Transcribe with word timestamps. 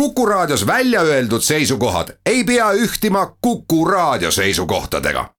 Kuku 0.00 0.26
Raadios 0.26 0.66
välja 0.66 1.00
öeldud 1.00 1.40
seisukohad 1.40 2.08
ei 2.26 2.44
pea 2.44 2.72
ühtima 2.72 3.36
Kuku 3.40 3.84
Raadio 3.84 4.30
seisukohtadega. 4.30 5.30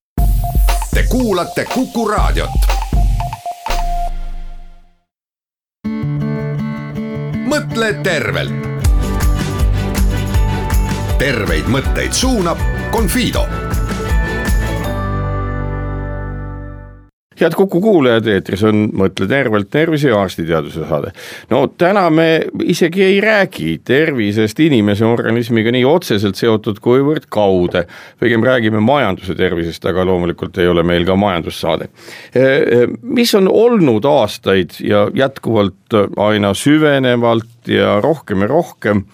Te 0.93 1.03
kuulate 1.03 1.65
Kuku 1.65 2.07
Raadiot. 2.07 2.49
mõtle 7.45 7.93
tervelt. 8.03 8.67
terveid 11.17 11.65
mõtteid 11.65 12.13
suunab 12.13 12.57
Confido 12.91 13.47
head 17.39 17.55
Kuku 17.57 17.81
kuulajad, 17.81 18.27
eetris 18.31 18.63
on 18.67 18.87
Mõtle 18.97 19.27
tervelt 19.29 19.69
tervise 19.73 20.09
ja 20.11 20.21
arstiteaduse 20.21 20.85
saade. 20.87 21.11
no 21.49 21.67
täna 21.67 22.09
me 22.09 22.27
isegi 22.63 23.03
ei 23.03 23.19
räägi 23.21 23.79
tervisest 23.85 24.59
inimese 24.59 25.05
organismiga 25.05 25.71
nii 25.71 25.85
otseselt 25.85 26.35
seotud, 26.35 26.79
kuivõrd 26.83 27.27
kaude. 27.29 27.85
pigem 28.19 28.43
räägime 28.43 28.79
majanduse 28.79 29.35
tervisest, 29.35 29.85
aga 29.85 30.05
loomulikult 30.05 30.57
ei 30.57 30.67
ole 30.67 30.83
meil 30.83 31.05
ka 31.05 31.15
majandussaade. 31.15 31.89
Mis 33.01 33.35
on 33.35 33.47
olnud 33.51 34.05
aastaid 34.05 34.79
ja 34.79 35.07
jätkuvalt 35.13 35.93
aina 36.17 36.53
süvenevalt 36.53 37.67
ja 37.67 37.99
rohkem 38.01 38.41
ja 38.41 38.47
rohkem 38.47 39.05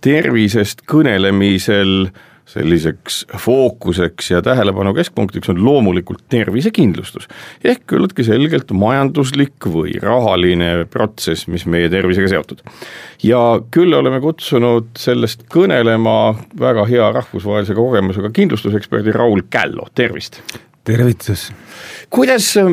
tervisest 0.00 0.84
kõnelemisel 0.88 2.10
selliseks 2.48 3.26
fookuseks 3.44 4.30
ja 4.30 4.42
tähelepanu 4.42 4.94
keskpunktiks 4.96 5.50
on 5.52 5.60
loomulikult 5.64 6.22
tervisekindlustus. 6.32 7.28
ehk 7.64 7.84
küllaltki 7.86 8.24
selgelt 8.24 8.72
majanduslik 8.72 9.68
või 9.68 9.98
rahaline 10.02 10.86
protsess, 10.90 11.48
mis 11.48 11.66
meie 11.66 11.90
tervisega 11.92 12.30
seotud. 12.32 12.62
ja 13.22 13.42
küll 13.70 13.92
oleme 13.94 14.20
kutsunud 14.24 14.94
sellest 14.98 15.44
kõnelema 15.52 16.34
väga 16.60 16.86
hea 16.88 17.12
rahvusvahelise 17.20 17.76
kogemusega 17.76 18.32
kindlustuseksperdi 18.32 19.12
Raul 19.12 19.44
Källo, 19.50 19.86
tervist 19.94 20.42
tervitus. 20.88 21.52
kuidas 22.10 22.56
äh, 22.56 22.64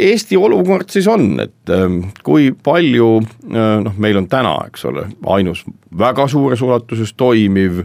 Eesti 0.00 0.36
olukord 0.36 0.90
siis 0.90 1.08
on, 1.10 1.40
et 1.42 1.70
äh, 1.70 1.90
kui 2.22 2.52
palju 2.64 3.08
äh, 3.18 3.60
noh, 3.82 3.96
meil 3.98 4.20
on 4.20 4.28
täna, 4.30 4.56
eks 4.68 4.86
ole, 4.90 5.08
ainus 5.26 5.64
väga 5.98 6.28
suures 6.30 6.62
ulatuses 6.62 7.14
toimiv 7.18 7.82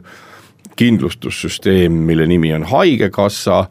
kindlustussüsteem, 0.79 1.95
mille 2.07 2.27
nimi 2.29 2.53
on 2.55 2.67
Haigekassa, 2.69 3.65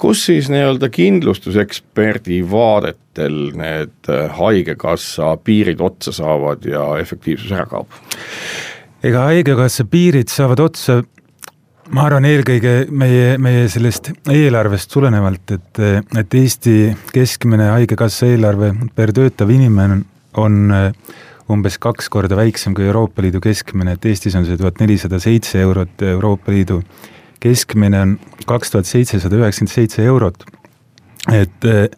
kus 0.00 0.26
siis 0.28 0.50
nii-öelda 0.52 0.88
kindlustuseksperdi 0.92 2.42
vaadetel 2.50 3.36
need 3.56 4.12
äh, 4.12 4.30
Haigekassa 4.38 5.34
piirid 5.44 5.80
otsa 5.80 6.14
saavad 6.16 6.64
ja 6.68 6.88
efektiivsus 7.00 7.52
ära 7.52 7.68
kaob? 7.70 8.00
ega 9.04 9.28
Haigekassa 9.28 9.84
piirid 9.90 10.32
saavad 10.32 10.64
otsa 10.64 11.02
ma 11.94 12.06
arvan, 12.08 12.26
eelkõige 12.26 12.74
meie, 12.90 13.36
meie 13.42 13.66
sellest 13.70 14.10
eelarvest 14.32 14.90
tulenevalt, 14.92 15.54
et, 15.54 15.82
et 16.18 16.34
Eesti 16.40 16.76
keskmine 17.14 17.70
Haigekassa 17.74 18.30
eelarve 18.32 18.72
per 18.96 19.12
töötav 19.16 19.52
inimene 19.54 20.00
on, 20.00 20.06
on 20.42 20.74
umbes 21.52 21.78
kaks 21.82 22.08
korda 22.12 22.36
väiksem 22.38 22.74
kui 22.74 22.86
Euroopa 22.88 23.22
Liidu 23.22 23.40
keskmine, 23.44 23.96
et 23.96 24.06
Eestis 24.10 24.34
on 24.38 24.46
see 24.48 24.58
tuhat 24.58 24.80
nelisada 24.82 25.20
seitse 25.22 25.60
eurot, 25.62 26.02
Euroopa 26.02 26.54
Liidu 26.54 26.80
keskmine 27.42 28.00
on 28.02 28.14
kaks 28.48 28.72
tuhat 28.74 28.88
seitsesada 28.88 29.38
üheksakümmend 29.38 29.74
seitse 29.74 30.04
eurot. 30.04 30.46
et 31.32 31.64
eh, 31.66 31.88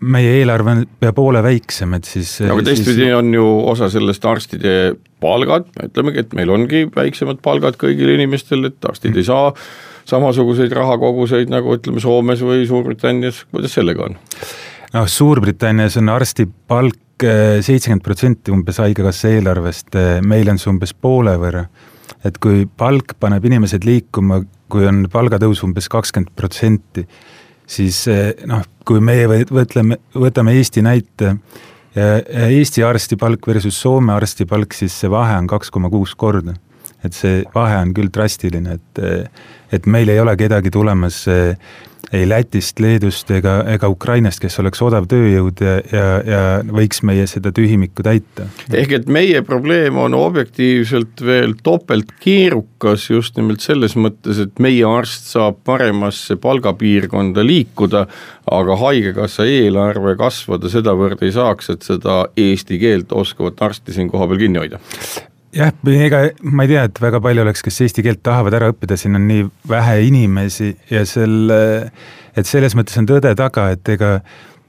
meie 0.00 0.32
eelarve 0.38 0.72
on 0.72 0.82
pea 1.00 1.12
poole 1.12 1.42
väiksem, 1.42 1.94
et 1.98 2.08
siis. 2.08 2.40
aga 2.46 2.62
teistpidi 2.70 3.04
siis... 3.04 3.14
on 3.14 3.34
ju 3.34 3.46
osa 3.72 3.90
sellest 3.92 4.24
arstide 4.24 4.74
palgad, 5.20 5.68
ütlemegi, 5.84 6.24
et 6.24 6.34
meil 6.38 6.50
ongi 6.54 6.86
väiksemad 6.94 7.42
palgad 7.44 7.76
kõigil 7.80 8.14
inimestel, 8.14 8.64
et 8.70 8.88
arstid 8.88 9.12
mm. 9.12 9.20
ei 9.20 9.28
saa 9.28 9.52
samasuguseid 10.10 10.72
rahakoguseid 10.74 11.52
nagu 11.52 11.76
ütleme 11.76 12.00
Soomes 12.02 12.42
või 12.42 12.64
Suurbritannias, 12.66 13.44
kuidas 13.52 13.76
sellega 13.76 14.08
on? 14.08 14.18
noh, 14.94 15.06
Suurbritannias 15.06 16.00
on 16.00 16.10
arsti 16.14 16.48
palk 16.48 16.98
seitsekümmend 17.22 18.04
protsenti 18.04 18.52
umbes 18.54 18.80
Haigekassa 18.82 19.30
eelarvest, 19.34 19.98
meil 20.26 20.50
on 20.52 20.60
see 20.60 20.70
umbes 20.72 20.94
poole 20.94 21.36
võrra. 21.40 21.66
et 22.24 22.36
kui 22.38 22.66
palk 22.66 23.14
paneb 23.20 23.44
inimesed 23.48 23.84
liikuma, 23.84 24.42
kui 24.68 24.84
on 24.86 25.06
palgatõus 25.12 25.62
umbes 25.64 25.88
kakskümmend 25.88 26.34
protsenti, 26.36 27.06
siis 27.66 28.04
noh, 28.46 28.64
kui 28.84 29.00
meie 29.00 29.44
võtleme, 29.48 29.96
võtame 30.14 30.52
Eesti 30.58 30.82
näite 30.82 31.36
Eesti 31.96 32.84
arsti 32.86 33.16
palk 33.18 33.46
versus 33.46 33.80
Soome 33.80 34.12
arsti 34.14 34.46
palk, 34.46 34.74
siis 34.74 34.94
see 35.00 35.10
vahe 35.10 35.34
on 35.38 35.48
kaks 35.50 35.70
koma 35.70 35.90
kuus 35.90 36.14
korda. 36.14 36.54
et 37.04 37.16
see 37.16 37.44
vahe 37.54 37.78
on 37.80 37.94
küll 37.96 38.10
drastiline, 38.12 38.74
et, 38.76 38.98
et 39.72 39.86
meil 39.86 40.08
ei 40.08 40.20
ole 40.20 40.36
kedagi 40.36 40.70
tulemas 40.70 41.26
ei 42.12 42.28
Lätist, 42.28 42.80
Leedust 42.82 43.30
ega, 43.30 43.60
ega 43.70 43.88
Ukrainast, 43.90 44.40
kes 44.42 44.58
oleks 44.62 44.82
odav 44.82 45.06
tööjõud 45.10 45.62
ja, 45.62 45.76
ja, 45.92 46.06
ja 46.26 46.40
võiks 46.66 47.04
meie 47.06 47.26
seda 47.30 47.52
tühimikku 47.54 48.02
täita. 48.06 48.48
ehk 48.74 48.96
et 48.98 49.08
meie 49.12 49.42
probleem 49.46 49.98
on 50.00 50.16
objektiivselt 50.18 51.22
veel 51.24 51.54
topelt 51.62 52.10
keerukas 52.22 53.06
just 53.10 53.38
nimelt 53.38 53.62
selles 53.62 53.94
mõttes, 53.94 54.42
et 54.42 54.58
meie 54.58 54.84
arst 54.86 55.30
saab 55.30 55.62
paremasse 55.66 56.36
palgapiirkonda 56.42 57.46
liikuda, 57.46 58.06
aga 58.50 58.78
Haigekassa 58.80 59.46
eelarve 59.46 60.16
kasvada 60.18 60.70
sedavõrd 60.72 61.22
ei 61.22 61.34
saaks, 61.36 61.70
et 61.70 61.86
seda 61.86 62.24
eesti 62.36 62.80
keelt 62.82 63.12
oskavat 63.14 63.62
arsti 63.70 63.94
siin 63.94 64.10
kohapeal 64.10 64.46
kinni 64.46 64.64
hoida 64.64 64.82
jah, 65.56 65.72
ega 65.90 66.22
ma 66.42 66.66
ei 66.66 66.72
tea, 66.74 66.84
et 66.88 67.00
väga 67.02 67.20
palju 67.22 67.44
oleks, 67.44 67.64
kes 67.66 67.80
eesti 67.86 68.04
keelt 68.06 68.22
tahavad 68.26 68.54
ära 68.58 68.70
õppida, 68.72 68.98
siin 69.00 69.18
on 69.18 69.26
nii 69.28 69.46
vähe 69.70 69.96
inimesi 70.06 70.70
ja 70.92 71.02
selle, 71.08 71.60
et 72.38 72.48
selles 72.48 72.76
mõttes 72.78 72.98
on 73.00 73.08
tõde 73.10 73.32
taga, 73.38 73.70
et 73.74 73.88
ega 73.90 74.18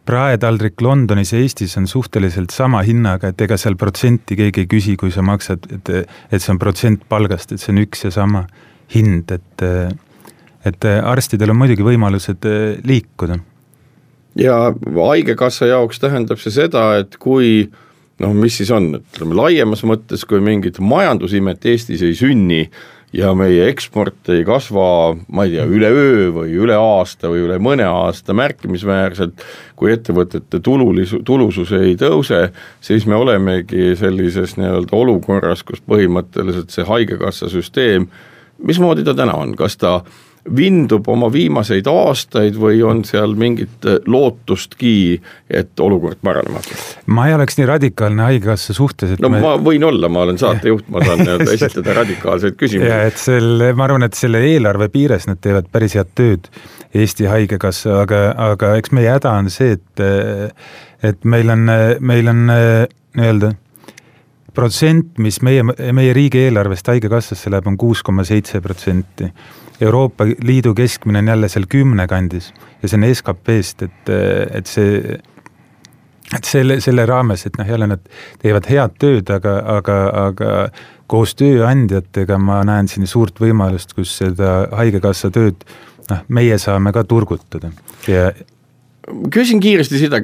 praetaldrik 0.07 0.81
Londonis 0.81 1.33
ja 1.33 1.41
Eestis 1.41 1.77
on 1.77 1.85
suhteliselt 1.87 2.53
sama 2.55 2.81
hinnaga, 2.85 3.29
et 3.31 3.41
ega 3.45 3.57
seal 3.61 3.77
protsenti 3.79 4.37
keegi 4.39 4.63
ei 4.63 4.69
küsi, 4.69 4.95
kui 4.97 5.13
sa 5.13 5.23
maksad, 5.25 5.67
et, 5.75 5.91
et 6.31 6.41
see 6.41 6.53
on 6.55 6.59
protsent 6.61 7.05
palgast, 7.09 7.53
et 7.53 7.61
see 7.61 7.73
on 7.75 7.83
üks 7.83 8.07
ja 8.07 8.13
sama 8.13 8.47
hind, 8.95 9.31
et, 9.31 9.65
et 10.67 10.89
arstidel 10.89 11.53
on 11.53 11.61
muidugi 11.61 11.85
võimalused 11.85 12.49
liikuda. 12.87 13.37
ja 14.41 14.57
Haigekassa 14.97 15.69
jaoks 15.69 16.01
tähendab 16.01 16.41
see 16.41 16.57
seda, 16.57 16.89
et 17.03 17.15
kui 17.21 17.69
noh, 18.21 18.33
mis 18.37 18.61
siis 18.61 18.71
on, 18.73 18.93
ütleme 19.01 19.37
laiemas 19.37 19.83
mõttes, 19.87 20.25
kui 20.27 20.41
mingit 20.43 20.79
majandusimet 20.83 21.65
Eestis 21.71 22.03
ei 22.05 22.15
sünni 22.17 22.63
ja 23.15 23.33
meie 23.35 23.65
eksport 23.67 24.29
ei 24.31 24.45
kasva, 24.47 24.85
ma 25.33 25.45
ei 25.45 25.57
tea, 25.57 25.65
üleöö 25.67 26.29
või 26.35 26.55
üle 26.63 26.77
aasta 26.79 27.31
või 27.31 27.43
üle 27.47 27.57
mõne 27.63 27.87
aasta 27.89 28.35
märkimisväärselt, 28.37 29.43
kui 29.75 29.91
ettevõtete 29.91 30.61
tululis-, 30.63 31.17
tulusus 31.27 31.73
ei 31.75 31.97
tõuse, 31.99 32.45
siis 32.83 33.07
me 33.09 33.19
olemegi 33.19 33.91
sellises 33.99 34.55
nii-öelda 34.59 34.95
olukorras, 34.95 35.65
kus 35.67 35.83
põhimõtteliselt 35.83 36.71
see 36.71 36.87
Haigekassa 36.87 37.51
süsteem, 37.51 38.07
mismoodi 38.63 39.03
ta 39.03 39.17
täna 39.17 39.35
on, 39.43 39.57
kas 39.59 39.75
ta 39.81 39.97
äh, 39.99 40.19
vindub 40.57 41.05
oma 41.11 41.29
viimaseid 41.31 41.87
aastaid 41.89 42.57
või 42.59 42.81
on 42.85 43.03
seal 43.05 43.35
mingit 43.37 43.85
äh, 43.85 43.99
lootustki, 44.09 45.21
et 45.49 45.79
olukord 45.79 46.21
paranema 46.23 46.61
hakkab? 46.61 46.81
ma 47.13 47.27
ei 47.29 47.35
oleks 47.37 47.59
nii 47.59 47.69
radikaalne 47.69 48.25
Haigekassa 48.25 48.73
suhtes, 48.77 49.15
et 49.15 49.23
no 49.23 49.29
me... 49.29 49.41
ma 49.43 49.55
võin 49.61 49.85
olla, 49.85 50.09
ma 50.09 50.25
olen 50.25 50.41
saatejuht, 50.41 50.89
ma 50.93 51.03
saan 51.05 51.21
nii-öelda 51.23 51.49
esitada 51.53 51.97
radikaalseid 52.01 52.57
küsimusi. 52.57 52.89
ja 52.89 53.01
et 53.09 53.21
selle, 53.21 53.71
ma 53.77 53.85
arvan, 53.85 54.07
et 54.07 54.17
selle 54.17 54.41
eelarve 54.49 54.89
piires 54.93 55.29
nad 55.29 55.41
teevad 55.41 55.69
päris 55.71 55.97
head 55.99 56.13
tööd, 56.17 56.51
Eesti 56.97 57.29
Haigekassa, 57.29 58.01
aga, 58.01 58.23
aga 58.51 58.73
eks 58.81 58.91
meie 58.97 59.13
häda 59.13 59.37
on 59.39 59.51
see, 59.53 59.77
et 59.77 60.05
et 61.01 61.23
meil 61.25 61.49
on, 61.53 61.69
meil 62.03 62.27
on 62.29 62.41
nii-öelda 62.49 63.53
protsent, 64.53 65.17
mis 65.23 65.39
meie, 65.45 65.63
meie 65.63 66.13
riigieelarvest 66.13 66.87
Haigekassasse 66.91 67.51
läheb, 67.51 67.67
on 67.71 67.77
kuus 67.79 68.03
koma 68.03 68.25
seitse 68.27 68.61
protsenti. 68.61 69.31
Euroopa 69.81 70.27
Liidu 70.45 70.75
keskmine 70.77 71.23
on 71.23 71.31
jälle 71.31 71.49
seal 71.49 71.65
kümne 71.69 72.05
kandis 72.07 72.51
ja 72.83 72.89
see 72.89 72.99
on 72.99 73.07
SKP-st, 73.07 73.87
et, 73.87 74.11
et 74.59 74.69
see, 74.69 75.17
et 76.37 76.47
selle, 76.47 76.77
selle 76.83 77.05
raames, 77.09 77.45
et 77.47 77.57
noh, 77.57 77.67
jälle 77.67 77.87
nad 77.89 78.03
teevad 78.43 78.69
head 78.69 78.97
tööd, 79.01 79.31
aga, 79.33 79.55
aga, 79.77 79.97
aga 80.27 80.51
koos 81.11 81.33
tööandjatega 81.39 82.37
ma 82.39 82.61
näen 82.67 82.87
siin 82.91 83.09
suurt 83.09 83.41
võimalust, 83.41 83.95
kus 83.97 84.13
seda 84.21 84.67
Haigekassa 84.77 85.31
tööd 85.33 85.65
noh, 86.11 86.25
meie 86.29 86.57
saame 86.61 86.93
ka 86.95 87.03
turgutada. 87.07 87.73
Ja 88.07 88.29
küsin 89.33 89.59
kiiresti 89.61 89.99
seda, 89.99 90.19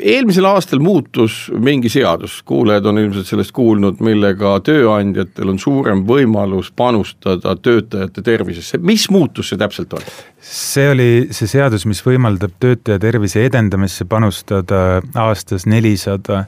eelmisel 0.00 0.44
aastal 0.48 0.82
muutus 0.84 1.46
mingi 1.64 1.88
seadus, 1.92 2.42
kuulajad 2.46 2.88
on 2.90 3.00
ilmselt 3.00 3.30
sellest 3.30 3.54
kuulnud, 3.56 4.02
millega 4.04 4.58
tööandjatel 4.64 5.54
on 5.54 5.60
suurem 5.62 6.04
võimalus 6.08 6.70
panustada 6.76 7.54
töötajate 7.56 8.22
tervisesse, 8.24 8.80
mis 8.84 9.08
muutus 9.14 9.52
see 9.52 9.60
täpselt 9.60 9.96
on? 9.96 10.04
see 10.44 10.90
oli 10.92 11.08
see 11.34 11.48
seadus, 11.50 11.86
mis 11.88 12.02
võimaldab 12.04 12.58
töötaja 12.60 13.00
tervise 13.02 13.46
edendamisse 13.48 14.04
panustada 14.08 15.00
aastas 15.16 15.66
nelisada 15.66 16.44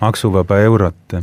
maksuvaba 0.00 0.58
eurot. 0.66 1.20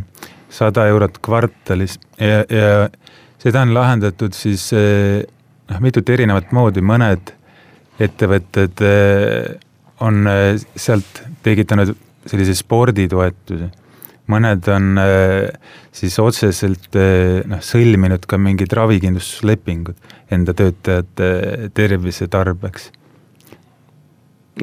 sada 0.49 0.87
eurot 0.87 1.19
kvartalis 1.19 1.99
ja, 2.19 2.45
ja 2.49 2.89
seda 3.37 3.61
on 3.61 3.73
lahendatud 3.73 4.33
siis 4.33 4.69
noh, 4.71 5.79
mitut 5.83 6.09
erinevat 6.09 6.53
moodi, 6.55 6.81
mõned 6.81 7.33
ettevõtted 7.99 8.79
on 10.05 10.29
sealt 10.75 11.23
tekitanud 11.45 11.93
sellise 12.27 12.55
sporditoetuse 12.57 13.69
mõned 14.27 14.67
on 14.73 14.99
siis 15.95 16.17
otseselt 16.19 16.97
noh, 17.47 17.61
sõlminud 17.63 18.27
ka 18.27 18.37
mingid 18.41 18.75
ravikindlustuslepingud 18.75 20.15
enda 20.35 20.53
töötajate 20.57 21.71
tervise 21.77 22.27
tarbeks 22.27 22.91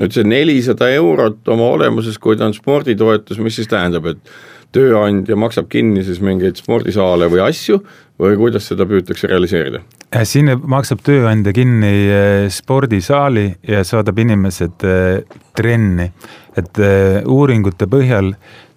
nüüd 0.01 0.15
see 0.15 0.27
nelisada 0.27 0.89
eurot 0.95 1.49
oma 1.55 1.69
olemuses, 1.77 2.19
kui 2.19 2.39
ta 2.39 2.49
on 2.49 2.57
sporditoetus, 2.57 3.39
mis 3.43 3.59
siis 3.59 3.71
tähendab, 3.71 4.09
et 4.11 4.35
tööandja 4.75 5.37
maksab 5.39 5.69
kinni 5.71 6.03
siis 6.07 6.21
mingeid 6.25 6.59
spordisaale 6.59 7.29
või 7.31 7.45
asju 7.45 7.79
või 8.21 8.39
kuidas 8.41 8.67
seda 8.71 8.87
püütakse 8.91 9.31
realiseerida? 9.31 9.85
Äh, 10.15 10.23
siin 10.29 10.47
maksab 10.71 11.01
tööandja 11.03 11.51
kinni 11.57 11.91
äh, 12.07 12.47
spordisaali 12.53 13.49
ja 13.67 13.81
saadab 13.87 14.21
inimesed 14.23 14.85
äh, 14.87 15.39
trenni. 15.57 16.11
et 16.55 16.79
uuringute 17.27 17.89
põhjal 17.91 18.29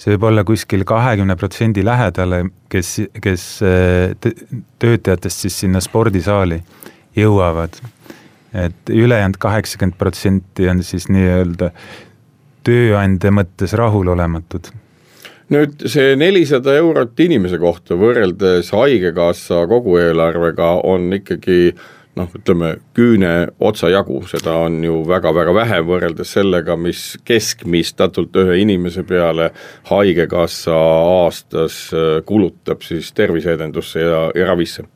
see 0.02 0.16
võib 0.16 0.24
olla 0.32 0.42
kuskil 0.42 0.82
kahekümne 0.90 1.36
protsendi 1.38 1.84
lähedale, 1.86 2.40
kes, 2.74 2.96
kes 3.22 3.44
töötajatest 4.82 5.46
siis 5.46 5.60
sinna 5.62 5.78
spordisaali 5.86 6.58
jõuavad 7.14 7.78
et 8.66 8.90
ülejäänud 8.90 9.38
kaheksakümmend 9.38 10.00
protsenti 10.02 10.66
on 10.74 10.82
siis 10.82 11.06
nii-öelda 11.14 11.70
tööandja 12.66 13.36
mõttes 13.44 13.78
rahulolematud 13.78 14.72
nüüd 15.54 15.86
see 15.90 16.16
nelisada 16.20 16.76
eurot 16.80 17.20
inimese 17.24 17.60
kohta 17.62 17.98
võrreldes 18.00 18.72
Haigekassa 18.76 19.64
kogu 19.70 19.98
eelarvega 20.02 20.74
on 20.88 21.08
ikkagi 21.18 21.72
noh, 22.18 22.34
ütleme 22.34 22.74
küüne 22.98 23.32
otsajagu, 23.62 24.24
seda 24.32 24.56
on 24.66 24.82
ju 24.84 25.04
väga-väga 25.08 25.54
vähe 25.54 25.80
võrreldes 25.86 26.34
sellega, 26.34 26.76
mis 26.76 27.14
keskmistatult 27.28 28.36
ühe 28.42 28.60
inimese 28.64 29.06
peale 29.08 29.52
Haigekassa 29.92 30.76
aastas 30.76 31.80
kulutab 32.26 32.86
siis 32.86 33.14
terviseedendusse 33.16 34.06
ja, 34.06 34.22
ja 34.36 34.52
ravisse. 34.52 34.88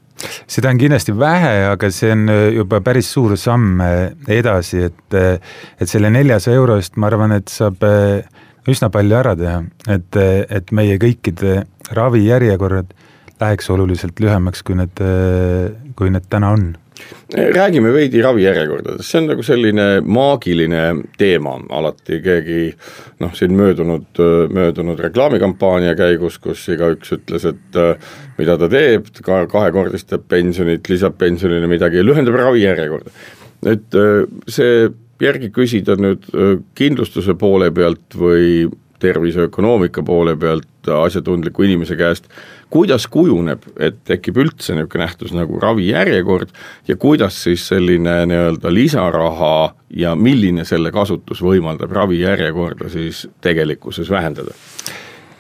Seda 0.50 0.69
on 0.69 0.80
kindlasti 0.81 1.13
vähe, 1.18 1.54
aga 1.71 1.89
see 1.94 2.12
on 2.13 2.30
äh, 2.30 2.44
juba 2.56 2.81
päris 2.86 3.09
suur 3.13 3.36
samm 3.39 3.81
äh, 3.81 4.12
edasi, 4.39 4.86
et, 4.89 5.18
äh, 5.18 5.57
et 5.81 5.89
selle 5.89 6.12
neljasaja 6.13 6.59
euro 6.59 6.77
eest 6.80 7.00
ma 7.01 7.09
arvan, 7.09 7.33
et 7.38 7.50
saab 7.51 7.81
üsna 8.69 8.92
palju 8.94 9.18
ära 9.18 9.36
teha, 9.38 9.62
et, 9.90 10.18
et 10.18 10.75
meie 10.75 11.00
kõikide 11.02 11.63
ravijärjekorrad 11.98 12.94
läheks 13.42 13.72
oluliselt 13.74 14.19
lühemaks, 14.22 14.62
kui 14.66 14.78
need, 14.78 15.02
kui 15.98 16.13
need 16.13 16.30
täna 16.30 16.54
on. 16.54 16.72
Räägime 17.31 17.90
veidi 17.96 18.22
ravijärjekordadest, 18.22 19.08
see 19.08 19.22
on 19.22 19.30
nagu 19.31 19.44
selline 19.46 19.86
maagiline 20.06 20.81
teema. 21.18 21.56
Alati, 21.74 22.19
keegi 22.22 22.68
noh, 23.24 23.34
siin 23.34 23.56
möödunud, 23.58 24.22
möödunud 24.54 25.00
reklaamikampaania 25.02 25.96
käigus, 25.98 26.38
kus 26.44 26.68
igaüks 26.69 27.16
ütles, 27.18 27.48
et 27.50 27.80
mida 28.38 28.57
ta 28.62 28.69
teeb, 28.69 29.10
ka 29.25 29.46
kahekordistab 29.50 30.28
pensionit, 30.30 30.92
lisab 30.92 31.18
pensionile 31.22 31.72
midagi, 31.72 32.04
lühendab 32.06 32.38
ravijärjekorda. 32.44 33.16
et 33.72 33.98
see 34.50 34.90
järgi 35.21 35.51
küsida 35.53 35.97
nüüd 36.00 36.29
äh, 36.33 36.56
kindlustuse 36.75 37.35
poole 37.39 37.71
pealt 37.75 38.18
või 38.18 38.69
terviseökonoomika 39.01 40.03
poole 40.06 40.35
pealt 40.38 40.89
asjatundliku 40.94 41.63
inimese 41.65 41.95
käest, 41.97 42.27
kuidas 42.69 43.07
kujuneb, 43.12 43.63
et 43.79 44.00
tekib 44.07 44.38
üldse 44.41 44.75
niisugune 44.77 45.03
nähtus 45.03 45.33
nagu 45.35 45.59
ravijärjekord 45.62 46.53
ja 46.88 46.95
kuidas 47.01 47.38
siis 47.44 47.68
selline 47.68 48.21
nii-öelda 48.29 48.73
lisaraha 48.73 49.73
ja 49.97 50.15
milline 50.15 50.65
selle 50.65 50.94
kasutus 50.94 51.41
võimaldab 51.44 51.94
ravijärjekorda 51.97 52.89
siis 52.94 53.27
tegelikkuses 53.41 54.09
vähendada? 54.09 54.56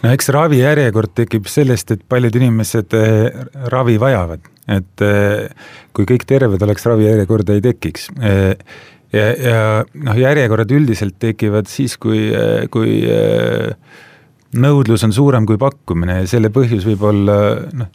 no 0.03 0.13
eks 0.13 0.31
ravijärjekord 0.33 1.13
tekib 1.15 1.49
sellest, 1.49 1.93
et 1.93 2.01
paljud 2.09 2.35
inimesed 2.41 2.97
eh, 2.97 3.43
ravi 3.73 3.99
vajavad, 4.01 4.49
et 4.77 5.05
eh, 5.05 5.69
kui 5.93 6.09
kõik 6.09 6.25
terved 6.29 6.61
oleks, 6.65 6.85
ravijärjekorda 6.89 7.57
ei 7.57 7.65
tekiks 7.69 8.09
eh, 8.17 8.55
ja, 9.13 9.25
ja 9.35 9.61
noh, 9.93 10.17
järjekorrad 10.17 10.71
üldiselt 10.75 11.17
tekivad 11.19 11.69
siis, 11.71 11.97
kui, 12.01 12.29
kui 12.71 13.01
nõudlus 14.61 15.05
on 15.07 15.15
suurem 15.15 15.47
kui 15.47 15.59
pakkumine 15.61 16.21
ja 16.21 16.29
selle 16.29 16.51
põhjus 16.53 16.85
võib 16.87 17.03
olla 17.07 17.37
noh, 17.77 17.91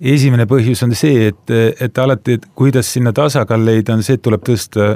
esimene 0.00 0.46
põhjus 0.48 0.82
on 0.84 0.94
see, 0.96 1.30
et, 1.30 1.52
et 1.80 1.98
alati, 1.98 2.36
et 2.36 2.48
kuidas 2.54 2.90
sinna 2.92 3.12
tasakaal 3.16 3.64
leida, 3.64 3.96
on 3.96 4.04
see, 4.04 4.18
et 4.18 4.24
tuleb 4.24 4.44
tõsta, 4.44 4.94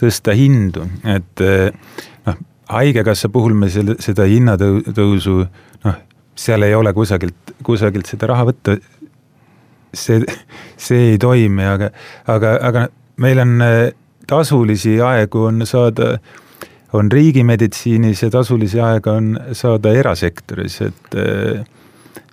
tõsta 0.00 0.36
hindu, 0.36 0.84
et 1.08 1.44
noh, 2.26 2.40
haigekassa 2.72 3.30
puhul 3.32 3.56
me 3.58 3.70
selle, 3.72 3.96
seda 4.02 4.26
hinnatõusu 4.28 5.38
noh, 5.86 6.02
seal 6.36 6.68
ei 6.68 6.76
ole 6.76 6.92
kusagilt, 6.96 7.56
kusagilt 7.64 8.10
seda 8.10 8.28
raha 8.32 8.48
võtta, 8.50 8.76
see, 9.92 10.20
see 10.80 11.12
ei 11.12 11.18
toimi, 11.20 11.64
aga, 11.68 11.92
aga, 12.32 12.54
aga 12.68 12.86
meil 13.22 13.42
on 13.44 13.58
tasulisi 14.32 14.96
aegu 15.04 15.46
on 15.50 15.66
saada, 15.68 16.16
on 16.96 17.12
riigimeditsiinis 17.12 18.24
ja 18.24 18.32
tasulisi 18.32 18.80
aega 18.80 19.18
on 19.20 19.36
saada 19.56 19.94
erasektoris, 20.00 20.80
et 20.88 21.22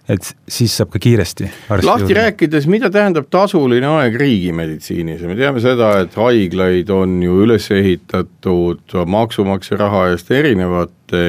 et 0.10 0.30
siis 0.50 0.74
saab 0.74 0.90
ka 0.94 1.00
kiiresti 1.01 1.46
lahti 1.69 2.07
juurde. 2.07 2.16
rääkides, 2.18 2.66
mida 2.72 2.90
tähendab 2.90 3.28
tasuline 3.30 3.86
aeg 4.00 4.16
riigimeditsiinis 4.18 5.22
ja 5.22 5.30
me 5.30 5.36
teame 5.38 5.62
seda, 5.62 5.92
et 6.01 6.18
haiglaid 6.18 6.90
on 6.94 7.19
ju 7.24 7.44
üles 7.46 7.69
ehitatud 7.75 8.98
maksumaksja 9.06 9.78
raha 9.78 10.07
eest 10.13 10.31
erinevate 10.34 11.28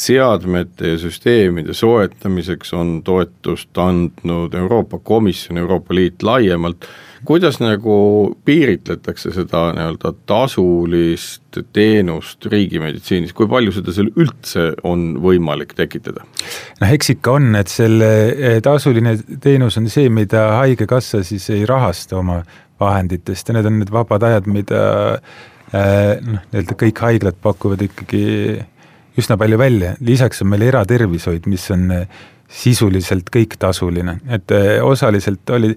seadmete 0.00 0.94
ja 0.94 0.98
süsteemide 1.02 1.76
soetamiseks 1.76 2.72
on 2.78 3.00
toetust 3.04 3.78
andnud 3.78 4.54
Euroopa 4.56 4.98
Komisjon, 5.04 5.60
Euroopa 5.60 5.94
Liit 5.94 6.22
laiemalt 6.22 6.88
kuidas 7.26 7.58
nagu 7.60 7.96
piiritletakse 8.44 9.32
seda 9.34 9.66
nii-öelda 9.76 10.12
tasulist 10.28 11.60
teenust 11.74 12.46
riigimeditsiinis, 12.50 13.34
kui 13.36 13.48
palju 13.50 13.74
seda 13.76 13.94
seal 13.94 14.10
üldse 14.14 14.70
on 14.88 15.12
võimalik 15.22 15.74
tekitada? 15.78 16.24
noh, 16.80 16.88
eks 16.88 17.14
ikka 17.16 17.36
on, 17.36 17.52
et 17.60 17.72
selle 17.72 18.10
eh, 18.32 18.58
tasuline 18.64 19.16
teenus 19.42 19.78
on 19.80 19.90
see, 19.92 20.08
mida 20.12 20.46
Haigekassa 20.60 21.22
siis 21.26 21.48
ei 21.54 21.64
rahasta 21.68 22.20
oma 22.20 22.40
vahenditest 22.80 23.50
ja 23.50 23.58
need 23.58 23.68
on 23.68 23.80
need 23.82 23.92
vabad 23.92 24.24
ajad, 24.30 24.48
mida 24.50 24.82
eh, 25.14 26.16
noh, 26.24 26.42
nii-öelda 26.50 26.80
kõik 26.84 27.04
haiglad 27.06 27.40
pakuvad 27.44 27.84
ikkagi 27.90 28.24
üsna 29.20 29.36
palju 29.36 29.58
välja, 29.60 29.96
lisaks 30.00 30.40
on 30.44 30.54
meil 30.54 30.68
eratervishoid, 30.70 31.48
mis 31.50 31.66
on 31.74 31.90
eh, 31.98 32.20
sisuliselt 32.50 33.28
kõik 33.30 33.54
tasuline, 33.62 34.16
et 34.34 34.50
osaliselt 34.82 35.50
oli 35.54 35.68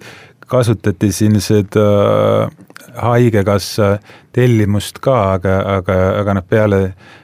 kasutati 0.47 1.11
siin 1.11 1.39
seda 1.41 2.49
Haigekassa 2.93 3.97
tellimust 4.33 4.99
ka, 5.01 5.33
aga, 5.37 5.57
aga, 5.77 5.97
aga 6.19 6.35
noh, 6.37 6.45
peale, 6.49 6.81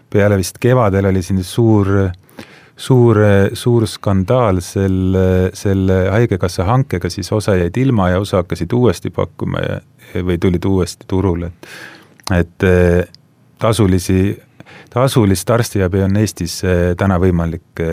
peale 0.10 0.40
vist 0.40 0.58
kevadel 0.62 1.10
oli 1.12 1.22
siin 1.26 1.44
suur, 1.46 1.92
suur, 2.80 3.20
suur 3.54 3.86
skandaal 3.88 4.64
selle, 4.66 5.52
selle 5.54 6.02
Haigekassa 6.10 6.66
hankega, 6.70 7.12
siis 7.14 7.32
osa 7.36 7.58
jäid 7.60 7.78
ilma 7.78 8.10
ja 8.14 8.20
osa 8.24 8.42
hakkasid 8.42 8.74
uuesti 8.74 9.14
pakkuma 9.14 9.62
ja, 9.66 9.80
või 10.26 10.40
tulid 10.42 10.66
uuesti 10.66 11.06
turule, 11.08 11.52
et, 12.32 12.40
et 12.40 12.68
eh, 12.70 13.02
tasulisi, 13.62 14.34
tasulist 14.90 15.50
arstiabi 15.54 16.06
on 16.08 16.18
Eestis 16.24 16.64
eh, 16.66 16.86
täna 16.98 17.20
võimalik 17.22 17.86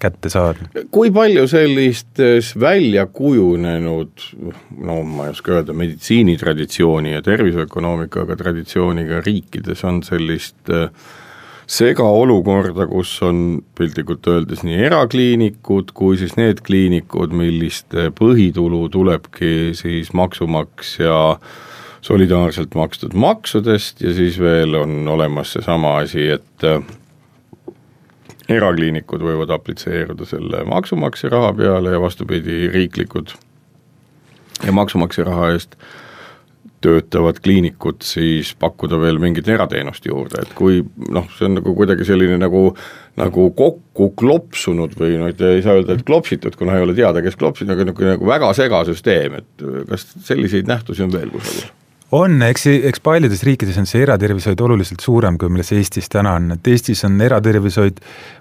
kätte 0.00 0.32
saada. 0.32 0.66
kui 0.90 1.12
palju 1.14 1.46
sellistes 1.50 2.52
välja 2.60 3.06
kujunenud, 3.06 4.26
no 4.80 5.00
ma 5.04 5.28
ei 5.28 5.36
oska 5.36 5.58
öelda, 5.58 5.76
meditsiinitraditsiooni 5.76 7.14
ja 7.16 7.22
terviseökonoomikaga 7.22 8.36
traditsiooniga 8.40 9.22
riikides 9.26 9.84
on 9.84 10.02
sellist 10.06 10.72
äh, 10.72 10.88
segaolukorda, 11.70 12.86
kus 12.90 13.12
on 13.22 13.60
piltlikult 13.78 14.26
öeldes 14.30 14.64
nii 14.66 14.78
erakliinikud 14.88 15.92
kui 15.94 16.18
siis 16.18 16.34
need 16.40 16.64
kliinikud, 16.66 17.34
milliste 17.36 18.08
põhitulu 18.16 18.88
tulebki 18.90 19.70
siis 19.78 20.10
maksumaksja 20.16 21.20
solidaarselt 22.00 22.74
makstud 22.74 23.14
maksudest 23.14 24.00
ja 24.02 24.14
siis 24.16 24.38
veel 24.40 24.74
on 24.80 25.04
olemas 25.08 25.52
seesama 25.52 25.98
asi, 26.00 26.26
et 26.38 26.66
äh, 26.66 26.80
erakliinikud 28.50 29.22
võivad 29.24 29.52
aplitseeruda 29.54 30.26
selle 30.28 30.64
maksumaksja 30.68 31.30
raha 31.32 31.54
peale 31.56 31.94
ja 31.94 32.02
vastupidi, 32.02 32.68
riiklikud. 32.74 33.34
Ja 34.66 34.74
maksumaksja 34.76 35.24
raha 35.28 35.52
eest 35.54 35.76
töötavad 36.80 37.40
kliinikud 37.44 38.04
siis 38.04 38.54
pakkuda 38.60 38.96
veel 39.00 39.18
mingit 39.20 39.48
erateenust 39.52 40.06
juurde, 40.08 40.40
et 40.40 40.52
kui 40.56 40.80
noh, 41.12 41.26
see 41.36 41.48
on 41.48 41.58
nagu 41.58 41.74
kuidagi 41.76 42.06
selline 42.08 42.38
nagu, 42.40 42.62
nagu 43.20 43.48
kokku 43.56 44.10
klopsunud 44.16 44.96
või 45.00 45.18
noh, 45.20 45.28
ei 45.32 45.60
saa 45.64 45.76
öelda, 45.76 45.98
et 45.98 46.06
klopsitud, 46.08 46.56
kuna 46.56 46.78
ei 46.78 46.86
ole 46.86 46.96
teada, 46.96 47.20
kes 47.24 47.36
klopsis, 47.40 47.68
aga 47.68 47.90
nagu, 47.90 48.08
nagu 48.14 48.32
väga 48.32 48.54
segasüsteem, 48.56 49.36
et 49.42 49.68
kas 49.92 50.08
selliseid 50.30 50.72
nähtusi 50.72 51.04
on 51.04 51.12
veel 51.12 51.28
kusagil? 51.34 51.68
On, 52.16 52.40
eks, 52.42 52.64
eks 52.90 53.02
paljudes 53.04 53.42
riikides 53.46 53.76
on 53.78 53.86
see 53.86 54.02
eratervishoid 54.02 54.60
oluliselt 54.64 55.02
suurem, 55.04 55.36
kui 55.38 55.50
milles 55.52 55.70
Eestis 55.76 56.10
täna 56.10 56.34
on, 56.38 56.50
et 56.56 56.70
Eestis 56.70 57.04
on 57.06 57.20
eratervishoid 57.22 58.00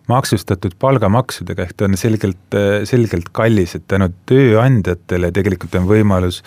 maksustatud 0.09 0.73
palgamaksudega, 0.81 1.67
ehk 1.67 1.77
ta 1.77 1.85
on 1.85 1.97
selgelt, 1.99 2.57
selgelt 2.89 3.29
kallis, 3.35 3.75
et 3.77 3.85
tänu 3.89 4.09
tööandjatele 4.29 5.31
tegelikult 5.35 5.77
on 5.77 5.85
võimalus 5.89 6.41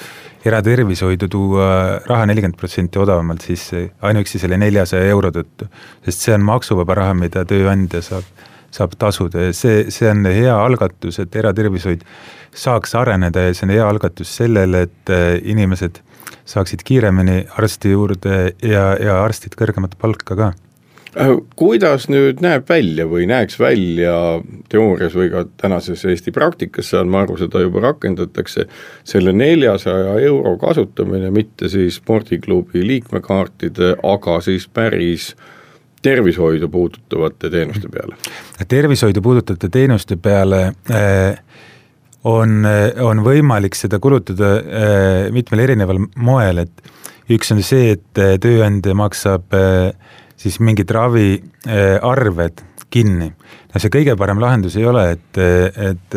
eratervishoidu 0.49 1.31
tuua 1.31 1.73
raha 2.11 2.27
nelikümmend 2.31 2.59
protsenti 2.59 2.99
odavamalt 3.03 3.47
sisse, 3.47 3.87
ainuüksi 4.03 4.43
selle 4.43 4.59
neljasaja 4.59 5.11
euro 5.15 5.31
tõttu. 5.35 5.71
sest 6.05 6.27
see 6.27 6.35
on 6.35 6.47
maksuvaba 6.51 6.99
raha, 6.99 7.15
mida 7.15 7.47
tööandja 7.47 8.03
saab, 8.03 8.27
saab 8.75 8.99
tasuda. 8.99 9.47
Ja 9.47 9.55
see, 9.55 9.91
see 9.95 10.11
on 10.11 10.27
hea 10.27 10.55
algatus, 10.59 11.23
et 11.23 11.37
eratervishoid 11.37 12.03
saaks 12.51 12.97
areneda 12.99 13.47
ja 13.47 13.55
see 13.55 13.69
on 13.69 13.77
hea 13.77 13.87
algatus 13.87 14.35
sellele, 14.43 14.89
et 14.89 15.15
inimesed 15.47 16.03
saaksid 16.49 16.83
kiiremini 16.85 17.45
arsti 17.59 17.95
juurde 17.95 18.37
ja, 18.63 18.93
ja 19.01 19.23
arstid 19.23 19.57
kõrgemat 19.59 19.97
palka 20.01 20.37
ka 20.39 20.51
äh, 21.17 21.33
kuidas 21.57 22.09
nüüd 22.13 22.43
näeb 22.45 22.69
välja 22.69 23.07
või 23.11 23.27
näeks 23.31 23.59
välja 23.61 24.15
teoorias 24.73 25.17
või 25.19 25.31
ka 25.33 25.45
tänases 25.63 26.05
Eesti 26.09 26.35
praktikas, 26.35 26.91
saan 26.93 27.11
ma 27.13 27.25
aru, 27.27 27.39
seda 27.41 27.63
juba 27.65 27.85
rakendatakse, 27.89 28.67
selle 29.05 29.35
neljasaja 29.37 30.19
euro 30.27 30.57
kasutamine 30.61 31.31
mitte 31.35 31.71
siis 31.73 32.01
spordiklubi 32.03 32.87
liikmekaartide, 32.87 33.97
aga 34.03 34.41
siis 34.45 34.69
päris 34.69 35.33
tervishoidu 36.03 36.69
puudutavate 36.69 37.51
teenuste 37.51 37.89
peale? 37.89 38.17
tervishoidu 38.69 39.23
puudutavate 39.23 39.69
teenuste 39.69 40.17
peale 40.17 40.65
äh, 40.91 41.39
on, 42.29 42.67
on 43.03 43.23
võimalik 43.25 43.77
seda 43.79 43.99
kulutada 44.03 44.53
äh, 44.59 45.31
mitmel 45.35 45.65
erineval 45.65 46.03
moel, 46.17 46.65
et 46.65 46.93
üks 47.33 47.53
on 47.55 47.63
see, 47.65 47.97
et 47.97 48.23
äh, 48.23 48.37
tööandja 48.43 48.95
maksab 48.99 49.57
äh, 49.57 49.91
siis 50.39 50.59
mingid 50.63 50.91
raviarved 50.91 52.65
kinni. 52.93 53.31
no 53.73 53.81
see 53.81 53.93
kõige 53.93 54.17
parem 54.21 54.41
lahendus 54.43 54.77
ei 54.77 54.87
ole, 54.89 55.05
et, 55.17 55.39
et 55.41 56.17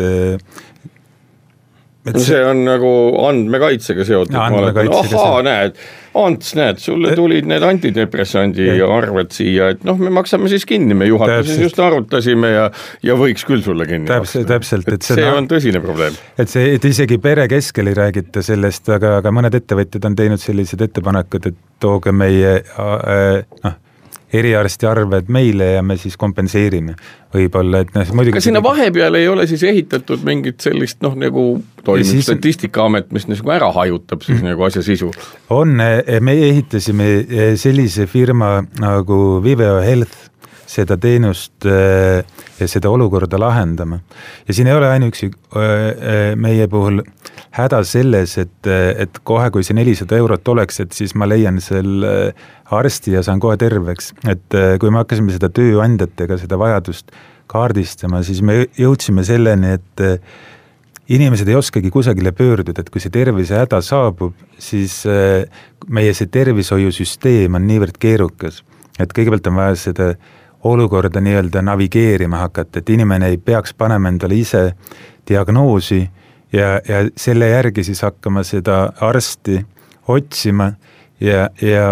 et 2.05 2.17
see 2.21 2.41
on 2.45 2.63
nagu 2.67 2.89
andmekaitsega 3.27 4.05
seotud, 4.07 4.35
ma 4.35 4.49
oletan, 4.61 4.89
ahaa, 4.93 5.45
näed, 5.45 5.79
Ants, 6.15 6.53
näed, 6.55 6.79
sulle 6.79 7.11
tulid 7.17 7.47
need 7.49 7.63
antidepressandi 7.65 8.69
arved 8.85 9.33
siia, 9.35 9.73
et 9.73 9.83
noh, 9.87 9.97
me 9.99 10.13
maksame 10.15 10.47
siis 10.51 10.63
kinni, 10.69 10.95
me 10.95 11.09
juhatuses 11.09 11.59
just 11.65 11.79
arutasime 11.83 12.53
ja 12.53 12.69
ja 13.03 13.17
võiks 13.19 13.43
küll 13.47 13.63
sulle 13.65 13.87
kinni 13.89 14.07
täpselt, 14.07 14.47
täpselt, 14.47 14.87
et 14.95 15.03
see, 15.03 15.19
see 15.19 15.31
on 15.31 15.49
tõsine 15.51 15.81
probleem. 15.83 16.15
et 16.39 16.51
see, 16.51 16.75
et 16.77 16.87
isegi 16.87 17.19
pere 17.21 17.49
keskel 17.51 17.91
ei 17.91 17.97
räägita 17.97 18.45
sellest, 18.45 18.87
aga, 18.95 19.17
aga 19.19 19.33
mõned 19.35 19.59
ettevõtjad 19.59 20.07
on 20.07 20.15
teinud 20.15 20.41
sellised 20.41 20.85
ettepanekud, 20.87 21.49
et 21.51 21.59
tooge 21.83 22.15
meie 22.15 22.61
äh, 22.63 23.41
noh, 23.65 23.75
eriarsti 23.75 23.84
arved 24.87 25.29
meile 25.31 25.75
ja 25.75 25.83
me 25.85 25.97
siis 25.99 26.17
kompenseerime 26.19 26.95
võib-olla, 27.35 27.81
et 27.83 27.93
noh, 27.95 28.11
muidugi 28.15 28.37
kas 28.37 28.47
sinna 28.47 28.61
vahepeale 28.63 29.19
ei 29.23 29.27
ole 29.31 29.47
siis 29.49 29.63
ehitatud 29.67 30.23
mingit 30.27 30.63
sellist 30.63 31.01
noh, 31.05 31.17
nagu 31.19 31.45
toimib 31.85 32.07
siis... 32.07 32.27
Statistikaamet, 32.29 33.11
mis 33.15 33.27
nagu 33.31 33.51
ära 33.55 33.71
hajutab 33.75 34.23
siis 34.25 34.39
mm. 34.39 34.51
nagu 34.51 34.67
asja 34.67 34.83
sisu? 34.85 35.11
on, 35.53 35.75
me 35.75 36.37
ehitasime 36.49 37.09
eh, 37.23 37.53
sellise 37.59 38.07
firma 38.11 38.57
nagu 38.81 39.19
Viveo 39.43 39.81
Health 39.83 40.24
seda 40.75 40.97
teenust 41.01 41.65
eh, 41.69 42.21
ja 42.59 42.67
seda 42.69 42.91
olukorda 42.91 43.39
lahendama. 43.39 43.99
ja 44.47 44.53
siin 44.53 44.67
ei 44.67 44.77
ole 44.77 44.89
ainuüksi 44.91 45.29
eh, 45.31 46.33
meie 46.35 46.67
puhul 46.71 47.01
häda 47.55 47.81
selles, 47.87 48.37
et, 48.41 48.67
et 48.67 49.21
kohe, 49.23 49.47
kui 49.53 49.63
see 49.63 49.77
nelisada 49.77 50.17
eurot 50.19 50.47
oleks, 50.51 50.81
et 50.83 50.95
siis 50.95 51.15
ma 51.15 51.27
leian 51.29 51.61
selle 51.63 52.33
arsti 52.75 53.15
ja 53.15 53.23
saan 53.23 53.39
kohe 53.39 53.55
terveks, 53.61 54.11
et 54.27 54.57
kui 54.81 54.91
me 54.91 54.99
hakkasime 54.99 55.31
seda 55.31 55.47
tööandjatega, 55.53 56.39
seda 56.41 56.59
vajadust 56.59 57.15
kaardistama, 57.51 58.19
siis 58.27 58.41
me 58.43 58.65
jõudsime 58.75 59.23
selleni, 59.23 59.77
et 59.77 60.03
inimesed 61.15 61.47
ei 61.47 61.55
oskagi 61.55 61.93
kusagile 61.93 62.33
pöörduda, 62.35 62.83
et 62.83 62.91
kui 62.91 62.99
see 63.03 63.13
tervisehäda 63.13 63.79
saabub, 63.85 64.35
siis 64.59 65.03
meie 65.87 66.15
see 66.17 66.31
tervishoiusüsteem 66.33 67.55
on 67.55 67.67
niivõrd 67.69 67.99
keerukas, 68.01 68.63
et 68.99 69.13
kõigepealt 69.15 69.47
on 69.51 69.61
vaja 69.61 69.77
seda 69.79 70.15
olukorda 70.65 71.21
nii-öelda 71.21 71.61
navigeerima 71.61 72.41
hakata, 72.45 72.79
et 72.81 72.89
inimene 72.89 73.29
ei 73.33 73.37
peaks 73.37 73.73
panema 73.77 74.09
endale 74.09 74.37
ise 74.39 74.63
diagnoosi 75.27 76.01
ja, 76.53 76.79
ja 76.87 77.03
selle 77.17 77.49
järgi 77.51 77.83
siis 77.85 78.01
hakkama 78.05 78.43
seda 78.43 78.79
arsti 79.05 79.59
otsima 80.07 80.71
ja, 81.21 81.49
ja 81.61 81.89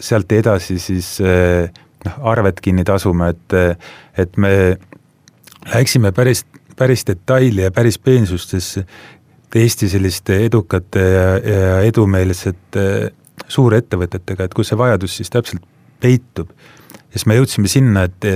sealt 0.00 0.32
edasi 0.32 0.78
siis 0.82 1.18
eh, 1.20 1.68
noh, 2.04 2.16
arved 2.32 2.60
kinni 2.64 2.84
tasuma, 2.84 3.28
et, 3.34 3.58
et 4.18 4.36
me 4.40 4.54
läksime 5.74 6.12
päris, 6.12 6.44
päris 6.76 7.06
detaili 7.06 7.66
ja 7.68 7.72
päris 7.72 7.98
peensustesse 7.98 8.86
Eesti 9.54 9.86
selliste 9.88 10.40
edukate 10.48 10.98
ja, 11.00 11.26
ja 11.38 11.74
edumeelsete 11.86 13.12
suurettevõtetega, 13.48 14.48
et 14.48 14.54
kus 14.56 14.72
see 14.72 14.78
vajadus 14.78 15.14
siis 15.20 15.30
täpselt 15.30 15.62
peitub 16.02 16.50
ja 17.14 17.20
siis 17.20 17.28
me 17.30 17.36
jõudsime 17.38 17.70
sinna, 17.70 18.08
et 18.08 18.26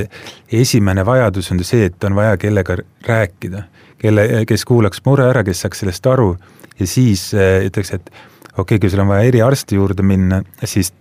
esimene 0.55 1.03
vajadus 1.07 1.51
on 1.51 1.59
see, 1.67 1.89
et 1.91 2.05
on 2.07 2.15
vaja 2.15 2.37
kellega 2.39 2.77
rääkida, 3.07 3.65
kelle, 3.99 4.27
kes 4.47 4.65
kuulaks 4.69 5.03
mure 5.07 5.27
ära, 5.33 5.43
kes 5.43 5.65
saaks 5.65 5.83
sellest 5.83 6.07
aru. 6.07 6.37
Ja 6.79 6.87
siis 6.87 7.33
äh, 7.35 7.65
ütleks, 7.67 7.91
et 7.97 8.07
okei 8.55 8.63
okay,, 8.63 8.79
kui 8.79 8.91
sul 8.91 9.03
on 9.03 9.11
vaja 9.11 9.27
eriarsti 9.27 9.81
juurde 9.81 10.07
minna, 10.07 10.45
siis, 10.63 10.93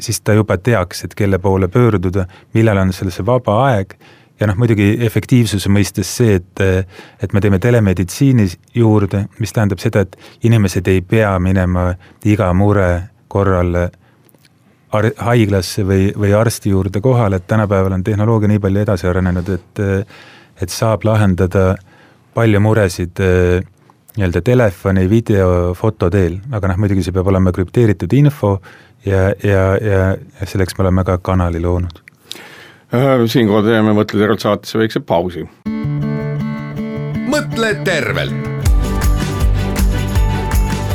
siis 0.00 0.22
ta 0.24 0.32
juba 0.38 0.56
teaks, 0.56 1.04
et 1.04 1.14
kelle 1.18 1.38
poole 1.38 1.68
pöörduda, 1.68 2.24
millal 2.56 2.80
on 2.80 2.94
sellesse 2.96 3.26
vaba 3.26 3.60
aeg. 3.66 3.92
Ja 4.40 4.46
noh, 4.46 4.56
muidugi 4.56 4.92
efektiivsuse 5.04 5.68
mõistes 5.68 6.08
see, 6.16 6.38
et, 6.38 6.60
et 7.20 7.32
me 7.34 7.40
teeme 7.44 7.58
telemeditsiini 7.58 8.46
juurde, 8.78 9.24
mis 9.42 9.52
tähendab 9.52 9.82
seda, 9.82 10.06
et 10.06 10.16
inimesed 10.46 10.88
ei 10.88 11.02
pea 11.02 11.32
minema 11.42 11.90
iga 12.24 12.52
mure 12.54 12.88
korral 13.28 13.90
haiglasse 14.92 15.84
või, 15.84 16.08
või 16.16 16.32
arsti 16.36 16.70
juurde 16.72 17.00
kohale, 17.04 17.36
et 17.36 17.46
tänapäeval 17.46 17.98
on 17.98 18.04
tehnoloogia 18.04 18.48
nii 18.48 18.62
palju 18.62 18.84
edasi 18.86 19.08
arenenud, 19.10 19.48
et 19.48 19.82
et 20.58 20.72
saab 20.74 21.04
lahendada 21.06 21.76
palju 22.34 22.60
muresid 22.60 23.20
nii-öelda 24.18 24.42
telefoni, 24.42 25.06
video, 25.10 25.74
foto 25.78 26.10
teel, 26.10 26.40
aga 26.50 26.72
noh, 26.72 26.80
muidugi 26.82 27.04
see 27.06 27.14
peab 27.14 27.30
olema 27.30 27.52
krüpteeritud 27.54 28.12
info 28.18 28.56
ja, 29.06 29.28
ja, 29.44 29.64
ja, 29.78 30.00
ja 30.40 30.46
selleks 30.48 30.74
me 30.78 30.86
oleme 30.86 31.04
ka 31.06 31.18
kanali 31.22 31.62
loonud. 31.62 32.02
Äh, 32.94 33.22
siinkohal 33.30 33.66
teeme 33.68 33.94
Mõtle 33.94 34.18
tervelt 34.18 34.42
saatesse 34.42 34.80
väikse 34.80 35.00
pausi. 35.00 35.46
mõtle 37.28 37.74
tervelt. 37.84 38.46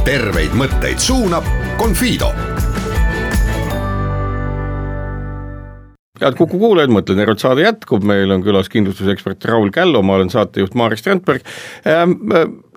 terveid 0.04 0.52
mõtteid 0.60 1.00
suunab 1.00 1.48
Confido 1.80 2.34
head 6.24 6.38
Kuku 6.40 6.60
kuulajad, 6.62 6.92
Mõtle 6.94 7.16
tervelt 7.18 7.42
saade 7.44 7.66
jätkub, 7.66 8.06
meil 8.08 8.32
on 8.34 8.44
külas 8.46 8.70
kindlustusekspert 8.72 9.46
Raul 9.50 9.72
Källo, 9.74 10.02
ma 10.06 10.18
olen 10.18 10.32
saatejuht 10.34 10.76
Maris 10.80 11.04
Strandberg. 11.04 11.46
Ähm, 11.88 12.16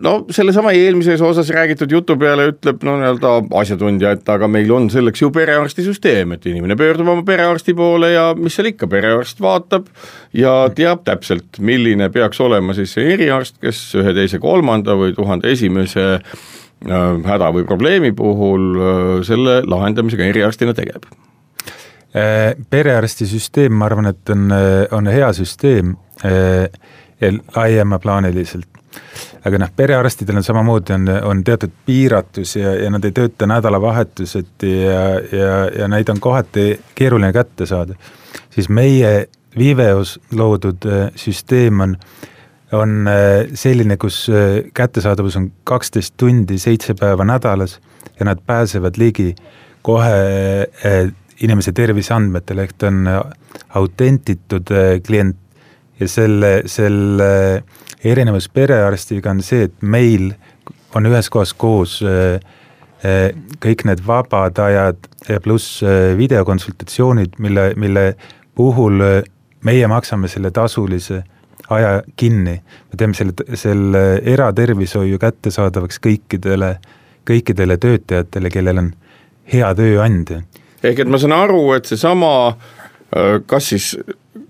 no 0.03 0.15
sellesama 0.35 0.73
eelmises 0.77 1.23
osas 1.25 1.51
räägitud 1.55 1.93
jutu 1.93 2.17
peale 2.21 2.49
ütleb 2.51 2.85
no 2.87 2.97
nii-öelda 3.01 3.33
asjatundja, 3.61 4.17
et 4.17 4.33
aga 4.33 4.49
meil 4.51 4.71
on 4.75 4.89
selleks 4.93 5.23
ju 5.23 5.31
perearstisüsteem, 5.35 6.37
et 6.37 6.49
inimene 6.51 6.77
pöördub 6.79 7.09
oma 7.13 7.25
perearsti 7.27 7.75
poole 7.77 8.13
ja 8.13 8.29
mis 8.39 8.57
seal 8.59 8.71
ikka, 8.73 8.91
perearst 8.93 9.41
vaatab 9.43 9.89
ja 10.37 10.59
teab 10.77 11.05
täpselt, 11.07 11.61
milline 11.61 12.11
peaks 12.15 12.41
olema 12.45 12.77
siis 12.77 12.97
see 12.97 13.15
eriarst, 13.15 13.61
kes 13.63 13.83
ühe, 14.01 14.17
teise, 14.17 14.41
kolmanda 14.43 14.97
või 14.99 15.15
tuhande 15.17 15.53
esimese 15.55 16.09
äh, 16.17 17.07
häda 17.31 17.53
või 17.55 17.69
probleemi 17.69 18.13
puhul 18.17 18.67
äh, 18.75 19.15
selle 19.27 19.63
lahendamisega 19.67 20.29
eriarstina 20.33 20.77
tegeleb 20.77 21.09
perearstisüsteem, 22.71 23.75
ma 23.77 23.91
arvan, 23.91 24.07
et 24.13 24.31
on, 24.33 24.49
äh, 24.53 24.87
on 24.97 25.11
hea 25.13 25.29
süsteem 25.37 25.97
äh, 26.25 26.71
laiemaplaaniliselt. 27.57 28.69
aga 29.45 29.59
noh, 29.61 29.69
perearstidel 29.77 30.39
on 30.41 30.45
samamoodi, 30.45 30.95
on, 30.95 31.09
on 31.29 31.43
teatud 31.45 31.71
piiratus 31.87 32.57
ja, 32.57 32.73
ja 32.81 32.89
nad 32.91 33.05
ei 33.05 33.13
tööta 33.15 33.47
nädalavahetuseti 33.47 34.71
ja, 34.81 35.03
ja, 35.33 35.59
ja 35.83 35.89
neid 35.93 36.09
on 36.09 36.21
kohati 36.21 36.81
keeruline 36.95 37.33
kätte 37.37 37.67
saada. 37.67 37.95
siis 38.51 38.69
meie 38.69 39.29
Viveos 39.59 40.19
loodud 40.37 40.85
süsteem 41.17 41.81
on, 41.81 41.95
on 42.73 43.09
selline, 43.55 43.97
kus 43.97 44.27
kättesaadavus 44.75 45.37
on 45.37 45.51
kaksteist 45.65 46.15
tundi, 46.17 46.59
seitse 46.59 46.95
päeva 46.95 47.25
nädalas 47.25 47.79
ja 48.19 48.27
nad 48.29 48.41
pääsevad 48.47 48.99
ligi 49.01 49.35
kohe 49.83 50.67
inimese 51.45 51.73
terviseandmetele, 51.77 52.65
ehk 52.65 52.77
ta 52.79 52.89
on 52.89 53.09
autentitud 53.77 54.73
klient 55.07 55.37
ja 56.01 56.09
selle, 56.09 56.63
selle 56.69 57.63
erinevus 58.05 58.49
perearstiga 58.53 59.33
on 59.33 59.43
see, 59.45 59.67
et 59.69 59.83
meil 59.83 60.31
on 60.97 61.09
ühes 61.09 61.29
kohas 61.33 61.53
koos 61.57 61.99
kõik 63.63 63.85
need 63.87 64.01
vabad 64.07 64.59
ajad 64.65 65.09
pluss 65.45 65.83
videokonsultatsioonid, 66.17 67.37
mille, 67.43 67.71
mille 67.77 68.05
puhul 68.57 69.03
meie 69.67 69.89
maksame 69.91 70.29
selle 70.33 70.51
tasulise 70.51 71.23
aja 71.71 72.03
kinni. 72.17 72.63
me 72.91 72.97
teeme 72.99 73.15
selle, 73.15 73.33
selle 73.55 74.03
eratervishoiu 74.23 75.19
kättesaadavaks 75.19 75.99
kõikidele, 76.03 76.77
kõikidele 77.27 77.77
töötajatele, 77.83 78.51
kellel 78.51 78.79
on 78.85 78.93
hea 79.53 79.73
tööandja. 79.75 80.43
Ehk 80.83 81.05
et 81.05 81.11
ma 81.11 81.21
saan 81.21 81.37
aru, 81.37 81.63
et 81.77 81.89
seesama 81.89 82.33
äh, 82.51 83.39
kas 83.47 83.71
siis, 83.73 83.93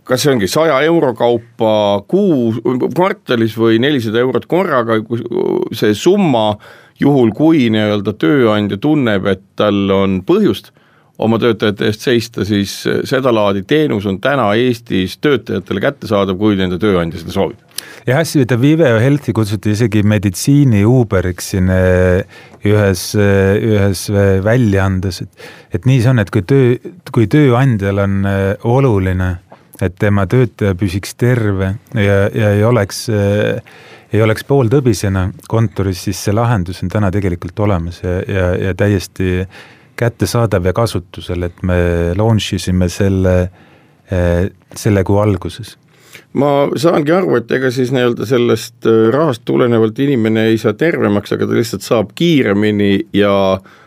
kas 0.07 0.25
see 0.25 0.33
ongi 0.35 0.49
saja 0.51 0.79
euro 0.87 1.13
kaupa 1.19 1.75
kuu, 2.09 2.55
kvartalis 2.87 3.57
või 3.59 3.81
nelisada 3.83 4.23
eurot 4.23 4.49
korraga, 4.51 4.99
see 5.77 5.95
summa, 5.95 6.49
juhul 7.01 7.35
kui 7.37 7.69
nii-öelda 7.73 8.17
tööandja 8.17 8.81
tunneb, 8.81 9.27
et 9.29 9.45
tal 9.59 9.85
on 9.93 10.21
põhjust 10.27 10.73
oma 11.19 11.39
töötajate 11.41 11.89
eest 11.89 12.05
seista, 12.05 12.45
siis 12.45 12.73
sedalaadi 13.09 13.65
teenus 13.69 14.07
on 14.09 14.19
täna 14.21 14.51
Eestis 14.61 15.17
töötajatele 15.25 15.81
kättesaadav, 15.81 16.37
kui 16.41 16.59
nende 16.59 16.79
tööandja 16.81 17.23
seda 17.23 17.33
soovib. 17.33 17.66
Jah, 18.07 18.23
seda 18.27 18.57
Viveo 18.61 18.99
Healthi 19.03 19.35
kutsuti 19.35 19.73
isegi 19.75 20.03
meditsiini 20.07 20.85
Uberiks 20.87 21.51
siin 21.53 21.71
eh, 21.75 22.23
ühes, 22.67 23.09
eh, 23.19 23.57
ühes 23.59 24.07
eh, 24.13 24.37
väljaandes, 24.45 25.23
et 25.25 25.49
et 25.77 25.89
nii 25.89 25.99
see 26.03 26.13
on, 26.13 26.23
et 26.23 26.31
kui 26.33 26.45
töö, 26.47 26.77
kui 27.13 27.27
tööandjal 27.31 28.01
on 28.05 28.29
oluline, 28.71 29.33
et 29.83 29.97
tema 30.01 30.25
töötaja 30.31 30.77
püsiks 30.79 31.17
terve 31.19 31.75
ja, 31.93 32.21
ja 32.33 32.53
ei 32.55 32.63
oleks 32.65 33.03
ei 33.11 34.23
oleks 34.23 34.47
pooltõbisena 34.49 35.27
kontoris, 35.51 36.05
siis 36.07 36.21
see 36.23 36.33
lahendus 36.33 36.81
on 36.85 36.93
täna 36.93 37.11
tegelikult 37.13 37.59
olemas 37.67 37.99
ja, 38.05 38.21
ja, 38.23 38.47
ja 38.69 38.77
täiesti 38.79 39.43
kättesaadav 39.99 40.71
ja 40.71 40.73
kasutusel, 40.77 41.49
et 41.49 41.59
me 41.67 41.77
launch 42.17 42.55
isime 42.57 42.89
selle, 42.93 43.35
selle 44.07 45.05
kuu 45.09 45.19
alguses 45.21 45.75
ma 46.41 46.53
saangi 46.77 47.15
aru, 47.17 47.37
et 47.41 47.51
ega 47.59 47.71
siis 47.75 47.93
nii-öelda 47.95 48.29
sellest 48.29 48.89
eh, 48.89 49.09
rahast 49.15 49.45
tulenevalt 49.49 49.99
inimene 50.05 50.49
ei 50.53 50.61
saa 50.63 50.77
tervemaks, 50.79 51.35
aga 51.37 51.49
ta 51.49 51.59
lihtsalt 51.59 51.87
saab 51.87 52.15
kiiremini 52.19 53.09
ja 53.17 53.35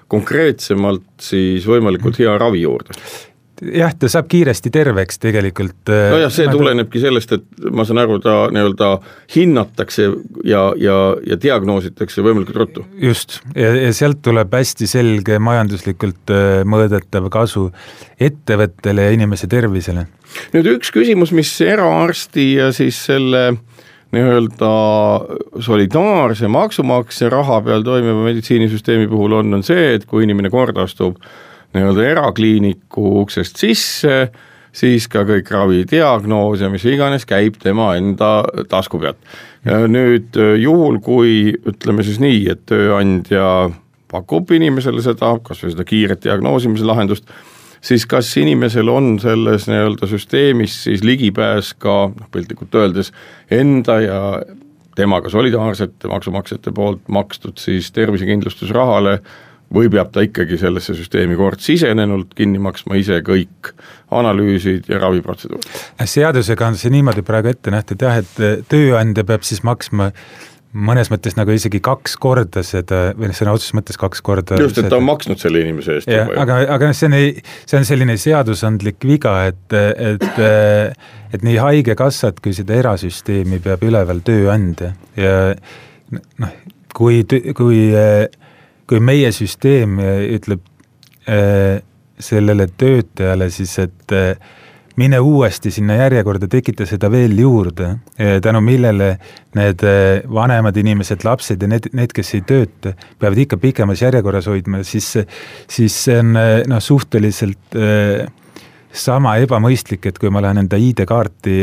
konkreetsemalt 0.09 1.05
siis 1.21 1.67
võimalikult 1.69 2.17
hea 2.21 2.37
ravi 2.41 2.63
juurde 2.65 2.95
jah, 3.61 3.93
ta 3.99 4.09
saab 4.11 4.27
kiiresti 4.31 4.71
terveks 4.73 5.19
tegelikult. 5.21 5.91
Äh, 5.91 6.09
nojah, 6.13 6.31
see 6.33 6.47
tulenebki 6.51 7.01
sellest, 7.03 7.33
et 7.37 7.69
ma 7.75 7.85
saan 7.87 8.01
aru, 8.03 8.19
ta 8.23 8.35
nii-öelda 8.53 8.91
hinnatakse 9.35 10.07
ja, 10.47 10.63
ja, 10.79 10.97
ja 11.27 11.39
diagnoositakse 11.41 12.23
võimalikult 12.25 12.61
ruttu. 12.61 12.85
just, 13.01 13.39
ja, 13.55 13.71
ja 13.75 13.91
sealt 13.95 14.21
tuleb 14.25 14.53
hästi 14.55 14.89
selge 14.89 15.39
majanduslikult 15.43 16.33
äh, 16.35 16.61
mõõdetav 16.69 17.29
kasu 17.33 17.69
ettevõttele 18.19 19.09
ja 19.09 19.17
inimese 19.17 19.49
tervisele. 19.51 20.07
nüüd 20.55 20.71
üks 20.77 20.93
küsimus, 20.95 21.33
mis 21.35 21.51
eraarsti 21.65 22.53
ja 22.59 22.71
siis 22.75 22.99
selle 23.09 23.51
nii-öelda 24.15 24.69
solidaarse 25.61 26.49
maksumaksja 26.49 27.29
raha 27.29 27.59
peal 27.65 27.83
toimiva 27.85 28.23
meditsiinisüsteemi 28.25 29.05
puhul 29.09 29.37
on, 29.37 29.53
on 29.59 29.65
see, 29.65 29.93
et 29.99 30.07
kui 30.09 30.25
inimene 30.25 30.49
kord 30.49 30.79
astub 30.81 31.19
nii-öelda 31.75 32.05
erakliiniku 32.13 33.19
uksest 33.23 33.59
sisse, 33.61 34.29
siis 34.73 35.07
ka 35.11 35.25
kõik 35.27 35.49
ravidiagnoos 35.53 36.63
ja 36.63 36.69
mis 36.71 36.85
iganes 36.89 37.25
käib 37.29 37.59
tema 37.61 37.91
enda 37.97 38.43
tasku 38.69 38.99
pealt. 39.01 39.19
nüüd 39.65 40.37
juhul, 40.61 40.99
kui 41.03 41.53
ütleme 41.67 42.05
siis 42.05 42.19
nii, 42.21 42.43
et 42.53 42.65
tööandja 42.69 43.69
pakub 44.09 44.51
inimesele 44.55 45.01
seda, 45.05 45.35
kas 45.43 45.63
või 45.63 45.73
seda 45.73 45.85
kiiret 45.85 46.23
diagnoosimise 46.23 46.87
lahendust, 46.87 47.27
siis 47.81 48.05
kas 48.09 48.29
inimesel 48.39 48.89
on 48.91 49.17
selles 49.21 49.67
nii-öelda 49.69 50.07
süsteemis 50.09 50.83
siis 50.87 51.03
ligipääs 51.05 51.73
ka 51.79 52.09
noh, 52.13 52.31
piltlikult 52.31 52.75
öeldes 52.75 53.13
enda 53.51 53.99
ja 54.03 54.21
temaga 54.99 55.31
solidaarsete 55.31 56.09
maksumaksjate 56.11 56.73
poolt 56.75 57.05
makstud 57.07 57.59
siis 57.61 57.91
tervisekindlustusrahale 57.95 59.19
või 59.73 59.89
peab 59.93 60.11
ta 60.13 60.23
ikkagi 60.25 60.57
sellesse 60.59 60.95
süsteemi 60.97 61.37
kord 61.39 61.61
sisenenult 61.63 62.33
kinni 62.37 62.61
maksma 62.61 62.97
ise 62.99 63.21
kõik 63.25 63.73
analüüsid 64.15 64.89
ja 64.89 65.01
raviprotseduurid? 65.03 65.81
seadusega 66.09 66.69
on 66.71 66.77
see 66.79 66.93
niimoodi 66.93 67.25
praegu 67.25 67.53
ette 67.53 67.73
nähtud 67.73 68.01
jah, 68.01 68.21
et 68.23 68.69
tööandja 68.71 69.25
peab 69.27 69.45
siis 69.47 69.61
maksma 69.67 70.11
mõnes 70.69 71.09
mõttes 71.09 71.33
nagu 71.37 71.53
isegi 71.53 71.79
kaks 71.81 72.13
korda 72.21 72.61
seda, 72.65 73.09
või 73.17 73.31
noh, 73.31 73.37
sõna 73.37 73.55
otseses 73.57 73.73
mõttes 73.77 73.97
kaks 73.97 74.21
korda. 74.25 74.59
just, 74.61 74.77
et 74.77 74.89
ta 74.91 74.99
on 74.99 75.07
maksnud 75.07 75.41
selle 75.41 75.63
inimese 75.63 75.97
eest. 75.97 76.09
aga, 76.13 76.59
aga 76.75 76.91
noh, 76.91 76.97
see 76.97 77.09
on, 77.09 77.15
see 77.65 77.79
on 77.79 77.87
selline 77.89 78.17
seadusandlik 78.21 79.05
viga, 79.09 79.35
et, 79.49 79.73
et, 79.73 80.27
et 81.33 81.45
nii 81.45 81.57
Haigekassat 81.61 82.41
kui 82.43 82.53
seda 82.57 82.77
erasüsteemi 82.77 83.61
peab 83.65 83.85
üleval 83.85 84.21
tööandja 84.25 84.93
ja 85.17 85.33
noh, 86.13 86.53
kui, 86.93 87.23
kui 87.57 87.81
kui 88.89 89.01
meie 89.03 89.29
süsteem 89.35 89.99
äh, 90.01 90.23
ütleb 90.37 90.63
äh, 91.29 91.81
sellele 92.19 92.67
töötajale 92.79 93.49
siis, 93.53 93.75
et 93.83 94.15
äh, 94.15 94.33
mine 94.99 95.21
uuesti 95.23 95.71
sinna 95.71 95.95
järjekorda, 96.01 96.49
tekita 96.51 96.83
seda 96.89 97.07
veel 97.07 97.37
juurde, 97.39 97.93
tänu 98.43 98.59
millele 98.59 99.13
need 99.55 99.85
vanemad 100.27 100.75
inimesed, 100.75 101.23
lapsed 101.23 101.63
ja 101.63 101.69
need, 101.71 101.87
need, 101.95 102.11
kes 102.11 102.33
ei 102.35 102.43
tööta, 102.43 102.91
peavad 103.15 103.39
ikka 103.45 103.61
pikemas 103.63 104.03
järjekorras 104.03 104.49
hoidma, 104.51 104.81
siis, 104.83 105.07
siis 105.71 105.95
see 106.03 106.17
on 106.19 106.35
noh, 106.67 106.83
suhteliselt 106.83 107.79
sama 108.91 109.37
ebamõistlik, 109.39 110.09
et 110.11 110.19
kui 110.19 110.35
ma 110.35 110.43
lähen 110.43 110.65
enda 110.65 110.75
ID-kaarti 110.75 111.55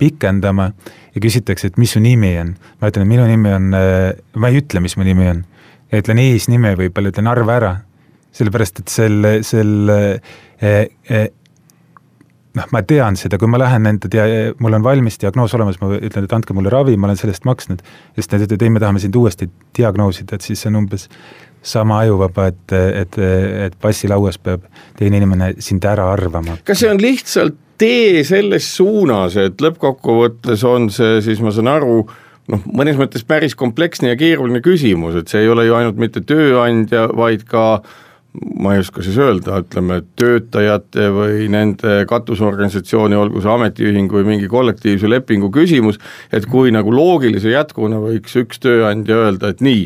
pikendama 0.00 0.70
ja 1.12 1.20
küsitakse, 1.20 1.68
et 1.68 1.76
mis 1.76 1.92
su 1.92 2.00
nimi 2.00 2.32
on. 2.46 2.56
ma 2.80 2.88
ütlen, 2.88 3.04
et 3.04 3.12
minu 3.12 3.28
nimi 3.28 3.52
on, 3.60 3.68
ma 4.40 4.48
ei 4.48 4.64
ütle, 4.64 4.80
mis 4.80 4.96
mu 4.96 5.04
nimi 5.04 5.28
on 5.34 5.44
ja 5.94 6.02
ütlen 6.02 6.20
eesnime, 6.22 6.74
võib-olla 6.78 7.12
ütlen 7.12 7.30
arve 7.30 7.54
ära, 7.54 7.72
sellepärast 8.34 8.82
et 8.82 8.92
selle, 8.92 9.34
selle 9.46 9.98
eh, 10.58 10.88
eh, 11.06 11.26
noh, 12.58 12.68
ma 12.74 12.82
tean 12.86 13.18
seda, 13.18 13.38
kui 13.40 13.50
ma 13.50 13.60
lähen 13.62 13.88
enda 13.90 14.10
dia-, 14.10 14.52
mul 14.62 14.78
on 14.78 14.84
valmis 14.86 15.18
diagnoos 15.22 15.54
olemas, 15.58 15.80
ma 15.82 15.92
ütlen, 15.96 16.26
et 16.26 16.36
andke 16.36 16.56
mulle 16.56 16.72
ravi, 16.74 16.96
ma 16.98 17.10
olen 17.10 17.20
selle 17.20 17.34
eest 17.34 17.46
maksnud, 17.48 17.82
siis 18.18 18.30
nad 18.32 18.46
ütlevad, 18.46 18.66
ei, 18.66 18.74
me 18.74 18.82
tahame 18.82 19.02
sind 19.02 19.18
uuesti 19.18 19.50
diagnoosida, 19.78 20.38
et 20.38 20.46
siis 20.46 20.62
see 20.62 20.72
on 20.72 20.82
umbes 20.84 21.08
sama 21.64 22.02
ajuvaba, 22.04 22.50
et, 22.52 22.74
et, 23.02 23.20
et 23.68 23.76
passilauas 23.80 24.36
peab 24.42 24.66
teine 24.98 25.22
inimene 25.22 25.54
sind 25.64 25.86
ära 25.88 26.10
arvama. 26.12 26.58
kas 26.66 26.82
see 26.82 26.90
on 26.92 27.00
lihtsalt 27.00 27.56
tee 27.80 28.20
selles 28.26 28.66
suunas, 28.76 29.38
et 29.40 29.62
lõppkokkuvõttes 29.64 30.62
on 30.68 30.90
see 30.94 31.18
siis, 31.24 31.40
ma 31.42 31.52
saan 31.54 31.72
aru, 31.72 32.04
noh, 32.52 32.64
mõnes 32.68 32.98
mõttes 33.00 33.24
päris 33.26 33.56
kompleksne 33.58 34.12
ja 34.12 34.18
keeruline 34.20 34.62
küsimus, 34.64 35.16
et 35.18 35.30
see 35.30 35.44
ei 35.44 35.52
ole 35.52 35.66
ju 35.68 35.76
ainult 35.78 36.00
mitte 36.00 36.24
tööandja, 36.26 37.08
vaid 37.16 37.46
ka 37.48 37.82
ma 38.58 38.72
ei 38.74 38.82
oska 38.82 39.02
siis 39.04 39.16
öelda, 39.22 39.60
ütleme, 39.62 40.00
töötajate 40.18 41.06
või 41.14 41.46
nende 41.52 42.00
katusorganisatsiooni, 42.10 43.14
olgu 43.14 43.42
see 43.44 43.52
ametiühing 43.52 44.10
või 44.10 44.26
mingi 44.26 44.48
kollektiivse 44.50 45.10
lepingu 45.10 45.52
küsimus, 45.54 46.00
et 46.34 46.48
kui 46.50 46.74
nagu 46.74 46.90
loogilise 46.90 47.54
jätkuna 47.54 48.02
võiks 48.02 48.34
üks 48.42 48.58
tööandja 48.64 49.20
öelda, 49.26 49.54
et 49.54 49.62
nii 49.62 49.84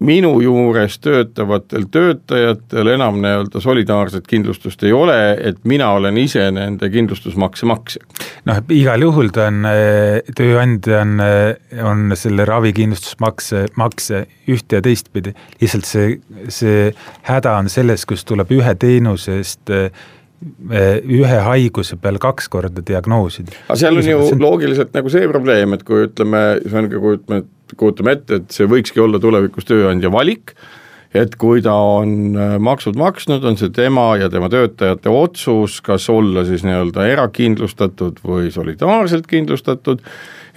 minu 0.00 0.32
juures 0.40 0.96
töötavatel 1.04 1.84
töötajatel 1.92 2.92
enam 2.94 3.18
nii-öelda 3.20 3.60
solidaarset 3.60 4.26
kindlustust 4.28 4.82
ei 4.88 4.94
ole, 4.96 5.16
et 5.36 5.58
mina 5.68 5.90
olen 5.96 6.16
ise 6.20 6.46
nende 6.56 6.88
kindlustusmakse 6.92 7.68
maksja. 7.68 8.04
noh, 8.48 8.62
igal 8.72 9.04
juhul 9.04 9.28
ta 9.34 9.48
on, 9.50 9.64
äh, 9.68 10.20
tööandja 10.36 11.02
on, 11.04 11.18
äh, 11.24 11.84
on 11.84 12.16
selle 12.16 12.48
ravikindlustusmakse, 12.48 13.66
makse 13.76 14.24
ühte 14.48 14.80
ja 14.80 14.84
teistpidi, 14.84 15.34
lihtsalt 15.60 15.88
see, 15.88 16.16
see 16.48 16.88
häda 17.28 17.58
on 17.60 17.68
selles, 17.68 18.06
kus 18.08 18.24
tuleb 18.24 18.56
ühe 18.56 18.74
teenuse 18.80 19.36
eest 19.42 19.74
äh, 19.74 19.90
ühe 20.40 21.38
haiguse 21.44 21.98
peal 22.00 22.16
kaks 22.20 22.48
korda 22.48 22.80
diagnoosida. 22.86 23.52
aga 23.68 23.76
seal 23.76 24.00
on 24.00 24.06
ju 24.08 24.36
loogiliselt 24.40 24.94
nagu 24.96 25.12
see 25.12 25.28
probleem, 25.28 25.76
et 25.76 25.84
kui 25.84 26.06
ütleme, 26.06 26.44
see 26.64 26.78
on 26.80 26.88
ka, 26.88 27.00
kui 27.02 27.18
ütleme, 27.18 27.44
et 27.44 27.50
kujutame 27.78 28.16
ette, 28.16 28.40
et 28.40 28.54
see 28.54 28.68
võikski 28.70 29.02
olla 29.02 29.20
tulevikus 29.22 29.68
tööandja 29.68 30.10
valik, 30.12 30.54
et 31.16 31.34
kui 31.40 31.62
ta 31.62 31.74
on 31.74 32.36
äh, 32.38 32.56
maksud 32.62 32.98
maksnud, 32.98 33.44
on 33.46 33.58
see 33.58 33.72
tema 33.74 34.12
ja 34.20 34.30
tema 34.32 34.50
töötajate 34.52 35.10
otsus, 35.10 35.80
kas 35.84 36.06
olla 36.12 36.44
siis 36.48 36.64
nii-öelda 36.66 37.08
erakindlustatud 37.16 38.22
või 38.26 38.52
solidaarselt 38.54 39.26
kindlustatud, 39.30 40.04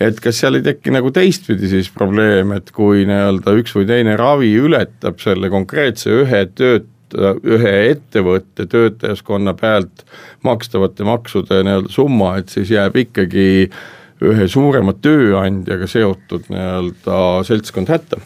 et 0.01 0.21
kas 0.21 0.41
seal 0.41 0.59
ei 0.59 0.65
teki 0.65 0.93
nagu 0.93 1.11
teistpidi 1.13 1.69
siis 1.71 1.89
probleem, 1.93 2.53
et 2.57 2.69
kui 2.75 3.07
nii-öelda 3.09 3.57
üks 3.61 3.75
või 3.77 3.89
teine 3.89 4.17
ravi 4.19 4.53
ületab 4.61 5.21
selle 5.23 5.49
konkreetse 5.53 6.21
ühe 6.23 6.45
nii-öelda 6.45 6.91
ühe 7.13 7.73
ettevõtte 7.91 8.65
töötajaskonna 8.69 9.53
pealt 9.57 10.05
makstavate 10.45 11.05
maksude 11.07 11.63
nii-öelda 11.65 11.91
summa, 11.93 12.37
et 12.41 12.53
siis 12.53 12.71
jääb 12.73 12.97
ikkagi 13.03 13.69
ühe 14.21 14.47
suurema 14.47 14.93
tööandjaga 14.93 15.87
seotud 15.89 16.47
nii-öelda 16.53 17.17
seltskond 17.47 17.91
hätta 17.91 18.21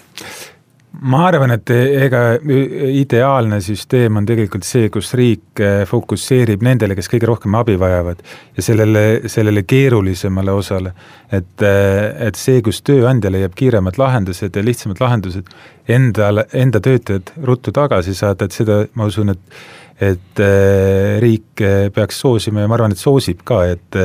ma 1.06 1.24
arvan, 1.28 1.52
et 1.54 1.70
ega 1.74 2.22
ideaalne 2.42 3.60
süsteem 3.64 4.18
on 4.20 4.26
tegelikult 4.28 4.66
see, 4.66 4.90
kus 4.94 5.12
riik 5.18 5.62
eh, 5.62 5.82
fokusseerib 5.90 6.64
nendele, 6.66 6.96
kes 6.98 7.10
kõige 7.12 7.30
rohkem 7.30 7.58
abi 7.60 7.78
vajavad 7.80 8.24
ja 8.58 8.66
sellele, 8.66 9.04
sellele 9.30 9.64
keerulisemale 9.68 10.54
osale. 10.54 10.94
et, 11.32 11.62
eh, 11.62 12.28
et 12.28 12.36
see, 12.36 12.62
kus 12.64 12.82
tööandja 12.82 13.32
leiab 13.32 13.56
kiiremad 13.56 13.98
lahendused 14.00 14.56
ja 14.56 14.64
lihtsamad 14.64 15.02
lahendused 15.04 15.50
endale, 15.88 16.48
enda 16.54 16.80
töötajad 16.80 17.34
ruttu 17.44 17.72
tagasi 17.72 18.16
saada, 18.16 18.46
et 18.46 18.52
seda 18.52 18.86
ma 18.96 19.06
usun, 19.06 19.36
et 19.36 19.60
et 19.98 20.40
eh, 20.46 21.18
riik 21.20 21.58
peaks 21.94 22.20
soosima 22.22 22.62
ja 22.62 22.70
ma 22.70 22.76
arvan, 22.78 22.94
et 22.94 23.02
soosib 23.02 23.42
ka, 23.44 23.64
et 23.66 23.98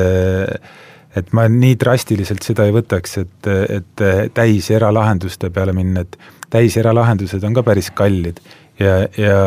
et 1.15 1.33
ma 1.33 1.47
nii 1.49 1.75
drastiliselt 1.79 2.45
seda 2.45 2.65
ei 2.67 2.73
võtaks, 2.75 3.17
et, 3.21 3.49
et 3.77 4.05
täis 4.33 4.69
eralahenduste 4.73 5.51
peale 5.53 5.75
minna, 5.77 6.05
et 6.05 6.17
täiseralahendused 6.53 7.43
on 7.43 7.57
ka 7.57 7.63
päris 7.65 7.91
kallid 7.95 8.39
ja, 8.79 9.03
ja 9.17 9.37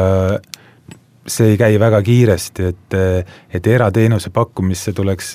see 1.26 1.52
ei 1.52 1.58
käi 1.58 1.78
väga 1.80 2.00
kiiresti, 2.06 2.70
et, 2.70 2.96
et 3.54 3.66
erateenuse 3.66 4.30
pakkumisse 4.34 4.94
tuleks, 4.96 5.34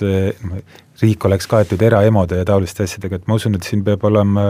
riik 1.01 1.25
oleks 1.27 1.47
kaetud 1.51 1.81
eraemode 1.83 2.39
ja 2.39 2.47
taoliste 2.47 2.85
asjadega, 2.87 3.19
et 3.19 3.27
ma 3.27 3.37
usun, 3.39 3.57
et 3.57 3.67
siin 3.67 3.83
peab 3.85 4.03
olema 4.07 4.45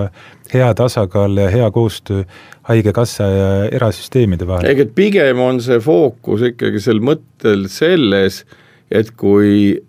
hea 0.53 0.71
tasakaal 0.77 1.37
ja 1.45 1.49
hea 1.53 1.69
koostöö 1.71 2.25
Haigekassa 2.69 3.23
ja 3.25 3.51
erasüsteemide 3.73 4.47
vahel. 4.47 4.69
ehk 4.69 4.83
et 4.85 4.95
pigem 4.95 5.39
on 5.41 5.61
see 5.63 5.79
fookus 5.81 6.43
ikkagi 6.51 6.83
sel 6.83 7.01
mõttel 7.01 7.65
selles, 7.71 8.43
et 8.91 9.09
kui 9.17 9.79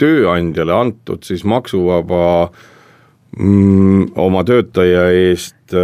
tööandjale 0.00 0.74
antud 0.74 1.24
siis 1.26 1.44
maksuvaba 1.48 2.24
mm, 3.36 4.12
oma 4.20 4.44
töötaja 4.48 5.08
eest 5.14 5.76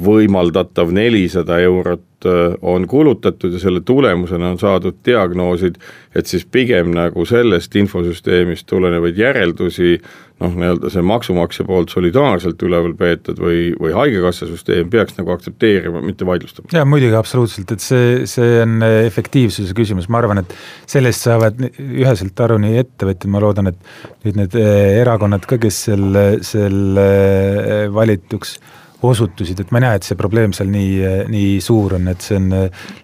võimaldatav 0.00 0.92
nelisada 0.96 1.60
eurot 1.62 2.04
äh, 2.04 2.09
on 2.26 2.86
kulutatud 2.88 3.52
ja 3.52 3.60
selle 3.62 3.80
tulemusena 3.86 4.50
on 4.50 4.58
saadud 4.58 4.98
diagnoosid, 5.06 5.78
et 6.14 6.26
siis 6.26 6.46
pigem 6.46 6.90
nagu 6.94 7.24
sellest 7.28 7.76
infosüsteemist 7.76 8.66
tulenevaid 8.70 9.18
järeldusi 9.18 9.96
noh, 10.40 10.54
nii-öelda 10.56 10.90
see 10.92 11.04
maksumaksja 11.04 11.66
poolt 11.68 11.92
solidaarselt 11.92 12.62
üleval 12.64 12.94
peetud 12.98 13.40
või, 13.40 13.70
või 13.80 13.92
Haigekassa 13.96 14.48
süsteem 14.48 14.90
peaks 14.92 15.18
nagu 15.18 15.34
aktsepteerima, 15.34 16.02
mitte 16.04 16.26
vaidlustama. 16.28 16.70
jaa, 16.72 16.86
muidugi 16.88 17.16
absoluutselt, 17.18 17.74
et 17.76 17.84
see, 17.84 18.24
see 18.30 18.60
on 18.64 18.80
efektiivsuse 18.86 19.76
küsimus, 19.76 20.08
ma 20.12 20.22
arvan, 20.22 20.42
et 20.42 20.56
sellest 20.90 21.28
saavad 21.28 21.60
üheselt 21.76 22.44
aru 22.46 22.58
nii 22.64 22.80
ettevõtjad, 22.84 23.30
ma 23.32 23.44
loodan, 23.44 23.72
et 23.72 24.26
nüüd 24.26 24.40
need 24.40 24.58
eh, 24.60 25.00
erakonnad 25.02 25.46
ka, 25.48 25.60
kes 25.60 25.84
selle, 25.90 26.26
selle 26.46 27.08
valituks 27.94 28.58
osutusid, 29.02 29.60
et 29.60 29.70
ma 29.72 29.80
ei 29.80 29.86
näe, 29.86 30.00
et 30.00 30.06
see 30.06 30.18
probleem 30.18 30.54
seal 30.56 30.70
nii, 30.72 31.26
nii 31.32 31.60
suur 31.64 31.96
on, 31.96 32.08
et 32.12 32.24
see 32.24 32.38
on 32.40 32.50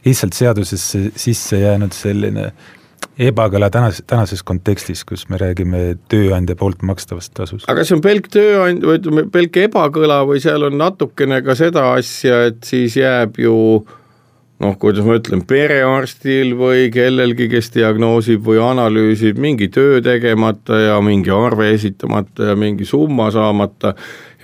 lihtsalt 0.04 0.36
seadusesse 0.36 1.06
sisse 1.16 1.60
jäänud 1.62 1.94
selline 1.96 2.50
ebakõla 3.18 3.70
tänas, 3.72 4.02
tänases 4.06 4.42
kontekstis, 4.46 5.04
kus 5.08 5.26
me 5.32 5.38
räägime 5.40 5.82
tööandja 6.12 6.56
poolt 6.58 6.82
makstavast 6.86 7.32
tasust. 7.36 7.68
aga 7.70 7.84
see 7.84 7.96
on 7.96 8.02
pelk 8.04 8.28
tööandja 8.32 8.90
või 8.90 9.00
ütleme, 9.00 9.24
pelk 9.32 9.60
ebakõla 9.64 10.20
või 10.28 10.42
seal 10.44 10.68
on 10.68 10.76
natukene 10.80 11.40
ka 11.46 11.56
seda 11.58 11.88
asja, 11.96 12.44
et 12.50 12.60
siis 12.68 12.98
jääb 13.00 13.40
ju 13.40 13.56
noh, 14.62 14.76
kuidas 14.80 15.04
ma 15.04 15.18
ütlen, 15.18 15.42
perearstil 15.48 16.54
või 16.56 16.86
kellelgi, 16.92 17.48
kes 17.52 17.68
diagnoosib 17.74 18.44
või 18.46 18.60
analüüsib 18.64 19.40
mingi 19.42 19.68
töö 19.72 20.00
tegemata 20.04 20.78
ja 20.80 20.96
mingi 21.04 21.32
arve 21.34 21.68
esitamata 21.74 22.52
ja 22.52 22.56
mingi 22.58 22.88
summa 22.88 23.28
saamata, 23.34 23.92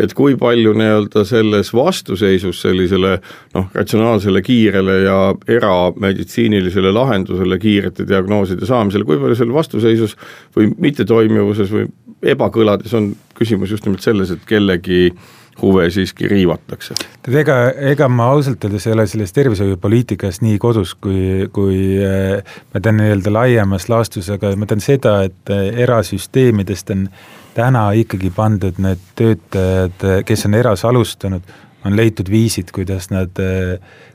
et 0.01 0.13
kui 0.17 0.37
palju 0.41 0.75
nii-öelda 0.77 1.25
selles 1.29 1.73
vastuseisus 1.77 2.61
sellisele 2.65 3.17
noh, 3.57 3.69
ratsionaalsele, 3.73 4.45
kiirele 4.45 4.99
ja 5.07 5.19
erameditsiinilisele 5.57 6.93
lahendusele 6.93 7.61
kiirete 7.63 8.09
diagnooside 8.09 8.69
saamisel, 8.69 9.07
kui 9.09 9.21
palju 9.21 9.41
seal 9.41 9.55
vastuseisus 9.57 10.17
või 10.57 10.73
mittetoimivuses 10.77 11.73
või 11.73 11.89
ebakõlades 12.23 12.93
on 12.95 13.15
küsimus 13.39 13.73
just 13.73 13.89
nimelt 13.89 14.05
selles, 14.05 14.31
et 14.31 14.45
kellegi 14.47 15.07
äh, 15.09 15.31
huve 15.61 15.91
siiski 15.91 16.29
riivatakse. 16.29 16.95
tead, 17.23 17.37
ega, 17.43 17.57
ega 17.93 18.09
ma 18.09 18.31
ausalt 18.33 18.65
öeldes 18.65 18.87
ei 18.87 18.95
ole 18.97 19.07
selles 19.11 19.35
tervishoiupoliitikas 19.37 20.41
nii 20.45 20.59
kodus, 20.63 20.95
kui, 20.95 21.49
kui 21.53 21.79
äh, 22.03 22.57
ma 22.73 22.81
tean 22.81 22.99
nii-öelda 23.01 23.33
laiemas 23.35 23.89
laastus, 23.93 24.31
aga 24.33 24.55
ma 24.57 24.69
tean 24.71 24.83
seda, 24.85 25.19
et 25.29 25.53
äh, 25.53 25.69
erasüsteemidest 25.85 26.95
on 26.95 27.09
täna 27.57 27.91
ikkagi 27.99 28.33
pandud 28.35 28.81
need 28.81 29.03
töötajad, 29.19 30.07
kes 30.27 30.47
on 30.49 30.57
eras 30.57 30.87
alustanud, 30.89 31.45
on 31.85 31.97
leitud 31.99 32.31
viisid, 32.31 32.71
kuidas 32.73 33.11
nad, 33.11 33.37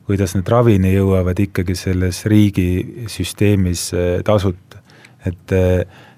kuidas 0.08 0.34
nad 0.38 0.50
ravini 0.50 0.93
jõuavad 0.95 1.38
ikkagi 1.43 1.76
selles 1.78 2.23
riigisüsteemis 2.32 3.89
tasuta. 4.26 4.82
et, 5.28 5.52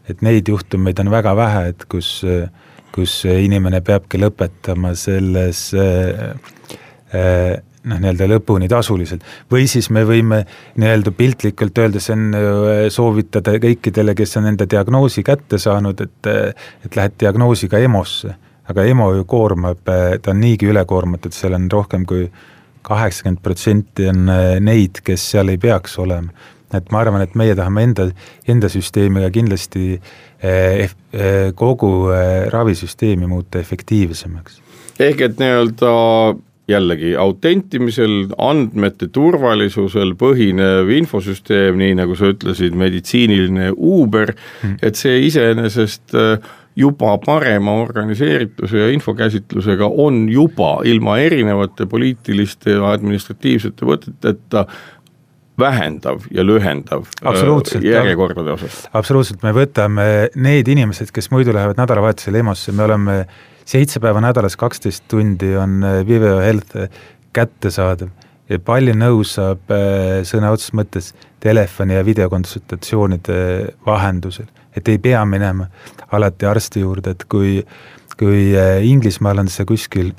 et 0.09 0.21
neid 0.21 0.47
juhtumeid 0.47 0.99
on 1.01 1.09
väga 1.11 1.35
vähe, 1.35 1.63
et 1.73 1.85
kus 1.89 2.21
äh, 2.23 2.47
kus 2.95 3.23
inimene 3.29 3.81
peabki 3.85 4.19
lõpetama 4.21 4.93
selles 4.97 5.69
äh, 5.77 6.35
äh, 7.15 7.55
noh, 7.89 8.01
nii-öelda 8.01 8.27
lõpuni 8.33 8.69
tasuliselt. 8.71 9.23
või 9.51 9.67
siis 9.71 9.89
me 9.89 10.03
võime 10.07 10.43
nii-öelda 10.79 11.13
piltlikult 11.15 11.77
öeldes 11.77 12.09
on 12.13 12.29
äh, 12.35 12.85
soovitada 12.93 13.55
kõikidele, 13.61 14.15
kes 14.17 14.37
on 14.41 14.51
enda 14.51 14.67
diagnoosi 14.69 15.23
kätte 15.23 15.61
saanud, 15.61 16.01
et 16.01 16.31
et 16.85 16.95
lähed 16.95 17.17
diagnoosiga 17.19 17.79
EMO-sse. 17.85 18.35
aga 18.69 18.83
EMO 18.85 19.13
ju 19.15 19.25
koormab, 19.25 19.79
ta 20.21 20.31
on 20.31 20.39
niigi 20.39 20.67
ülekoormatud, 20.69 21.33
seal 21.33 21.55
on 21.57 21.65
rohkem 21.71 22.05
kui 22.05 22.27
kaheksakümmend 22.85 23.41
protsenti 23.41 24.05
on 24.09 24.29
neid, 24.61 25.01
kes 25.03 25.31
seal 25.31 25.49
ei 25.49 25.57
peaks 25.57 25.97
olema. 25.99 26.29
Et 26.77 26.91
ma 26.91 26.99
arvan, 27.01 27.21
et 27.25 27.35
meie 27.39 27.55
tahame 27.57 27.87
enda, 27.87 28.09
enda 28.47 28.69
süsteemiga 28.69 29.31
kindlasti 29.33 29.95
äh, 29.95 30.29
Eh, 30.39 30.89
eh, 31.11 31.51
kogu 31.55 32.11
eh, 32.15 32.47
ravisüsteemi 32.47 33.27
muuta 33.27 33.59
efektiivsemaks. 33.59 34.61
ehk 34.99 35.21
et 35.21 35.39
nii-öelda 35.39 35.89
jällegi 36.67 37.11
autentimisel, 37.19 38.29
andmete 38.37 39.09
turvalisusel 39.11 40.13
põhinev 40.15 40.91
infosüsteem, 40.95 41.75
nii 41.81 41.97
nagu 41.99 42.15
sa 42.15 42.31
ütlesid, 42.31 42.77
meditsiiniline 42.79 43.73
Uber 43.75 44.31
mm., 44.31 44.79
et 44.81 44.95
see 44.95 45.25
iseenesest 45.27 46.15
juba 46.79 47.17
parema 47.19 47.73
organiseerituse 47.81 48.79
ja 48.79 48.89
infokäsitlusega 48.95 49.89
on 49.91 50.29
juba 50.31 50.77
ilma 50.87 51.17
erinevate 51.19 51.89
poliitiliste 51.89 52.77
ja 52.77 52.93
administratiivsete 52.93 53.87
võteteta 53.89 54.63
vähendav 55.59 56.25
ja 56.31 56.43
lühendav 56.45 57.05
äh, 57.23 57.83
järjekordade 57.83 58.53
osas. 58.53 58.81
absoluutselt, 58.93 59.43
me 59.43 59.53
võtame 59.55 60.05
need 60.35 60.67
inimesed, 60.71 61.11
kes 61.15 61.29
muidu 61.33 61.53
lähevad 61.55 61.79
nädalavahetusel 61.79 62.39
EMO-sse, 62.41 62.73
me 62.75 62.85
oleme 62.85 63.17
seitse 63.69 64.01
päeva 64.03 64.21
nädalas, 64.23 64.57
kaksteist 64.59 65.05
tundi 65.11 65.55
on 65.57 65.83
äh, 65.83 65.99
Viveo 66.07 66.39
Health 66.43 66.87
kättesaadav 67.35 68.09
ja 68.49 68.59
palju 68.65 68.95
nõu 68.97 69.21
saab 69.27 69.73
äh, 69.75 70.21
sõna 70.27 70.53
otseses 70.55 70.75
mõttes 70.77 71.11
telefoni 71.43 71.99
ja 71.99 72.05
videokonsultatsioonide 72.05 73.39
vahendusel. 73.85 74.49
et 74.75 74.87
ei 74.87 74.97
pea 74.97 75.25
minema 75.25 75.67
alati 76.11 76.45
arsti 76.45 76.81
juurde, 76.81 77.11
et 77.11 77.23
kui, 77.29 77.63
kui 78.17 78.51
Inglismaal 78.85 79.39
on 79.41 79.47
see 79.49 79.65
kuskil 79.65 80.11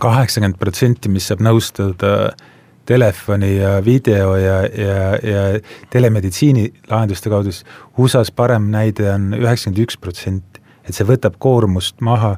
kaheksakümmend 0.00 0.58
protsenti, 0.60 1.08
mis 1.12 1.26
saab 1.28 1.42
nõustada 1.44 2.12
äh, 2.30 2.48
telefoni 2.86 3.56
ja 3.56 3.76
video 3.84 4.34
ja, 4.36 4.62
ja, 4.66 4.96
ja 5.22 5.42
telemeditsiini 5.90 6.66
lahenduste 6.90 7.30
kaudu, 7.30 7.52
siis 7.52 7.64
USA-s 7.98 8.32
parem 8.34 8.70
näide 8.72 9.10
on 9.14 9.30
üheksakümmend 9.38 9.84
üks 9.86 10.00
protsenti. 10.00 10.60
et 10.82 10.96
see 10.96 11.06
võtab 11.06 11.36
koormust 11.38 12.00
maha 12.02 12.36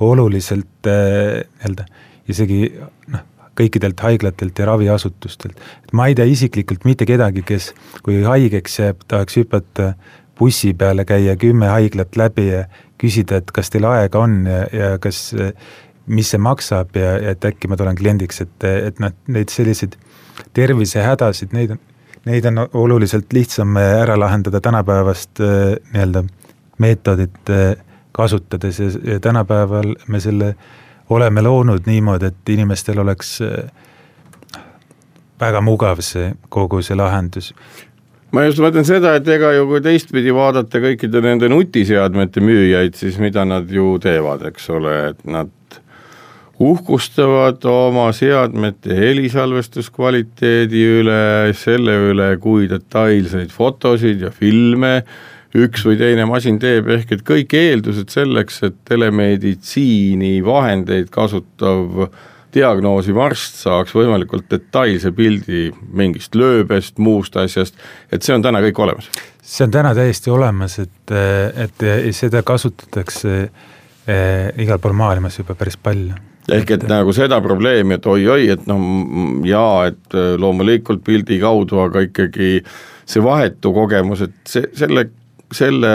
oluliselt 0.00 0.86
äh, 0.86 1.42
nii-öelda 1.42 1.88
isegi 2.30 2.60
noh, 3.10 3.26
kõikidelt 3.58 4.00
haiglatelt 4.00 4.58
ja 4.58 4.68
raviasutustelt. 4.70 5.58
et 5.84 5.92
ma 5.92 6.06
ei 6.08 6.14
tea 6.14 6.28
isiklikult 6.28 6.86
mitte 6.88 7.06
kedagi, 7.06 7.42
kes, 7.46 7.72
kui 8.06 8.22
haigeks 8.22 8.78
jääb, 8.78 9.04
tahaks 9.08 9.40
hüpata 9.40 9.92
bussi 10.38 10.72
peale, 10.74 11.04
käia 11.04 11.36
kümme 11.36 11.68
haiglat 11.68 12.16
läbi 12.16 12.46
ja 12.48 12.64
küsida, 13.00 13.40
et 13.40 13.50
kas 13.52 13.70
teil 13.72 13.84
aega 13.88 14.22
on 14.22 14.44
ja, 14.48 14.64
ja 14.72 14.90
kas 15.02 15.34
mis 16.06 16.30
see 16.32 16.40
maksab 16.42 16.96
ja, 16.96 17.12
ja 17.22 17.34
et 17.34 17.44
äkki 17.44 17.68
ma 17.70 17.78
tulen 17.78 17.98
kliendiks, 17.98 18.40
et, 18.44 18.66
et 18.70 19.00
noh, 19.02 19.12
neid 19.28 19.52
selliseid 19.52 19.96
tervisehädasid, 20.56 21.52
neid 21.56 21.76
on, 21.76 21.80
neid 22.28 22.46
on 22.50 22.64
oluliselt 22.82 23.32
lihtsam 23.32 23.76
ära 23.80 24.18
lahendada 24.18 24.60
tänapäevast 24.60 25.42
äh, 25.44 25.76
nii-öelda 25.92 26.24
meetodit 26.80 27.52
äh, 27.52 27.74
kasutades 28.12 28.80
ja, 28.80 28.90
ja 29.04 29.20
tänapäeval 29.20 29.94
me 30.08 30.20
selle 30.20 30.54
oleme 31.10 31.42
loonud 31.42 31.86
niimoodi, 31.86 32.30
et 32.30 32.48
inimestel 32.54 32.98
oleks 32.98 33.38
äh, 33.42 34.60
väga 35.40 35.60
mugav 35.64 36.02
see 36.04 36.32
kogu 36.48 36.82
see 36.84 36.96
lahendus. 36.98 37.52
Ma 38.30 38.44
just 38.46 38.60
mõtlen 38.62 38.86
seda, 38.86 39.16
et 39.18 39.28
ega 39.28 39.50
ju 39.56 39.64
kui 39.66 39.80
teistpidi 39.82 40.30
vaadata 40.34 40.78
kõikide 40.82 41.22
nende 41.24 41.48
nutiseadmete 41.50 42.42
müüjaid, 42.44 42.94
siis 42.94 43.18
mida 43.18 43.42
nad 43.48 43.70
ju 43.70 43.96
teevad, 44.02 44.44
eks 44.52 44.68
ole, 44.70 44.92
et 45.10 45.24
nad 45.26 45.50
uhkustavad 46.60 47.64
oma 47.64 48.10
seadmete 48.12 48.94
helisalvestuskvaliteedi 48.96 50.82
üle, 51.00 51.20
selle 51.56 51.96
üle, 52.10 52.34
kui 52.42 52.68
detailseid 52.70 53.52
fotosid 53.54 54.26
ja 54.26 54.32
filme 54.34 55.00
üks 55.56 55.82
või 55.86 55.96
teine 55.98 56.26
masin 56.30 56.60
teeb, 56.62 56.90
ehk 56.92 57.16
et 57.16 57.24
kõik 57.26 57.54
eeldused 57.56 58.12
selleks, 58.12 58.60
et 58.68 58.76
telemeditsiini 58.86 60.36
vahendeid 60.46 61.10
kasutav 61.10 62.06
diagnoosiv 62.54 63.18
arst 63.22 63.60
saaks 63.64 63.94
võimalikult 63.94 64.48
detailse 64.50 65.14
pildi 65.16 65.68
mingist 65.96 66.36
lööbest, 66.38 66.98
muust 66.98 67.36
asjast, 67.40 67.78
et 68.12 68.22
see 68.26 68.36
on 68.36 68.44
täna 68.44 68.62
kõik 68.68 68.84
olemas? 68.84 69.10
see 69.40 69.64
on 69.64 69.72
täna 69.74 69.94
täiesti 69.96 70.30
olemas, 70.30 70.78
et, 70.78 71.10
et 71.10 71.86
seda 72.14 72.44
kasutatakse 72.46 73.36
eh, 73.40 74.50
igal 74.62 74.78
pool 74.78 74.94
maailmas 74.94 75.40
juba 75.40 75.56
päris 75.58 75.80
palju 75.80 76.29
ehk 76.56 76.74
et 76.76 76.86
nagu 76.90 77.12
seda 77.16 77.40
probleemi, 77.44 77.96
et 77.98 78.06
oi-oi, 78.06 78.48
et 78.54 78.66
noh, 78.70 78.80
jaa, 79.46 79.90
et 79.90 80.18
loomulikult 80.40 81.04
pildi 81.06 81.40
kaudu, 81.42 81.80
aga 81.84 82.04
ikkagi 82.08 82.58
see 83.10 83.22
vahetu 83.24 83.72
kogemus, 83.74 84.24
et 84.26 84.34
see, 84.48 84.66
selle, 84.78 85.06
selle 85.54 85.94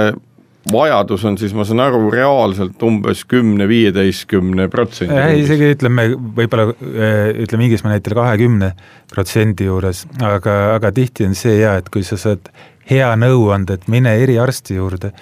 vajadus 0.71 1.25
on 1.29 1.37
siis, 1.37 1.53
ma 1.53 1.65
saan 1.67 1.83
aru, 1.85 2.09
reaalselt 2.13 2.81
umbes 2.83 3.23
kümne-viieteistkümne 3.29 4.67
protsendi. 4.73 5.19
isegi 5.43 5.71
ütleme, 5.75 6.07
võib-olla 6.37 6.69
ütleme 6.73 7.67
Inglismaa 7.67 7.93
näitel 7.93 8.17
kahekümne 8.17 8.71
protsendi 9.13 9.69
juures, 9.69 10.05
aga, 10.25 10.57
aga 10.75 10.91
tihti 10.95 11.27
on 11.29 11.37
see 11.37 11.59
ja, 11.61 11.75
et 11.81 11.91
kui 11.93 12.05
sa 12.07 12.17
saad 12.17 12.49
hea 12.89 13.11
nõuande, 13.19 13.77
et 13.77 13.87
mine 13.91 14.15
eriarsti 14.21 14.79
juurde 14.79 15.13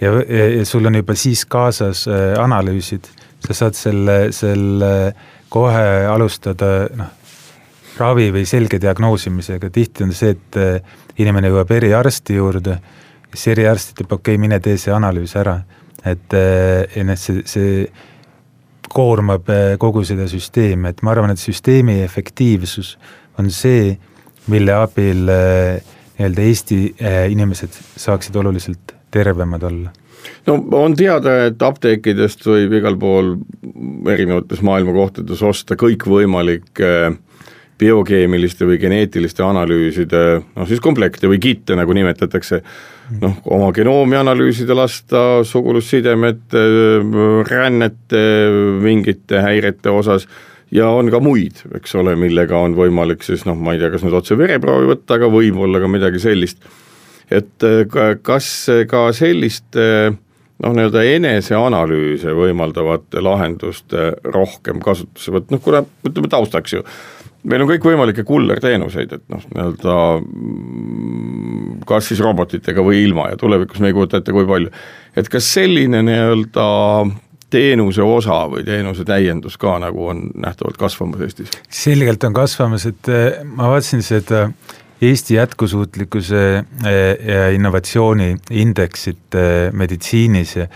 ja, 0.00 0.12
ja, 0.12 0.46
ja 0.58 0.66
sul 0.68 0.86
on 0.88 1.00
juba 1.00 1.16
siis 1.18 1.44
kaasas 1.48 2.06
äh, 2.10 2.32
analüüsid, 2.40 3.08
sa 3.42 3.56
saad 3.58 3.76
selle, 3.78 4.16
selle 4.32 4.92
kohe 5.52 6.06
alustada 6.08 6.72
noh, 6.96 7.12
ravi 7.98 8.30
või 8.32 8.46
selge 8.48 8.80
diagnoosimisega, 8.80 9.70
tihti 9.70 10.06
on 10.06 10.12
see, 10.16 10.36
et 10.36 10.60
äh, 10.60 10.98
inimene 11.20 11.52
jõuab 11.52 11.74
eriarsti 11.76 12.38
juurde 12.38 12.78
siis 13.32 13.52
eriarst 13.54 13.94
ütleb, 13.94 14.12
okei 14.12 14.34
okay,, 14.34 14.40
mine 14.40 14.58
tee 14.60 14.76
see 14.80 14.92
analüüs 14.94 15.34
ära, 15.40 15.58
et 16.04 16.34
noh, 16.34 17.18
see, 17.18 17.44
see 17.48 17.86
koormab 18.92 19.48
eh, 19.52 19.74
kogu 19.80 20.04
seda 20.04 20.26
süsteemi, 20.28 20.92
et 20.92 21.02
ma 21.04 21.14
arvan, 21.14 21.32
et 21.32 21.40
süsteemi 21.40 22.00
efektiivsus 22.04 22.96
on 23.40 23.48
see, 23.52 23.94
mille 24.52 24.74
abil 24.76 25.28
eh, 25.32 25.96
nii-öelda 26.18 26.44
Eesti 26.44 26.78
inimesed 27.32 27.78
saaksid 27.98 28.36
oluliselt 28.36 28.92
tervemad 29.10 29.62
olla 29.64 29.92
no 30.46 30.58
on 30.78 30.96
teada, 30.98 31.36
et 31.48 31.62
apteekidest 31.62 32.46
võib 32.46 32.78
igal 32.78 32.98
pool 33.00 33.34
erinevates 34.12 34.62
maailma 34.64 34.94
kohtades 34.96 35.42
osta 35.46 35.78
kõikvõimalikke 35.80 36.92
biokeemiliste 37.82 38.66
või 38.68 38.78
geneetiliste 38.82 39.42
analüüside 39.42 40.22
noh 40.42 40.68
siis 40.68 40.82
komplekte 40.82 41.30
või 41.30 41.40
kitte, 41.42 41.76
nagu 41.78 41.94
nimetatakse, 41.96 42.60
noh, 43.22 43.40
oma 43.56 43.72
genoomi 43.74 44.18
analüüsida 44.20 44.76
lasta 44.76 45.42
sugulussidemete, 45.48 46.62
rännete, 47.48 48.22
mingite 48.84 49.42
häirete 49.42 49.90
osas 49.90 50.28
ja 50.72 50.88
on 50.92 51.10
ka 51.12 51.20
muid, 51.22 51.64
eks 51.76 51.96
ole, 52.00 52.14
millega 52.18 52.58
on 52.58 52.76
võimalik 52.78 53.24
siis 53.26 53.44
noh, 53.48 53.58
ma 53.58 53.74
ei 53.74 53.82
tea, 53.82 53.92
kas 53.92 54.06
nüüd 54.06 54.16
otse 54.20 54.38
vereproovi 54.38 54.88
võtta, 54.94 55.18
aga 55.18 55.28
võib-olla 55.32 55.82
ka 55.82 55.90
midagi 55.90 56.22
sellist. 56.22 56.62
Et 57.32 57.66
kas 58.22 58.48
ka 58.90 59.06
selliste 59.16 59.86
noh, 60.62 60.74
nii-öelda 60.76 61.02
eneseanalüüse 61.16 62.34
võimaldavate 62.36 63.22
lahenduste 63.24 64.12
rohkem 64.24 64.82
kasutusele 64.84 65.38
võtta, 65.38 65.54
noh 65.54 65.64
kuna 65.64 65.82
ütleme 66.06 66.30
taustaks 66.32 66.76
ju, 66.76 66.84
meil 67.48 67.64
on 67.64 67.70
kõikvõimalikke 67.72 68.24
kullerteenuseid, 68.26 69.16
et 69.16 69.24
noh, 69.32 69.42
nii-öelda 69.54 69.96
mm, 70.20 71.82
kas 71.88 72.12
siis 72.12 72.22
robotitega 72.22 72.84
või 72.84 73.02
ilma 73.06 73.32
ja 73.32 73.40
tulevikus 73.40 73.82
me 73.82 73.90
ei 73.90 73.96
kujuta 73.96 74.22
ette, 74.22 74.34
kui 74.34 74.46
palju. 74.48 74.70
et 75.16 75.30
kas 75.32 75.50
selline 75.58 76.04
nii-öelda 76.06 76.66
teenuse 77.52 78.02
osa 78.02 78.44
või 78.48 78.62
teenuse 78.64 79.04
täiendus 79.04 79.58
ka 79.60 79.74
nagu 79.82 80.06
on 80.14 80.28
nähtavalt 80.40 80.78
kasvamas 80.80 81.26
Eestis? 81.26 81.50
selgelt 81.68 82.24
on 82.24 82.38
kasvamas, 82.38 82.86
et 82.88 83.12
ma 83.44 83.72
vaatasin 83.74 84.06
seda 84.06 84.46
Eesti 85.02 85.34
jätkusuutlikkuse 85.34 86.42
eh, 86.86 87.26
ja 87.26 87.48
innovatsiooni 87.50 88.36
indeksit 88.50 89.34
eh, 89.34 89.72
meditsiinis 89.72 90.56
ja 90.56 90.68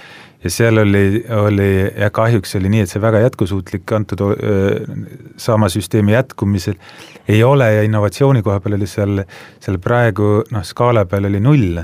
ja 0.44 0.50
seal 0.52 0.78
oli, 0.78 1.24
oli 1.32 1.68
ja 1.96 2.10
kahjuks 2.14 2.54
oli 2.58 2.68
nii, 2.70 2.82
et 2.84 2.90
see 2.90 3.00
väga 3.02 3.22
jätkusuutlik 3.24 3.92
antud 3.96 4.20
sama 5.42 5.66
süsteemi 5.72 6.12
jätkumisel 6.12 6.76
ei 7.26 7.40
ole 7.42 7.66
ja 7.72 7.82
innovatsiooni 7.82 8.44
koha 8.46 8.60
peal 8.62 8.76
oli 8.76 8.86
seal, 8.86 9.24
seal 9.64 9.80
praegu 9.82 10.44
noh, 10.52 10.62
skaala 10.62 11.06
peal 11.10 11.26
oli 11.30 11.40
null. 11.42 11.80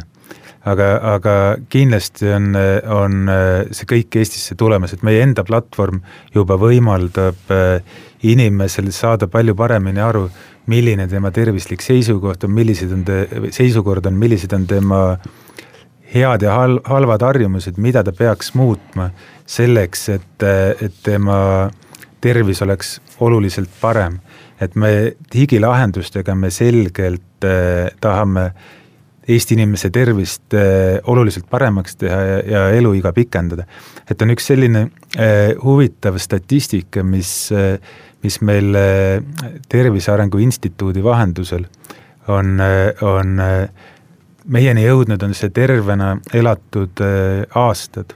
aga, 0.63 0.89
aga 1.15 1.33
kindlasti 1.73 2.29
on, 2.37 2.53
on 2.87 3.33
see 3.75 3.89
kõik 3.97 4.21
Eestisse 4.21 4.55
tulemas, 4.55 4.93
et 4.93 5.03
meie 5.03 5.25
enda 5.25 5.43
platvorm 5.43 5.99
juba 6.35 6.55
võimaldab 6.61 7.51
inimesel 8.23 8.91
saada 8.95 9.27
palju 9.29 9.55
paremini 9.59 10.01
aru, 10.01 10.29
milline 10.71 11.09
tema 11.11 11.31
tervislik 11.35 11.83
seisukoht 11.83 12.45
on, 12.45 12.53
millised 12.55 12.93
on 12.95 13.05
seisukord 13.51 14.07
on, 14.07 14.19
millised 14.19 14.53
on 14.55 14.67
tema 14.71 15.03
head 16.15 16.45
ja 16.45 16.57
hal-, 16.57 16.81
halvad 16.85 17.25
harjumused, 17.27 17.79
mida 17.83 18.05
ta 18.05 18.13
peaks 18.13 18.53
muutma 18.55 19.11
selleks, 19.49 20.09
et, 20.17 20.47
et 20.83 21.01
tema 21.03 21.71
tervis 22.23 22.63
oleks 22.63 22.99
oluliselt 23.21 23.71
parem. 23.81 24.21
et 24.63 24.77
me 24.79 25.17
digilahendustega 25.35 26.35
me 26.39 26.51
selgelt 26.55 27.45
eh, 27.45 27.89
tahame 28.01 28.53
Eesti 29.29 29.55
inimese 29.55 29.91
tervist 29.95 30.55
eh, 30.55 30.99
oluliselt 31.07 31.47
paremaks 31.51 31.97
teha 31.97 32.21
ja, 32.27 32.39
ja 32.51 32.63
eluiga 32.75 33.13
pikendada. 33.13 33.67
et 34.11 34.23
on 34.23 34.35
üks 34.35 34.47
selline 34.51 34.89
eh, 35.17 35.55
huvitav 35.63 36.19
statistika, 36.19 37.03
mis 37.03 37.53
eh,, 37.53 37.79
mis 38.23 38.37
meil 38.47 38.77
Tervise 39.69 40.13
Arengu 40.13 40.39
Instituudi 40.39 41.03
vahendusel 41.03 41.65
on, 42.31 42.61
on 43.03 43.41
meieni 44.45 44.85
jõudnud 44.87 45.23
on 45.23 45.35
see 45.37 45.51
tervena 45.55 46.17
elatud 46.35 47.03
äh, 47.05 47.43
aastad 47.59 48.15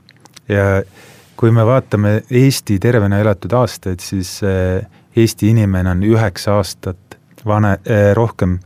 ja 0.49 0.81
kui 1.37 1.51
me 1.53 1.65
vaatame 1.67 2.21
Eesti 2.33 2.79
tervena 2.81 3.19
elatud 3.21 3.53
aastaid, 3.53 4.01
siis 4.03 4.39
äh, 4.43 4.83
Eesti 5.17 5.51
inimene 5.53 5.93
on 5.93 6.03
üheksa 6.05 6.57
aastat 6.57 7.17
vane, 7.45 7.77
äh, 7.87 8.11
rohkem 8.17 8.59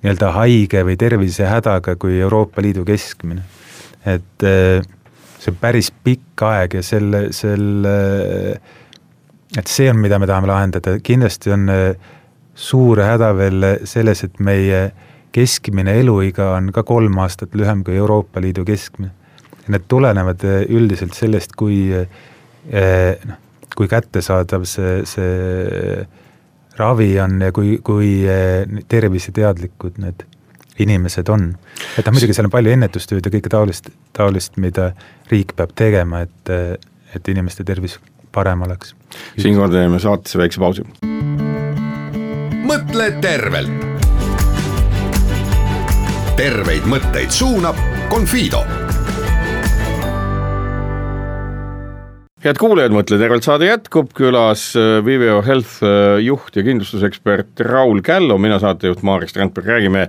nii-öelda 0.00 0.30
haige 0.32 0.84
või 0.88 0.96
tervisehädaga 1.00 1.96
kui 2.00 2.20
Euroopa 2.20 2.62
Liidu 2.62 2.84
keskmine. 2.88 3.42
et 4.06 4.40
see 4.40 5.50
on 5.52 5.58
päris 5.60 5.90
pikk 5.92 6.42
aeg 6.48 6.78
ja 6.78 6.82
selle, 6.82 7.26
selle, 7.36 7.96
et 9.56 9.68
see 9.68 9.90
on, 9.92 10.00
mida 10.00 10.18
me 10.18 10.28
tahame 10.28 10.48
lahendada, 10.48 10.96
kindlasti 11.04 11.52
on 11.52 11.68
äh, 11.68 12.10
suur 12.60 13.00
häda 13.02 13.32
veel 13.36 13.66
selles, 13.88 14.24
et 14.26 14.40
meie 14.42 14.90
keskmine 15.34 15.94
eluiga 16.00 16.54
on 16.56 16.70
ka 16.74 16.84
kolm 16.86 17.20
aastat 17.22 17.54
lühem 17.56 17.84
kui 17.86 17.96
Euroopa 17.96 18.42
Liidu 18.42 18.64
keskmine. 18.68 19.12
Need 19.70 19.86
tulenevad 19.88 20.42
üldiselt 20.72 21.14
sellest, 21.14 21.54
kui 21.58 21.92
eh, 21.94 23.26
noh, 23.28 23.38
kui 23.76 23.88
kättesaadav 23.88 24.64
see, 24.66 25.04
see 25.06 26.02
ravi 26.78 27.12
on 27.20 27.40
ja 27.42 27.52
kui, 27.52 27.78
kui 27.84 28.12
eh, 28.28 28.66
terviseteadlikud 28.88 29.98
need 30.02 30.26
inimesed 30.80 31.28
on. 31.28 31.50
et 31.98 32.06
noh, 32.06 32.14
muidugi 32.16 32.36
seal 32.36 32.48
on 32.48 32.54
palju 32.54 32.72
ennetustööd 32.72 33.26
ja 33.26 33.32
kõike 33.34 33.52
taolist, 33.52 33.90
taolist, 34.16 34.56
mida 34.56 34.92
riik 35.32 35.52
peab 35.58 35.74
tegema, 35.76 36.22
et, 36.24 36.54
et 37.14 37.28
inimeste 37.34 37.66
tervis 37.68 37.98
parem 38.32 38.62
oleks. 38.64 38.94
siinkohal 39.36 39.74
teeme 39.74 40.00
saatesse 40.00 40.40
väikse 40.40 40.62
pausi 40.62 40.86
mõtle 42.70 43.08
tervelt. 43.20 43.86
terveid 46.38 46.86
mõtteid 46.88 47.34
suunab 47.34 47.76
Confido 48.08 48.62
head 52.44 52.60
kuulajad, 52.60 52.94
Mõtle 52.94 53.18
tervelt 53.20 53.44
saade 53.44 53.68
jätkub, 53.68 54.12
külas 54.16 54.70
äh, 54.78 54.98
Viveo 55.04 55.40
Health 55.44 55.80
äh, 55.84 56.20
juht 56.24 56.56
ja 56.56 56.64
kindlustusekspert 56.64 57.60
Raul 57.68 58.00
Källo, 58.04 58.38
mina 58.40 58.60
saatejuht 58.62 59.04
Marek 59.06 59.32
Strandberg, 59.32 59.68
räägime 59.68 60.06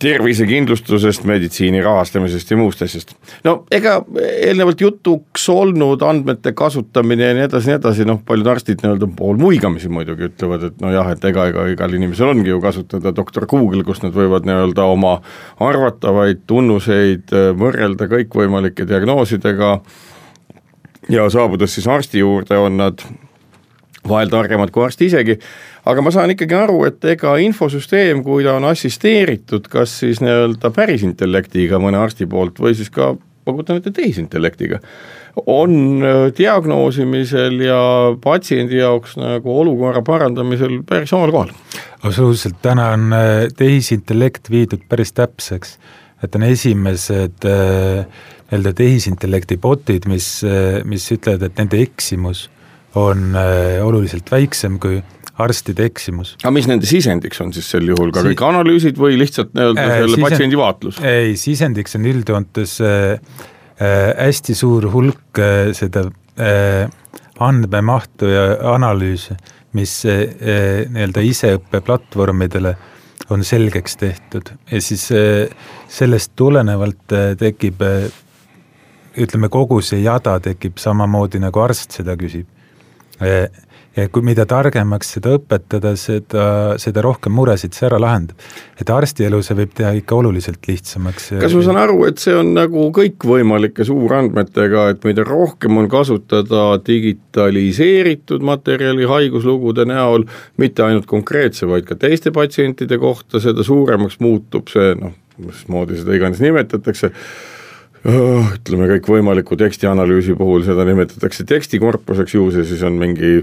tervisekindlustusest, 0.00 1.26
meditsiini 1.28 1.82
rahastamisest 1.84 2.50
ja 2.50 2.56
muust 2.56 2.80
asjast. 2.86 3.10
no 3.44 3.66
ega 3.74 3.98
eelnevalt 4.16 4.80
jutuks 4.80 5.42
olnud 5.52 6.00
andmete 6.06 6.54
kasutamine 6.56 7.26
ja 7.26 7.34
nii 7.36 7.44
edasi, 7.44 7.68
nii 7.68 7.76
edasi, 7.76 8.06
noh, 8.08 8.22
paljud 8.26 8.48
arstid 8.48 8.80
nii-öelda 8.80 9.10
poolmuigamisi 9.18 9.90
muidugi 9.92 10.30
ütlevad, 10.30 10.64
et 10.70 10.80
nojah, 10.80 11.10
et 11.12 11.26
ega, 11.28 11.48
ega 11.52 11.66
igal 11.74 11.98
inimesel 11.98 12.32
ongi 12.32 12.48
ju 12.48 12.62
kasutada 12.64 13.12
doktor 13.16 13.44
Google, 13.50 13.82
kus 13.84 14.00
nad 14.06 14.16
võivad 14.16 14.48
nii-öelda 14.48 14.86
oma 14.88 15.18
arvatavaid 15.68 16.46
tunnuseid 16.48 17.34
äh, 17.36 17.50
võrrelda 17.58 18.08
kõikvõimalike 18.14 18.88
diagnoosidega 18.88 19.74
ja 21.08 21.28
saabudes 21.30 21.74
siis 21.74 21.88
arsti 21.88 22.18
juurde, 22.18 22.58
on 22.58 22.76
nad 22.80 23.04
vahel 24.08 24.30
targemad 24.32 24.72
kui 24.72 24.84
arst 24.84 25.02
isegi. 25.04 25.38
Aga 25.88 26.02
ma 26.04 26.12
saan 26.12 26.34
ikkagi 26.34 26.56
aru, 26.56 26.82
et 26.88 27.04
ega 27.14 27.36
infosüsteem, 27.40 28.24
kui 28.24 28.44
ta 28.44 28.58
on 28.58 28.68
assisteeritud, 28.68 29.68
kas 29.72 30.00
siis 30.02 30.20
nii-öelda 30.24 30.72
pärisintellektiga 30.76 31.80
mõne 31.80 32.00
arsti 32.00 32.28
poolt 32.28 32.60
või 32.60 32.76
siis 32.76 32.92
ka 32.92 33.14
ma 33.46 33.54
kujutan 33.56 33.80
ette 33.80 33.92
tehisintellektiga, 33.96 34.80
on 35.46 36.04
äh, 36.04 36.18
diagnoosimisel 36.36 37.62
ja 37.64 37.80
patsiendi 38.22 38.80
jaoks 38.80 39.16
nagu 39.20 39.54
olukorra 39.62 40.02
parandamisel 40.06 40.80
päris 40.86 41.12
omal 41.16 41.32
kohal. 41.34 41.54
absoluutselt, 42.02 42.60
täna 42.62 42.90
on 42.96 43.12
äh, 43.16 43.46
tehisintellekt 43.56 44.50
viidud 44.50 44.84
päris 44.88 45.14
täpseks, 45.16 45.78
et 46.24 46.36
on 46.36 46.44
esimesed 46.46 47.48
äh, 47.48 48.04
nii-öelda 48.50 48.72
tehisintellekti 48.76 49.60
botid, 49.62 50.08
mis, 50.10 50.40
mis 50.84 51.04
ütlevad, 51.14 51.46
et 51.46 51.60
nende 51.60 51.78
eksimus 51.84 52.48
on 52.98 53.36
oluliselt 53.38 54.26
väiksem 54.32 54.80
kui 54.82 54.98
arstide 55.44 55.86
eksimus. 55.88 56.34
aga 56.40 56.52
mis 56.54 56.68
nende 56.70 56.88
sisendiks 56.88 57.40
on 57.44 57.52
siis 57.56 57.68
sel 57.72 57.88
juhul, 57.90 58.12
ka 58.14 58.24
si 58.24 58.32
kõik 58.32 58.44
analüüsid 58.48 59.00
või 59.00 59.18
lihtsalt 59.20 59.54
nii-öelda 59.56 59.84
äh, 59.84 59.94
selle 59.94 60.12
sisend... 60.12 60.26
patsiendi 60.26 60.60
vaatlus? 60.60 61.00
ei, 61.06 61.34
sisendiks 61.40 61.96
on 61.98 62.08
üldjoontes 62.10 62.76
äh, 62.84 63.40
äh, 63.80 63.96
hästi 64.18 64.56
suur 64.58 64.90
hulk 64.92 65.40
äh, 65.40 65.72
seda 65.76 66.06
äh, 66.36 66.86
andmemahtu 67.40 68.30
ja 68.30 68.46
analüüse, 68.74 69.38
mis 69.78 70.00
äh, 70.08 70.24
äh, 70.28 70.70
nii-öelda 70.92 71.24
iseõppeplatvormidele 71.30 72.74
on 73.30 73.44
selgeks 73.46 73.96
tehtud 74.00 74.52
ja 74.70 74.82
siis 74.82 75.08
äh, 75.14 75.46
sellest 75.88 76.34
tulenevalt 76.38 77.16
äh, 77.16 77.32
tekib 77.40 77.84
äh, 77.86 78.10
ütleme, 79.18 79.50
kogu 79.50 79.80
see 79.82 80.02
jada 80.04 80.38
tekib 80.42 80.78
samamoodi, 80.78 81.40
nagu 81.42 81.62
arst 81.64 81.98
seda 81.98 82.16
küsib 82.20 82.46
äh, 83.22 83.48
ja 83.96 84.06
kui 84.12 84.22
mida 84.24 84.44
targemaks 84.48 85.14
seda 85.16 85.34
õpetada, 85.38 85.92
seda, 85.98 86.44
seda 86.80 87.02
rohkem 87.04 87.34
muresid 87.34 87.74
see 87.74 87.88
ära 87.88 87.98
lahendab. 88.00 88.38
et 88.80 88.90
arstielu 88.90 89.40
see 89.42 89.56
võib 89.58 89.72
teha 89.76 89.90
ikka 89.98 90.18
oluliselt 90.20 90.66
lihtsamaks. 90.68 91.30
kas 91.42 91.56
ma 91.56 91.64
saan 91.66 91.80
aru, 91.82 91.98
et 92.06 92.22
see 92.22 92.36
on 92.36 92.52
nagu 92.54 92.86
kõikvõimalike 92.96 93.86
suurandmetega, 93.86 94.88
et 94.94 95.06
mida 95.08 95.26
rohkem 95.26 95.82
on 95.82 95.90
kasutada 95.90 96.64
digitaliseeritud 96.86 98.46
materjali 98.46 99.08
haiguslugude 99.10 99.88
näol, 99.90 100.28
mitte 100.60 100.86
ainult 100.86 101.10
konkreetse, 101.10 101.66
vaid 101.70 101.88
ka 101.88 101.98
teiste 101.98 102.32
patsientide 102.34 102.98
kohta, 102.98 103.42
seda 103.42 103.66
suuremaks 103.66 104.20
muutub 104.22 104.70
see 104.70 104.94
noh, 105.00 105.16
mismoodi 105.40 105.98
seda 105.98 106.14
iganes 106.14 106.42
nimetatakse 106.44 107.10
ütleme, 108.08 108.86
kõikvõimaliku 108.94 109.58
tekstianalüüsi 109.60 110.36
puhul 110.38 110.64
seda 110.64 110.86
nimetatakse 110.88 111.44
tekstikorpuseks 111.48 112.36
ju 112.36 112.46
see 112.54 112.64
siis 112.68 112.84
on 112.86 112.96
mingi, 113.00 113.40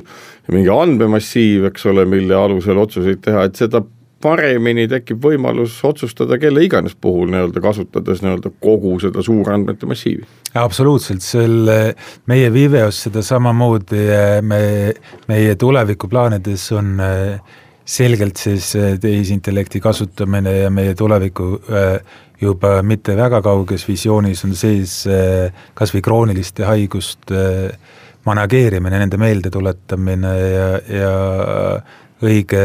mingi 0.53 0.71
andmemassiiv, 0.73 1.67
eks 1.69 1.85
ole, 1.91 2.07
mille 2.09 2.33
alusel 2.37 2.79
otsuseid 2.81 3.21
teha, 3.27 3.45
et 3.45 3.59
seda 3.59 3.83
paremini 4.23 4.87
tekib 4.89 5.21
võimalus 5.21 5.75
otsustada 5.85 6.39
kelle 6.41 6.63
iganes 6.65 6.95
puhul 6.97 7.29
nii-öelda 7.29 7.61
kasutades 7.61 8.23
nii-öelda 8.23 8.49
kogu 8.63 8.95
seda 9.03 9.21
suurandmete 9.21 9.89
massiivi. 9.89 10.25
absoluutselt, 10.57 11.21
selle, 11.21 11.93
meie 12.25 12.49
Viveos 12.53 13.03
seda 13.05 13.21
samamoodi 13.21 14.01
me, 14.41 14.61
meie 15.29 15.55
tulevikuplaanides 15.55 16.71
on 16.73 16.97
selgelt 17.87 18.41
siis 18.41 18.73
tehisintellekti 19.01 19.79
kasutamine 19.79 20.57
ja 20.63 20.71
meie 20.73 20.95
tuleviku 20.97 21.53
juba 22.41 22.81
mitte 22.85 23.15
väga 23.17 23.41
kauges 23.45 23.85
visioonis 23.87 24.43
on 24.45 24.55
sees 24.57 24.99
eh, 25.09 25.53
kas 25.77 25.93
või 25.95 26.03
krooniliste 26.05 26.65
haiguste 26.67 27.37
eh, 27.37 27.95
manageerimine, 28.27 28.99
nende 28.99 29.17
meeldetuletamine 29.21 30.33
ja, 30.35 30.67
ja 30.91 31.13
õige, 32.27 32.63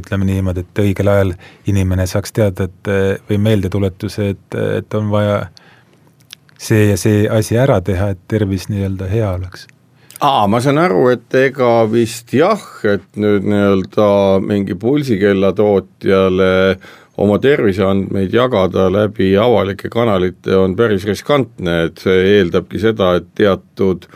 ütleme 0.00 0.24
niimoodi, 0.28 0.64
et 0.64 0.80
õigel 0.80 1.10
ajal 1.12 1.34
inimene 1.70 2.06
saaks 2.08 2.32
teada, 2.32 2.68
et 2.70 2.90
eh, 2.90 3.04
või 3.28 3.42
meeldetuletuse, 3.50 4.32
et, 4.34 4.58
et 4.80 4.98
on 4.98 5.12
vaja 5.12 5.44
see 6.58 6.88
ja 6.88 6.98
see 6.98 7.28
asi 7.28 7.58
ära 7.60 7.80
teha, 7.84 8.14
et 8.14 8.26
tervis 8.30 8.70
nii-öelda 8.72 9.10
hea 9.12 9.30
oleks. 9.36 9.68
Aa, 10.24 10.46
ma 10.48 10.60
saan 10.62 10.78
aru, 10.80 11.08
et 11.12 11.34
ega 11.36 11.84
vist 11.90 12.32
jah, 12.32 12.62
et 12.88 13.18
nüüd 13.20 13.44
nii-öelda 13.50 14.06
mingi 14.46 14.76
pulsikella 14.80 15.50
tootjale 15.58 16.52
äh, 16.70 16.92
oma 17.20 17.38
terviseandmeid 17.38 18.34
jagada 18.34 18.88
läbi 18.92 19.34
avalike 19.38 19.90
kanalite 19.92 20.56
on 20.58 20.76
päris 20.76 21.06
riskantne, 21.06 21.84
et 21.88 22.00
see 22.02 22.38
eeldabki 22.38 22.80
seda, 22.82 23.14
et 23.20 23.28
teatud 23.38 24.08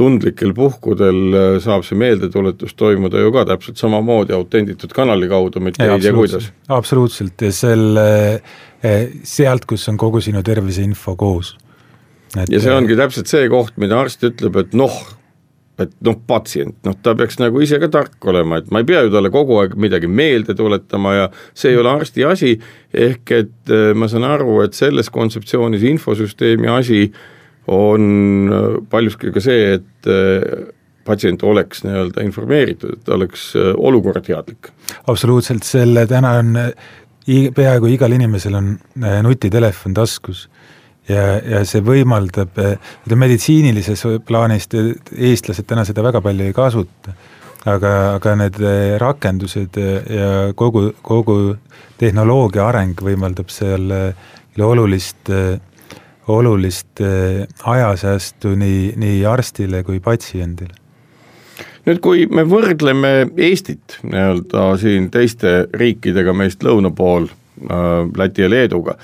tundlikel 0.00 0.54
puhkudel 0.56 1.20
äh, 1.36 1.54
saab 1.62 1.84
see 1.86 1.98
meeldetuletus 2.00 2.74
toimuda 2.78 3.20
ju 3.20 3.32
ka 3.34 3.44
täpselt 3.52 3.80
samamoodi 3.80 4.34
autenditud 4.36 4.92
kanali 4.96 5.28
kaudu, 5.30 5.62
mitte 5.64 5.84
ei 5.84 6.00
tea 6.00 6.14
kuidas. 6.16 6.50
absoluutselt 6.68 7.44
ja 7.44 7.52
selle, 7.54 8.06
äh, 8.84 9.02
sealt, 9.22 9.68
kus 9.68 9.88
on 9.92 10.00
kogu 10.00 10.22
sinu 10.24 10.42
terviseinfo 10.46 11.16
koos. 11.20 11.56
ja 12.36 12.60
see 12.62 12.72
ongi 12.74 12.96
täpselt 12.96 13.30
see 13.30 13.48
koht, 13.52 13.76
mida 13.82 14.00
arst 14.00 14.24
ütleb, 14.26 14.56
et 14.64 14.76
noh, 14.78 14.96
et 15.84 15.92
noh, 16.06 16.16
patsient, 16.28 16.74
noh, 16.86 16.96
ta 17.02 17.14
peaks 17.18 17.38
nagu 17.40 17.60
ise 17.64 17.80
ka 17.82 17.88
tark 17.92 18.28
olema, 18.30 18.60
et 18.60 18.70
ma 18.72 18.82
ei 18.82 18.88
pea 18.88 19.02
ju 19.06 19.12
talle 19.14 19.32
kogu 19.32 19.60
aeg 19.62 19.76
midagi 19.80 20.10
meelde 20.10 20.56
tuletama 20.56 21.14
ja 21.16 21.26
see 21.56 21.74
ei 21.74 21.80
ole 21.80 21.92
arsti 21.92 22.26
asi, 22.28 22.54
ehk 22.92 23.34
et 23.36 23.72
äh, 23.72 23.90
ma 23.96 24.08
saan 24.10 24.26
aru, 24.28 24.60
et 24.64 24.76
selles 24.78 25.10
kontseptsioonis 25.14 25.86
infosüsteemi 25.92 26.70
asi 26.72 27.06
on 27.70 28.52
äh, 28.52 28.68
paljuski 28.90 29.32
ka 29.34 29.42
see, 29.44 29.76
et 29.78 30.10
äh, 30.10 30.70
patsient 31.06 31.42
oleks 31.46 31.84
nii-öelda 31.86 32.22
informeeritud, 32.26 32.98
et 32.98 33.08
oleks 33.14 33.50
olukorrateadlik. 33.56 34.68
absoluutselt, 35.08 35.64
selle 35.66 36.04
täna 36.06 36.36
on 36.42 36.58
peaaegu 37.56 37.88
igal 37.90 38.12
inimesel 38.12 38.56
on 38.58 38.74
nutitelefon 39.24 39.94
taskus 39.96 40.44
ja, 41.10 41.24
ja 41.42 41.60
see 41.68 41.82
võimaldab, 41.84 42.56
ütleme 43.04 43.26
meditsiinilises 43.26 44.06
plaanis 44.26 44.68
eestlased 44.70 45.68
täna 45.68 45.84
seda 45.88 46.04
väga 46.06 46.22
palju 46.24 46.48
ei 46.48 46.56
kasuta, 46.56 47.14
aga, 47.68 47.94
aga 48.16 48.36
need 48.44 48.60
rakendused 49.02 49.80
ja 49.80 50.30
kogu, 50.58 50.90
kogu 51.02 51.38
tehnoloogia 52.00 52.68
areng 52.68 53.00
võimaldab 53.04 53.52
seal 53.52 53.90
olulist, 54.60 55.32
olulist 56.30 57.00
ajasäästu 57.00 58.54
nii, 58.60 58.92
nii 59.00 59.24
arstile 59.28 59.82
kui 59.86 60.00
patsiendile. 60.04 60.76
Nüüd, 61.88 62.00
kui 62.04 62.26
me 62.28 62.44
võrdleme 62.44 63.10
Eestit 63.40 63.96
nii-öelda 64.04 64.66
siin 64.80 65.08
teiste 65.12 65.64
riikidega 65.72 66.34
meist 66.36 66.60
lõuna 66.64 66.92
pool 66.92 67.24
äh,, 67.30 68.04
Läti 68.20 68.44
ja 68.44 68.50
Leeduga, 68.52 68.98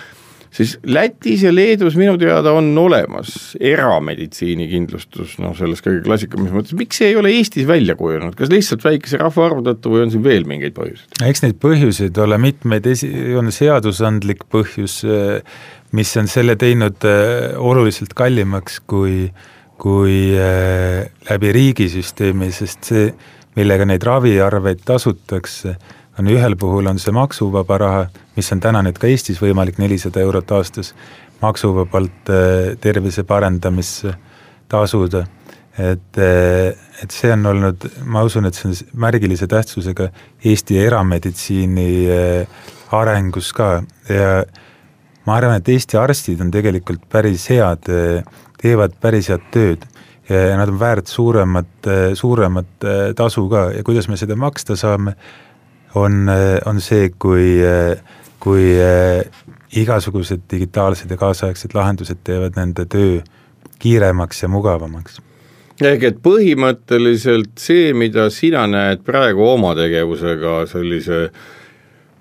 siis 0.55 0.77
Lätis 0.87 1.43
ja 1.47 1.53
Leedus 1.55 1.97
minu 1.99 2.17
teada 2.21 2.53
on 2.57 2.71
olemas 2.79 3.57
erameditsiinikindlustus, 3.61 5.37
noh 5.43 5.57
selles 5.59 5.83
kõige 5.85 6.05
klassikalisemas 6.07 6.57
mõttes, 6.61 6.77
miks 6.79 7.01
see 7.01 7.11
ei 7.13 7.19
ole 7.21 7.33
Eestis 7.37 7.69
välja 7.69 7.97
kujunenud, 7.99 8.37
kas 8.39 8.53
lihtsalt 8.53 8.85
väikese 8.87 9.21
rahvaarvu 9.23 9.65
tõttu 9.67 9.95
või 9.95 10.07
on 10.07 10.15
siin 10.15 10.25
veel 10.27 10.47
mingeid 10.49 10.77
põhjuseid? 10.77 11.21
eks 11.27 11.45
neid 11.45 11.61
põhjuseid 11.63 12.23
ole 12.23 12.41
mitmeid, 12.43 12.87
esi-, 12.93 13.13
on 13.39 13.53
seadusandlik 13.55 14.47
põhjus, 14.53 15.03
mis 15.97 16.17
on 16.21 16.31
selle 16.31 16.57
teinud 16.61 17.07
äh, 17.09 17.55
oluliselt 17.59 18.15
kallimaks 18.17 18.81
kui, 18.91 19.27
kui 19.81 20.19
äh, 20.39 21.07
läbi 21.31 21.53
riigisüsteemi, 21.57 22.51
sest 22.55 22.91
see, 22.93 23.11
millega 23.57 23.87
neid 23.89 24.05
raviarveid 24.05 24.83
tasutakse, 24.85 25.77
on 26.19 26.29
ühel 26.33 26.57
puhul 26.57 26.89
on 26.89 26.99
see 27.01 27.15
maksuvaba 27.15 27.79
raha, 27.81 28.05
mis 28.37 28.49
on 28.53 28.61
täna 28.65 28.83
nüüd 28.85 28.99
ka 29.01 29.09
Eestis 29.11 29.41
võimalik, 29.43 29.81
nelisada 29.83 30.23
eurot 30.25 30.53
aastas, 30.57 30.95
maksuvabalt 31.43 32.31
äh, 32.33 32.77
tervise 32.81 33.25
parendamisse 33.29 34.15
tasuda. 34.69 35.27
et, 35.79 36.19
äh, 36.19 36.73
et 37.03 37.11
see 37.13 37.33
on 37.33 37.47
olnud, 37.47 37.83
ma 38.09 38.23
usun, 38.25 38.47
et 38.49 38.57
see 38.57 38.71
on 38.71 38.77
märgilise 39.05 39.47
tähtsusega 39.47 40.09
Eesti 40.45 40.79
erameditsiini 40.81 41.91
äh, 42.09 42.63
arengus 42.97 43.53
ka. 43.53 43.83
Ja 44.09 44.31
ma 45.27 45.37
arvan, 45.37 45.61
et 45.61 45.69
Eesti 45.69 46.01
arstid 46.01 46.41
on 46.41 46.51
tegelikult 46.55 47.05
päris 47.13 47.51
head, 47.53 47.91
teevad 48.63 48.97
päris 49.01 49.29
head 49.29 49.45
tööd. 49.53 49.85
Ja 50.27 50.57
nad 50.59 50.71
on 50.73 50.79
väärt 50.81 51.07
suuremat, 51.07 51.87
suuremat 52.19 52.87
tasu 53.15 53.45
ka. 53.51 53.69
Ja 53.77 53.85
kuidas 53.87 54.09
me 54.09 54.17
seda 54.19 54.35
maksta 54.35 54.75
saame 54.79 55.13
on, 55.97 56.27
on 56.67 56.81
see, 56.85 57.11
kui, 57.19 57.57
kui 58.43 58.67
igasugused 59.77 60.45
digitaalsed 60.51 61.11
ja 61.11 61.19
kaasaegsed 61.21 61.75
lahendused 61.77 62.21
teevad 62.25 62.57
nende 62.59 62.87
töö 62.91 63.21
kiiremaks 63.83 64.43
ja 64.43 64.51
mugavamaks. 64.53 65.21
Ehk 65.85 66.07
et 66.09 66.23
põhimõtteliselt 66.25 67.59
see, 67.61 67.91
mida 67.93 68.31
sina 68.33 68.65
näed 68.71 69.03
praegu 69.05 69.45
oma 69.45 69.75
tegevusega 69.77 70.63
sellise 70.71 71.27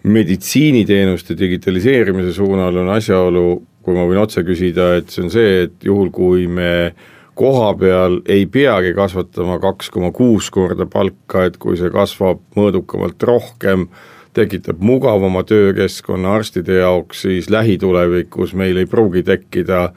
meditsiiniteenuste 0.05 1.37
digitaliseerimise 1.39 2.33
suunal, 2.35 2.75
on 2.83 2.91
asjaolu, 2.97 3.45
kui 3.85 3.95
ma 3.95 4.03
võin 4.09 4.19
otse 4.21 4.43
küsida, 4.45 4.95
et 4.99 5.13
see 5.13 5.23
on 5.23 5.31
see, 5.33 5.53
et 5.69 5.87
juhul, 5.87 6.11
kui 6.13 6.49
me 6.51 6.91
koha 7.35 7.73
peal 7.79 8.19
ei 8.31 8.45
peagi 8.47 8.93
kasvatama 8.95 9.59
kaks 9.63 9.91
koma 9.91 10.11
kuus 10.15 10.49
korda 10.53 10.87
palka, 10.89 11.45
et 11.45 11.57
kui 11.61 11.77
see 11.79 11.91
kasvab 11.93 12.41
mõõdukamalt 12.57 13.23
rohkem, 13.27 13.89
tekitab 14.35 14.81
mugavama 14.83 15.43
töökeskkonna 15.47 16.35
arstide 16.39 16.81
jaoks, 16.81 17.25
siis 17.27 17.49
lähitulevikus 17.51 18.55
meil 18.55 18.79
ei 18.81 18.87
pruugi 18.89 19.23
tekkida 19.23 19.89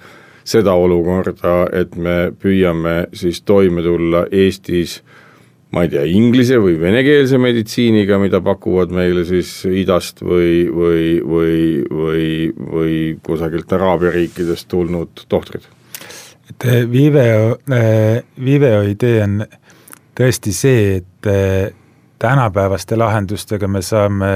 seda 0.49 0.75
olukorda, 0.79 1.69
et 1.77 1.97
me 1.97 2.33
püüame 2.43 3.09
siis 3.17 3.43
toime 3.47 3.83
tulla 3.85 4.27
Eestis 4.33 5.01
ma 5.75 5.85
ei 5.85 5.91
tea, 5.93 6.05
inglise 6.09 6.57
või 6.63 6.79
venekeelse 6.81 7.39
meditsiiniga, 7.41 8.17
mida 8.23 8.41
pakuvad 8.45 8.93
meile 8.95 9.25
siis 9.29 9.51
idast 9.69 10.23
või, 10.25 10.63
või, 10.73 11.09
või, 11.21 11.59
või, 11.93 12.29
või 12.73 12.95
kusagilt 13.25 13.73
Araabia 13.77 14.15
riikidest 14.15 14.71
tulnud 14.73 15.27
tohtrid? 15.29 15.69
Et 16.51 16.65
eh, 16.65 16.91
Viveo, 16.91 17.59
eh, 17.73 18.25
Viveo 18.45 18.83
idee 18.89 19.23
on 19.25 19.43
tõesti 20.17 20.53
see, 20.55 20.99
et 21.01 21.29
eh, 21.31 21.71
tänapäevaste 22.19 22.97
lahendustega 22.99 23.69
me 23.71 23.83
saame 23.85 24.31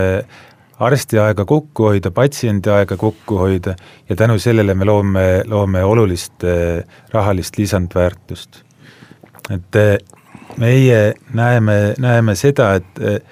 arsti 0.83 1.19
aega 1.23 1.45
kokku 1.47 1.89
hoida, 1.91 2.11
patsiendi 2.15 2.71
aega 2.71 2.97
kokku 2.99 3.39
hoida 3.39 3.75
ja 4.09 4.17
tänu 4.19 4.39
sellele 4.43 4.75
me 4.75 4.87
loome, 4.87 5.27
loome 5.47 5.83
olulist 5.85 6.43
rahalist 7.13 7.59
lisandväärtust. 7.59 8.63
et 9.51 9.79
meie 10.59 11.15
näeme, 11.35 11.95
näeme 11.99 12.35
seda, 12.35 12.75
et 12.75 13.23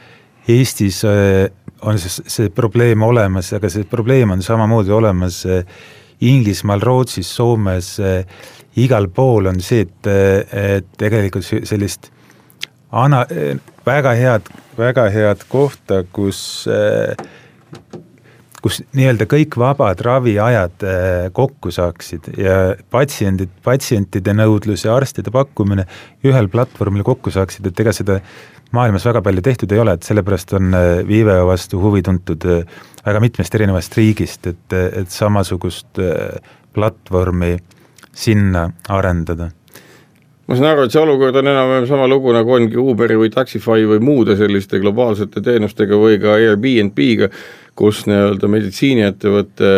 Eestis 0.48 1.02
on 1.82 1.98
see, 1.98 2.22
see 2.26 2.50
probleem 2.50 3.02
olemas, 3.02 3.52
aga 3.52 3.70
see 3.70 3.84
probleem 3.84 4.30
on 4.30 4.42
samamoodi 4.42 4.90
olemas 4.90 5.42
Inglismaal, 6.20 6.80
Rootsis, 6.80 7.30
Soomes, 7.36 7.96
igal 8.76 9.08
pool 9.14 9.50
on 9.50 9.60
see, 9.64 9.86
et, 9.86 10.10
et 10.52 10.88
tegelikult 10.98 11.46
sellist 11.46 12.10
ana-, 12.92 13.26
väga 13.86 14.14
head, 14.18 14.50
väga 14.78 15.08
head 15.10 15.44
kohta, 15.50 16.04
kus 16.14 16.68
äh, 16.70 17.14
kus 18.64 18.80
nii-öelda 18.96 19.26
kõik 19.30 19.56
vabad 19.60 20.00
raviajad 20.04 20.84
äh, 20.84 21.26
kokku 21.36 21.72
saaksid 21.74 22.30
ja 22.40 22.76
patsiendid, 22.92 23.52
patsientide 23.64 24.34
nõudlus 24.36 24.84
ja 24.86 24.94
arstide 24.96 25.32
pakkumine 25.34 25.86
ühel 26.26 26.50
platvormil 26.52 27.04
kokku 27.06 27.32
saaksid, 27.34 27.70
et 27.70 27.82
ega 27.84 27.94
seda 27.96 28.20
maailmas 28.76 29.06
väga 29.08 29.22
palju 29.24 29.44
tehtud 29.44 29.72
ei 29.74 29.82
ole, 29.82 29.96
et 29.96 30.06
sellepärast 30.06 30.54
on 30.60 30.76
äh, 30.76 30.92
Viveo 31.08 31.48
vastu 31.48 31.80
huvi 31.82 32.04
tuntud 32.06 32.46
äh, 32.48 32.80
väga 33.06 33.24
mitmest 33.24 33.56
erinevast 33.56 33.96
riigist, 33.96 34.46
et, 34.46 34.76
et 34.76 35.10
samasugust 35.10 35.96
platvormi 36.76 37.54
sinna 38.12 38.68
arendada. 38.88 39.50
Ma 40.50 40.56
saan 40.58 40.72
aru, 40.72 40.88
et 40.88 40.90
see 40.90 40.98
olukord 40.98 41.36
on 41.38 41.46
enam-vähem 41.46 41.84
sama 41.86 42.08
lugu, 42.10 42.32
nagu 42.34 42.56
ongi 42.56 42.78
Uberi 42.82 43.14
või 43.14 43.30
Taxify 43.30 43.84
või 43.86 44.00
muude 44.02 44.34
selliste 44.34 44.80
globaalsete 44.82 45.44
teenustega 45.46 45.94
või 45.94 46.18
ka 46.18 46.34
Airbnb-ga, 46.40 47.28
kus 47.78 48.00
nii-öelda 48.10 48.50
meditsiiniettevõte 48.50 49.70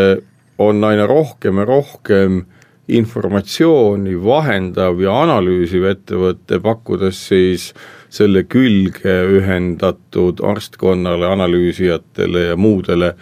on 0.64 0.80
aina 0.88 1.04
rohkem 1.10 1.60
ja 1.60 1.68
rohkem 1.68 2.40
informatsiooni 2.88 4.16
vahendav 4.24 5.04
ja 5.04 5.20
analüüsiv 5.26 5.84
ettevõte, 5.92 6.56
pakkudes 6.64 7.20
siis 7.28 7.68
selle 8.12 8.46
külge 8.48 9.20
ühendatud 9.36 10.40
arstkonnale, 10.40 11.28
analüüsijatele 11.36 12.48
ja 12.48 12.56
muudele 12.56 13.12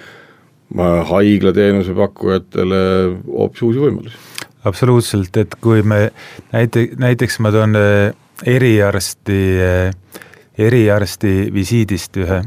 haiglateenuse 1.11 1.99
pakkujatele 1.99 2.85
hoopis 3.27 3.67
uusi 3.67 3.89
võimalusi 3.89 4.30
absoluutselt, 4.65 5.37
et 5.37 5.55
kui 5.63 5.83
me 5.83 6.11
näite, 6.53 6.89
näiteks 7.01 7.39
ma 7.45 7.53
toon 7.55 7.77
äh, 7.79 8.13
eriarsti, 8.47 9.41
äh, 9.65 10.19
eriarsti 10.59 11.35
visiidist 11.55 12.17
ühe, 12.21 12.43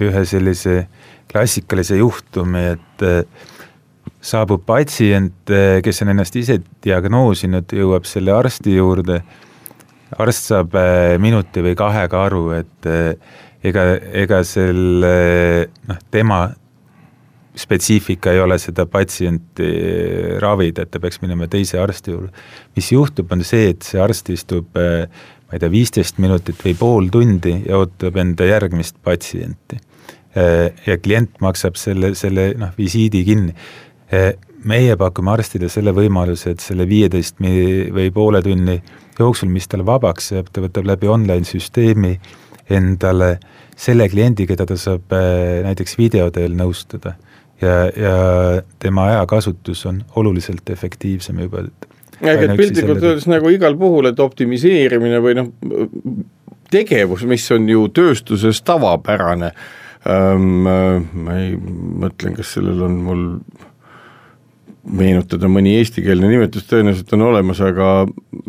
ühe 0.00 0.24
sellise 0.28 0.84
klassikalise 1.30 2.00
juhtumi, 2.00 2.64
et 2.76 3.04
äh, 3.06 3.22
saabub 4.20 4.64
patsient, 4.68 5.48
kes 5.84 6.02
on 6.04 6.12
ennast 6.12 6.34
ise 6.36 6.58
diagnoosinud, 6.84 7.72
jõuab 7.72 8.04
selle 8.08 8.34
arsti 8.36 8.74
juurde, 8.76 9.22
arst 10.20 10.50
saab 10.50 10.74
minuti 11.22 11.62
või 11.64 11.72
kahega 11.78 12.26
aru, 12.26 12.42
et 12.58 12.88
ega, 13.64 13.84
ega 14.20 14.42
selle 14.44 15.14
noh, 15.88 16.02
tema 16.12 16.42
spetsiifika 17.60 18.32
ei 18.32 18.40
ole 18.40 18.58
seda 18.60 18.86
patsienti 18.90 19.68
ravida, 20.42 20.84
et 20.84 20.92
ta 20.92 21.00
peaks 21.02 21.20
minema 21.22 21.48
teise 21.50 21.80
arsti 21.80 22.14
juurde. 22.14 22.32
mis 22.76 22.90
juhtub, 22.92 23.32
on 23.32 23.44
see, 23.44 23.70
et 23.74 23.86
see 23.86 24.00
arst 24.00 24.30
istub 24.32 24.76
eh, 24.80 25.06
ma 25.46 25.56
ei 25.56 25.62
tea, 25.62 25.72
viisteist 25.72 26.20
minutit 26.22 26.60
või 26.64 26.74
pool 26.78 27.10
tundi 27.12 27.56
ja 27.66 27.80
ootab 27.80 28.16
enda 28.22 28.46
järgmist 28.48 29.00
patsienti. 29.04 29.80
Eh, 30.36 30.70
ja 30.86 30.98
klient 31.02 31.40
maksab 31.42 31.78
selle, 31.80 32.14
selle 32.14 32.52
noh, 32.58 32.72
visiidi 32.78 33.24
kinni. 33.26 33.54
Eh, 34.10 34.32
meie 34.64 34.96
pakume 35.00 35.32
arstile 35.34 35.70
selle 35.72 35.94
võimaluse, 35.96 36.54
et 36.54 36.62
selle 36.62 36.86
viieteist 36.88 37.40
või 37.40 38.10
poole 38.14 38.42
tunni 38.44 38.76
jooksul, 39.18 39.48
mis 39.52 39.66
tal 39.68 39.84
vabaks 39.86 40.32
jääb, 40.34 40.52
ta 40.52 40.62
võtab 40.64 40.86
läbi 40.88 41.08
online 41.08 41.48
süsteemi 41.48 42.14
endale 42.70 43.38
selle 43.80 44.06
kliendi, 44.12 44.46
keda 44.46 44.66
ta 44.68 44.76
saab 44.78 45.12
näiteks 45.64 45.96
video 45.98 46.28
teel 46.30 46.52
nõustada 46.56 47.16
ja, 47.62 47.76
ja 47.96 48.14
tema 48.78 49.06
ajakasutus 49.12 49.86
on 49.86 50.02
oluliselt 50.16 50.70
efektiivsem 50.70 51.40
juba. 51.44 51.64
ehk 52.20 52.44
et 52.46 52.56
piltlikult 52.56 53.02
öeldes 53.02 53.28
nagu 53.30 53.52
igal 53.52 53.76
puhul, 53.80 54.10
et 54.10 54.20
optimiseerimine 54.20 55.20
või 55.24 55.36
noh, 55.38 55.52
tegevus, 56.70 57.24
mis 57.28 57.46
on 57.54 57.68
ju 57.68 57.88
tööstuses 57.94 58.62
tavapärane 58.62 59.52
ähm,, 60.08 60.62
ma 60.64 61.38
ei, 61.40 61.56
mõtlen, 62.04 62.36
kas 62.38 62.54
sellel 62.56 62.86
on 62.86 63.00
mul 63.06 63.26
meenutada 64.88 65.48
mõni 65.50 65.74
eestikeelne 65.76 66.28
nimetus 66.30 66.64
tõenäoliselt 66.68 67.12
on 67.12 67.24
olemas, 67.26 67.60
aga 67.64 67.88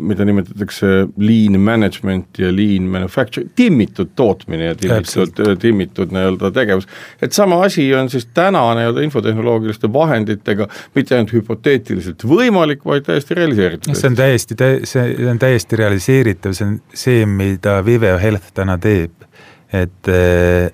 mida 0.00 0.24
nimetatakse 0.24 0.90
lean 1.20 1.58
management 1.60 2.40
ja 2.40 2.48
lean 2.54 2.86
manufacture, 2.92 3.46
timmitud 3.56 4.14
tootmine 4.16 4.70
ja 4.70 4.76
timmitud, 4.78 5.42
timmitud 5.60 6.14
nii-öelda 6.14 6.52
tegevus. 6.56 6.88
et 7.22 7.36
sama 7.36 7.60
asi 7.66 7.84
on 7.94 8.08
siis 8.10 8.26
täna 8.34 8.64
nii-öelda 8.78 9.04
infotehnoloogiliste 9.04 9.92
vahenditega 9.92 10.68
mitte 10.94 11.18
ainult 11.18 11.34
hüpoteetiliselt 11.36 12.24
võimalik, 12.28 12.84
vaid 12.84 13.04
täiesti 13.08 13.36
realiseeritav. 13.36 13.94
see 13.94 14.12
on 14.12 14.16
täiesti, 14.16 14.56
see 14.88 15.30
on 15.30 15.42
täiesti 15.42 15.76
realiseeritav, 15.76 16.56
see 16.56 16.68
on 16.70 16.78
see, 16.94 17.26
mida 17.26 17.82
Viveo 17.84 18.16
Health 18.18 18.54
täna 18.56 18.78
teeb, 18.80 19.28
et 19.72 20.08
eh, 20.08 20.72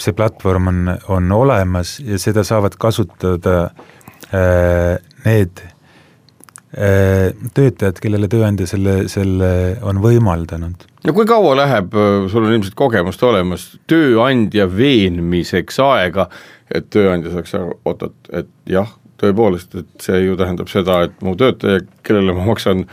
see 0.00 0.16
platvorm 0.16 0.72
on, 0.72 0.94
on 1.08 1.32
olemas 1.32 1.98
ja 2.00 2.18
seda 2.18 2.44
saavad 2.44 2.80
kasutada 2.80 3.68
need 4.34 5.62
äh, 6.78 7.30
töötajad, 7.54 8.00
kellele 8.02 8.28
tööandja 8.30 8.66
selle, 8.68 8.96
selle 9.12 9.52
on 9.86 10.00
võimaldanud. 10.02 10.88
no 11.06 11.14
kui 11.16 11.28
kaua 11.28 11.54
läheb, 11.60 11.94
äh, 11.94 12.26
sul 12.32 12.48
on 12.48 12.56
ilmselt 12.56 12.76
kogemust 12.78 13.22
olemas, 13.26 13.68
tööandja 13.90 14.66
veenmiseks 14.70 15.80
aega, 15.84 16.28
et 16.74 16.90
tööandja 16.94 17.34
saaks 17.34 17.56
aru, 17.60 17.78
oot-oot, 17.84 18.18
et 18.32 18.50
jah, 18.70 18.90
tõepoolest, 19.22 19.76
et 19.80 20.06
see 20.08 20.24
ju 20.26 20.36
tähendab 20.40 20.70
seda, 20.72 21.04
et 21.06 21.24
mu 21.24 21.36
töötaja, 21.38 21.84
kellele 22.06 22.34
ma 22.36 22.48
maksan 22.50 22.84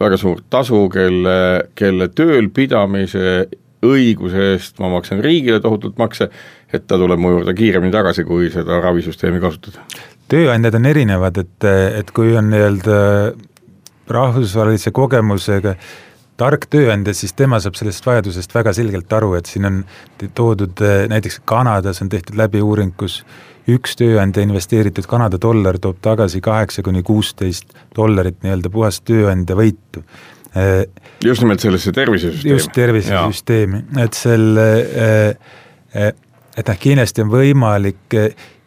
väga 0.00 0.18
suurt 0.20 0.44
tasu, 0.52 0.86
kelle, 0.92 1.38
kelle 1.78 2.08
tööl 2.12 2.50
pidamise 2.54 3.46
õiguse 3.86 4.52
eest 4.52 4.80
ma 4.82 4.90
maksan 4.92 5.20
riigile 5.24 5.60
tohutult 5.62 5.98
makse, 6.00 6.30
et 6.72 6.86
ta 6.86 6.98
tuleb 6.98 7.20
mu 7.22 7.36
juurde 7.36 7.54
kiiremini 7.54 7.92
tagasi, 7.94 8.24
kui 8.24 8.50
seda 8.50 8.80
ravisüsteemi 8.82 9.40
kasutada 9.40 9.84
tööandjad 10.32 10.74
on 10.78 10.90
erinevad, 10.90 11.38
et, 11.42 11.68
et 12.00 12.10
kui 12.14 12.34
on 12.38 12.50
nii-öelda 12.50 12.98
rahvusvahelise 14.10 14.92
kogemusega 14.94 15.76
tark 16.36 16.66
tööandja, 16.70 17.14
siis 17.16 17.34
tema 17.36 17.58
saab 17.62 17.78
sellest 17.78 18.06
vajadusest 18.06 18.54
väga 18.54 18.74
selgelt 18.76 19.12
aru, 19.16 19.32
et 19.38 19.48
siin 19.50 19.68
on 19.68 19.82
toodud, 20.36 20.82
näiteks 21.10 21.40
Kanadas 21.48 22.02
on 22.04 22.10
tehtud 22.12 22.36
läbi 22.38 22.60
uuring, 22.62 22.92
kus 22.98 23.22
üks 23.70 23.96
tööandja 23.98 24.44
investeeritud 24.46 25.08
Kanada 25.10 25.40
dollar 25.42 25.78
toob 25.82 25.98
tagasi 26.04 26.42
kaheksa 26.44 26.84
kuni 26.86 27.02
kuusteist 27.06 27.72
dollarit 27.96 28.38
nii-öelda 28.44 28.70
puhast 28.70 29.02
tööandja 29.08 29.56
võitu. 29.58 30.04
just 31.24 31.42
nimelt 31.42 31.60
sellesse 31.60 31.92
tervisesüsteemi. 31.92 32.52
just 32.52 32.72
tervisesüsteemi, 32.74 33.82
et 34.04 34.14
selle, 34.14 34.68
et 36.56 36.68
noh, 36.68 36.78
kindlasti 36.80 37.24
on 37.24 37.32
võimalik 37.32 38.16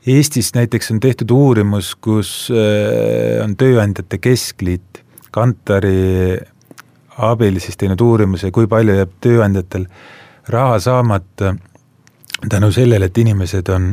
Eestis 0.08 0.54
näiteks 0.56 0.92
on 0.94 1.00
tehtud 1.04 1.32
uurimus, 1.36 1.92
kus 1.96 2.48
äh, 2.54 3.44
on 3.44 3.56
Tööandjate 3.60 4.18
Keskliit 4.24 5.02
Kantari 5.32 6.40
abil 7.20 7.60
siis 7.60 7.78
teinud 7.78 8.02
uurimuse, 8.02 8.52
kui 8.56 8.68
palju 8.72 8.96
jääb 8.96 9.18
tööandjatel 9.22 9.90
raha 10.50 10.80
saamata 10.82 11.54
tänu 12.50 12.72
sellele, 12.72 13.10
et 13.10 13.18
inimesed 13.20 13.70
on 13.76 13.92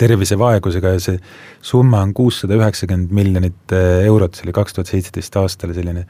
tervisevaegusega 0.00 0.96
ja 0.96 1.02
see 1.02 1.20
summa 1.62 2.00
on 2.02 2.14
kuussada 2.16 2.56
üheksakümmend 2.58 3.12
miljonit 3.14 3.76
äh, 3.76 4.06
eurot, 4.08 4.34
see 4.34 4.48
oli 4.48 4.56
kaks 4.56 4.74
tuhat 4.74 4.90
seitseteist 4.90 5.36
aastal 5.38 5.76
selline 5.76 6.06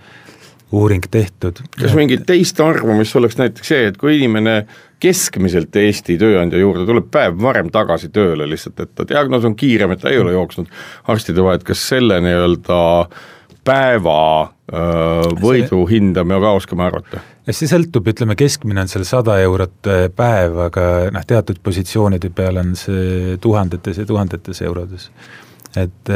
uuring 0.72 1.04
tehtud. 1.10 1.60
kas 1.78 1.94
mingit 1.94 2.26
teist 2.26 2.60
arvamust 2.60 3.16
oleks 3.16 3.38
näiteks 3.38 3.72
see, 3.72 3.86
et 3.92 4.00
kui 4.00 4.16
inimene 4.18 4.64
keskmiselt 5.02 5.76
Eesti 5.76 6.16
tööandja 6.18 6.58
juurde 6.58 6.86
tuleb 6.88 7.08
päev 7.12 7.38
varem 7.42 7.70
tagasi 7.70 8.10
tööle 8.14 8.48
lihtsalt, 8.48 8.80
et 8.80 8.94
ta 8.96 9.06
diagnoos 9.08 9.46
on 9.46 9.56
kiirem, 9.58 9.92
et 9.92 10.02
ta 10.02 10.10
ei 10.10 10.18
ole 10.18 10.34
jooksnud 10.34 10.70
arstide 11.12 11.44
vahet, 11.44 11.64
kas 11.66 11.84
selle 11.92 12.18
nii-öelda 12.24 12.80
päeva 13.66 14.20
võidu 15.42 15.84
hinda 15.90 16.24
me 16.26 16.38
ka 16.42 16.52
oskame 16.58 16.86
arvata? 16.86 17.22
see 17.46 17.68
sõltub, 17.70 18.08
ütleme 18.10 18.34
keskmine 18.38 18.82
on 18.82 18.90
seal 18.90 19.04
sada 19.06 19.36
eurot 19.38 19.86
päev, 20.18 20.56
aga 20.66 20.86
noh, 21.14 21.26
teatud 21.26 21.60
positsioonide 21.62 22.32
peal 22.34 22.58
on 22.58 22.74
see 22.78 23.36
tuhandetes 23.42 24.02
ja 24.02 24.06
tuhandetes 24.08 24.62
eurodes. 24.66 25.10
et 25.78 26.14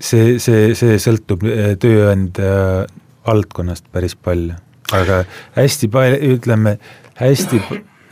see, 0.00 0.38
see, 0.42 0.72
see 0.78 0.96
sõltub 1.02 1.44
tööandja 1.82 2.86
valdkonnast 3.26 3.88
päris 3.92 4.16
palju, 4.16 4.56
aga 4.96 5.22
hästi 5.56 5.90
palju, 5.92 6.32
ütleme 6.38 6.78
hästi, 7.18 7.60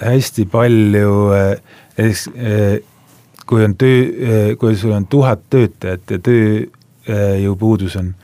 hästi 0.02 0.46
palju 0.52 1.14
kui 3.46 3.64
on 3.64 3.76
töö, 3.78 4.54
kui 4.60 4.76
sul 4.76 4.92
on 4.96 5.06
tuhat 5.06 5.46
töötajat 5.50 6.16
ja 6.16 6.18
töö 6.18 6.66
jõupuudus 7.40 7.96
on 8.00 8.14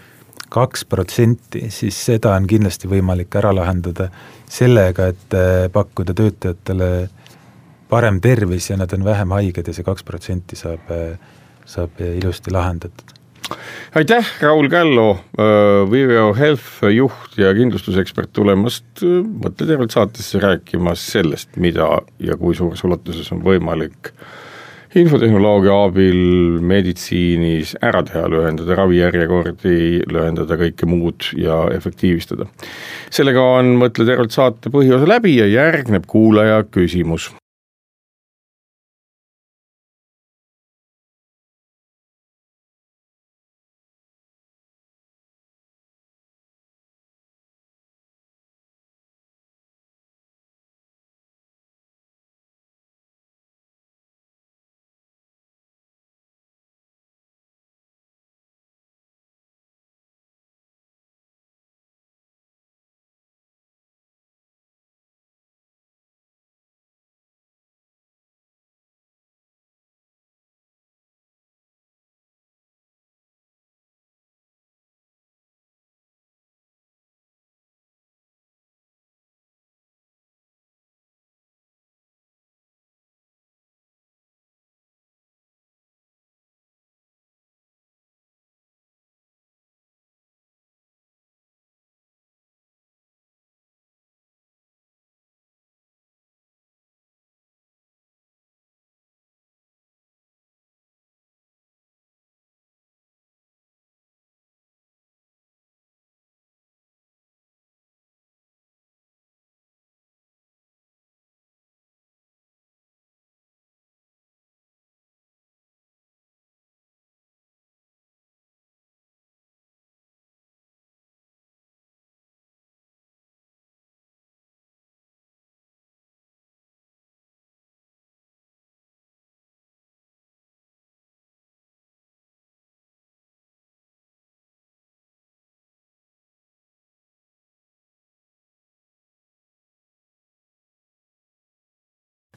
kaks 0.52 0.84
protsenti, 0.84 1.70
siis 1.72 1.96
seda 2.06 2.34
on 2.36 2.46
kindlasti 2.50 2.90
võimalik 2.90 3.32
ära 3.40 3.54
lahendada 3.56 4.10
sellega, 4.52 5.08
et 5.12 5.36
äh, 5.36 5.68
pakkuda 5.72 6.14
töötajatele 6.16 6.88
parem 7.88 8.20
tervis 8.24 8.68
ja 8.70 8.76
nad 8.80 8.92
on 8.92 9.04
vähem 9.06 9.32
haiged 9.38 9.68
ja 9.68 9.74
see 9.76 9.86
kaks 9.86 10.04
protsenti 10.04 10.58
saab, 10.60 10.92
äh, 10.92 11.16
saab 11.64 12.00
ilusti 12.04 12.52
lahendatud 12.52 13.21
aitäh, 13.98 14.28
Raul 14.42 14.68
Källo, 14.72 15.08
äh, 15.38 15.90
Viveo 15.90 16.32
Health 16.38 16.84
juht 16.92 17.38
ja 17.40 17.54
kindlustusekspert 17.56 18.32
tulemast 18.32 19.02
Mõtle 19.02 19.66
tervelt 19.66 19.94
saatesse 19.94 20.40
rääkimas 20.42 21.04
sellest, 21.14 21.56
mida 21.56 21.88
ja 22.22 22.38
kui 22.40 22.56
suures 22.58 22.84
ulatuses 22.86 23.30
on 23.34 23.42
võimalik 23.44 24.12
äh, 24.12 24.30
infotehnoloogia 24.98 25.76
abil 25.86 26.18
meditsiinis 26.68 27.76
ära 27.84 28.02
teha, 28.06 28.26
lühendada 28.30 28.76
ravijärjekordi, 28.76 29.76
lühendada 30.12 30.58
kõike 30.60 30.88
muud 30.88 31.32
ja 31.38 31.64
efektiivistada. 31.72 32.48
sellega 33.10 33.42
on 33.58 33.76
Mõtle 33.82 34.06
tervelt 34.06 34.34
saate 34.34 34.70
põhiosa 34.70 35.08
läbi 35.08 35.38
ja 35.38 35.48
järgneb 35.48 36.04
kuulaja 36.06 36.62
küsimus 36.70 37.30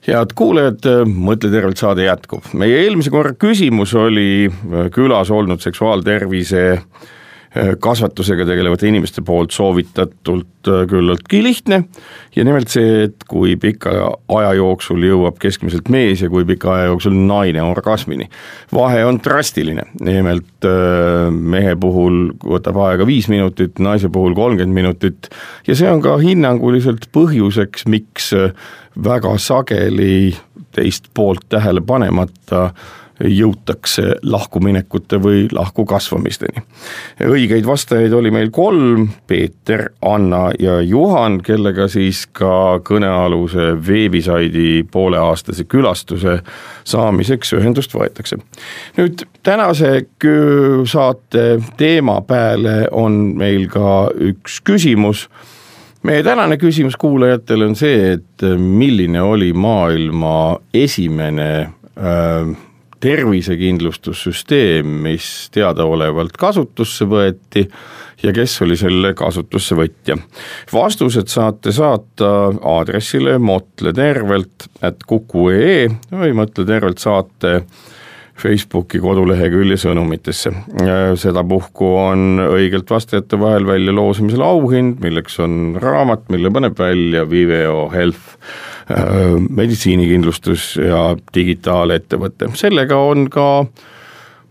head 0.06 0.34
kuulajad, 0.38 0.86
Mõtle 1.10 1.50
tervelt 1.54 1.82
saade 1.82 2.06
jätkub. 2.06 2.46
meie 2.54 2.84
eelmise 2.84 3.12
korra 3.14 3.34
küsimus 3.40 3.96
oli 3.98 4.48
äh, 4.48 4.90
külas 4.94 5.32
olnud 5.34 5.64
seksuaaltervise 5.64 6.66
kasvatusega 7.80 8.46
tegelevate 8.48 8.90
inimeste 8.90 9.24
poolt 9.26 9.56
soovitatult 9.56 10.70
äh, 10.70 10.84
küllaltki 10.90 11.42
lihtne. 11.44 11.82
Ja 12.36 12.44
nimelt 12.48 12.72
see, 12.74 13.06
et 13.08 13.26
kui 13.30 13.56
pika 13.62 13.94
aja 14.38 14.54
jooksul 14.60 15.04
jõuab 15.08 15.40
keskmiselt 15.42 15.90
mees 15.94 16.24
ja 16.24 16.30
kui 16.32 16.46
pika 16.48 16.74
aja 16.76 16.90
jooksul 16.92 17.16
naine 17.16 17.64
orgasmini. 17.64 18.30
vahe 18.74 19.06
on 19.06 19.20
drastiline, 19.24 19.86
nimelt 20.04 20.68
mehe 21.32 21.76
puhul 21.80 22.34
võtab 22.44 22.80
aega 22.88 23.08
viis 23.08 23.30
minutit, 23.32 23.80
naise 23.80 24.10
puhul 24.10 24.36
kolmkümmend 24.36 24.76
minutit. 24.76 25.30
Ja 25.68 25.76
see 25.76 25.88
on 25.92 26.04
ka 26.04 26.18
hinnanguliselt 26.20 27.08
põhjuseks, 27.16 27.88
miks 27.88 28.34
väga 29.04 29.38
sageli 29.40 30.36
teist 30.76 31.10
poolt 31.14 31.48
tähele 31.50 31.82
panemata 31.82 32.70
jõutakse 33.24 34.16
lahkuminekute 34.24 35.20
või 35.24 35.48
lahkukasvamisteni. 35.52 36.64
õigeid 37.24 37.66
vastajaid 37.66 38.14
oli 38.14 38.32
meil 38.32 38.52
kolm, 38.52 39.08
Peeter, 39.28 39.90
Anna 40.02 40.52
ja 40.60 40.82
Juhan, 40.82 41.40
kellega 41.44 41.88
siis 41.88 42.26
ka 42.28 42.82
kõnealuse 42.84 43.72
veebisaidi 43.88 44.84
pooleaastase 44.92 45.64
külastuse 45.64 46.40
saamiseks 46.84 47.54
ühendust 47.54 47.96
võetakse. 47.96 48.38
nüüd 48.98 49.26
tänase 49.44 50.06
saate 50.86 51.62
teema 51.78 52.22
peale 52.22 52.88
on 52.92 53.36
meil 53.38 53.68
ka 53.70 54.10
üks 54.20 54.60
küsimus 54.64 55.30
meie 56.06 56.24
tänane 56.24 56.58
küsimus 56.58 56.96
kuulajatele 57.02 57.66
on 57.66 57.76
see, 57.76 58.14
et 58.14 58.46
milline 58.58 59.22
oli 59.22 59.54
maailma 59.54 60.60
esimene 60.74 61.50
äh, 61.98 62.56
tervisekindlustussüsteem, 63.06 64.90
mis 65.06 65.30
teadaolevalt 65.54 66.38
kasutusse 66.40 67.06
võeti 67.10 67.66
ja 68.24 68.34
kes 68.34 68.58
oli 68.66 68.78
selle 68.80 69.14
kasutusse 69.18 69.78
võtja. 69.78 70.18
vastused 70.74 71.30
saate 71.30 71.74
saata 71.76 72.30
aadressile 72.76 73.38
motle 73.38 73.94
tervelt 73.94 74.70
at 74.82 75.04
kuku.ee 75.08 75.90
või 76.12 76.34
mõtle 76.38 76.66
tervelt 76.66 77.04
saate 77.04 77.60
Facebooki 78.36 79.00
kodulehekülje 79.00 79.78
sõnumitesse. 79.80 80.52
sedapuhku 81.16 81.88
on 81.98 82.42
õigelt 82.44 82.90
vastajate 82.92 83.40
vahel 83.40 83.68
välja 83.68 83.94
loosimisel 83.96 84.44
auhind, 84.44 85.00
milleks 85.04 85.40
on 85.40 85.78
raamat, 85.82 86.28
mille 86.30 86.52
paneb 86.52 86.80
välja 86.80 87.24
Viveo 87.30 87.90
Health. 87.94 88.36
meditsiinikindlustus 89.50 90.76
ja 90.78 91.16
digitaalettevõte, 91.34 92.52
sellega 92.54 93.00
on 93.02 93.30
ka 93.34 93.66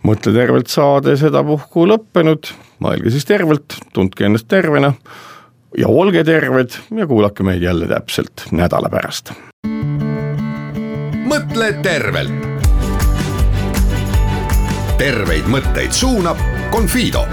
mõtle 0.02 0.32
tervelt 0.34 0.72
saade 0.72 1.14
sedapuhku 1.20 1.86
lõppenud, 1.86 2.50
mõelge 2.82 3.12
siis 3.14 3.28
tervelt, 3.28 3.76
tundke 3.94 4.26
ennast 4.26 4.48
tervena 4.50 4.90
ja 5.78 5.88
olge 5.88 6.24
terved 6.26 6.74
ja 6.98 7.06
kuulake 7.06 7.46
meid 7.46 7.62
jälle 7.62 7.86
täpselt 7.90 8.48
nädala 8.50 8.90
pärast. 8.90 9.32
mõtle 11.24 11.72
tervelt. 11.82 12.53
Terveid 15.04 15.48
mõtteid 15.52 15.92
suunab 15.92 16.38
Confido 16.72 17.26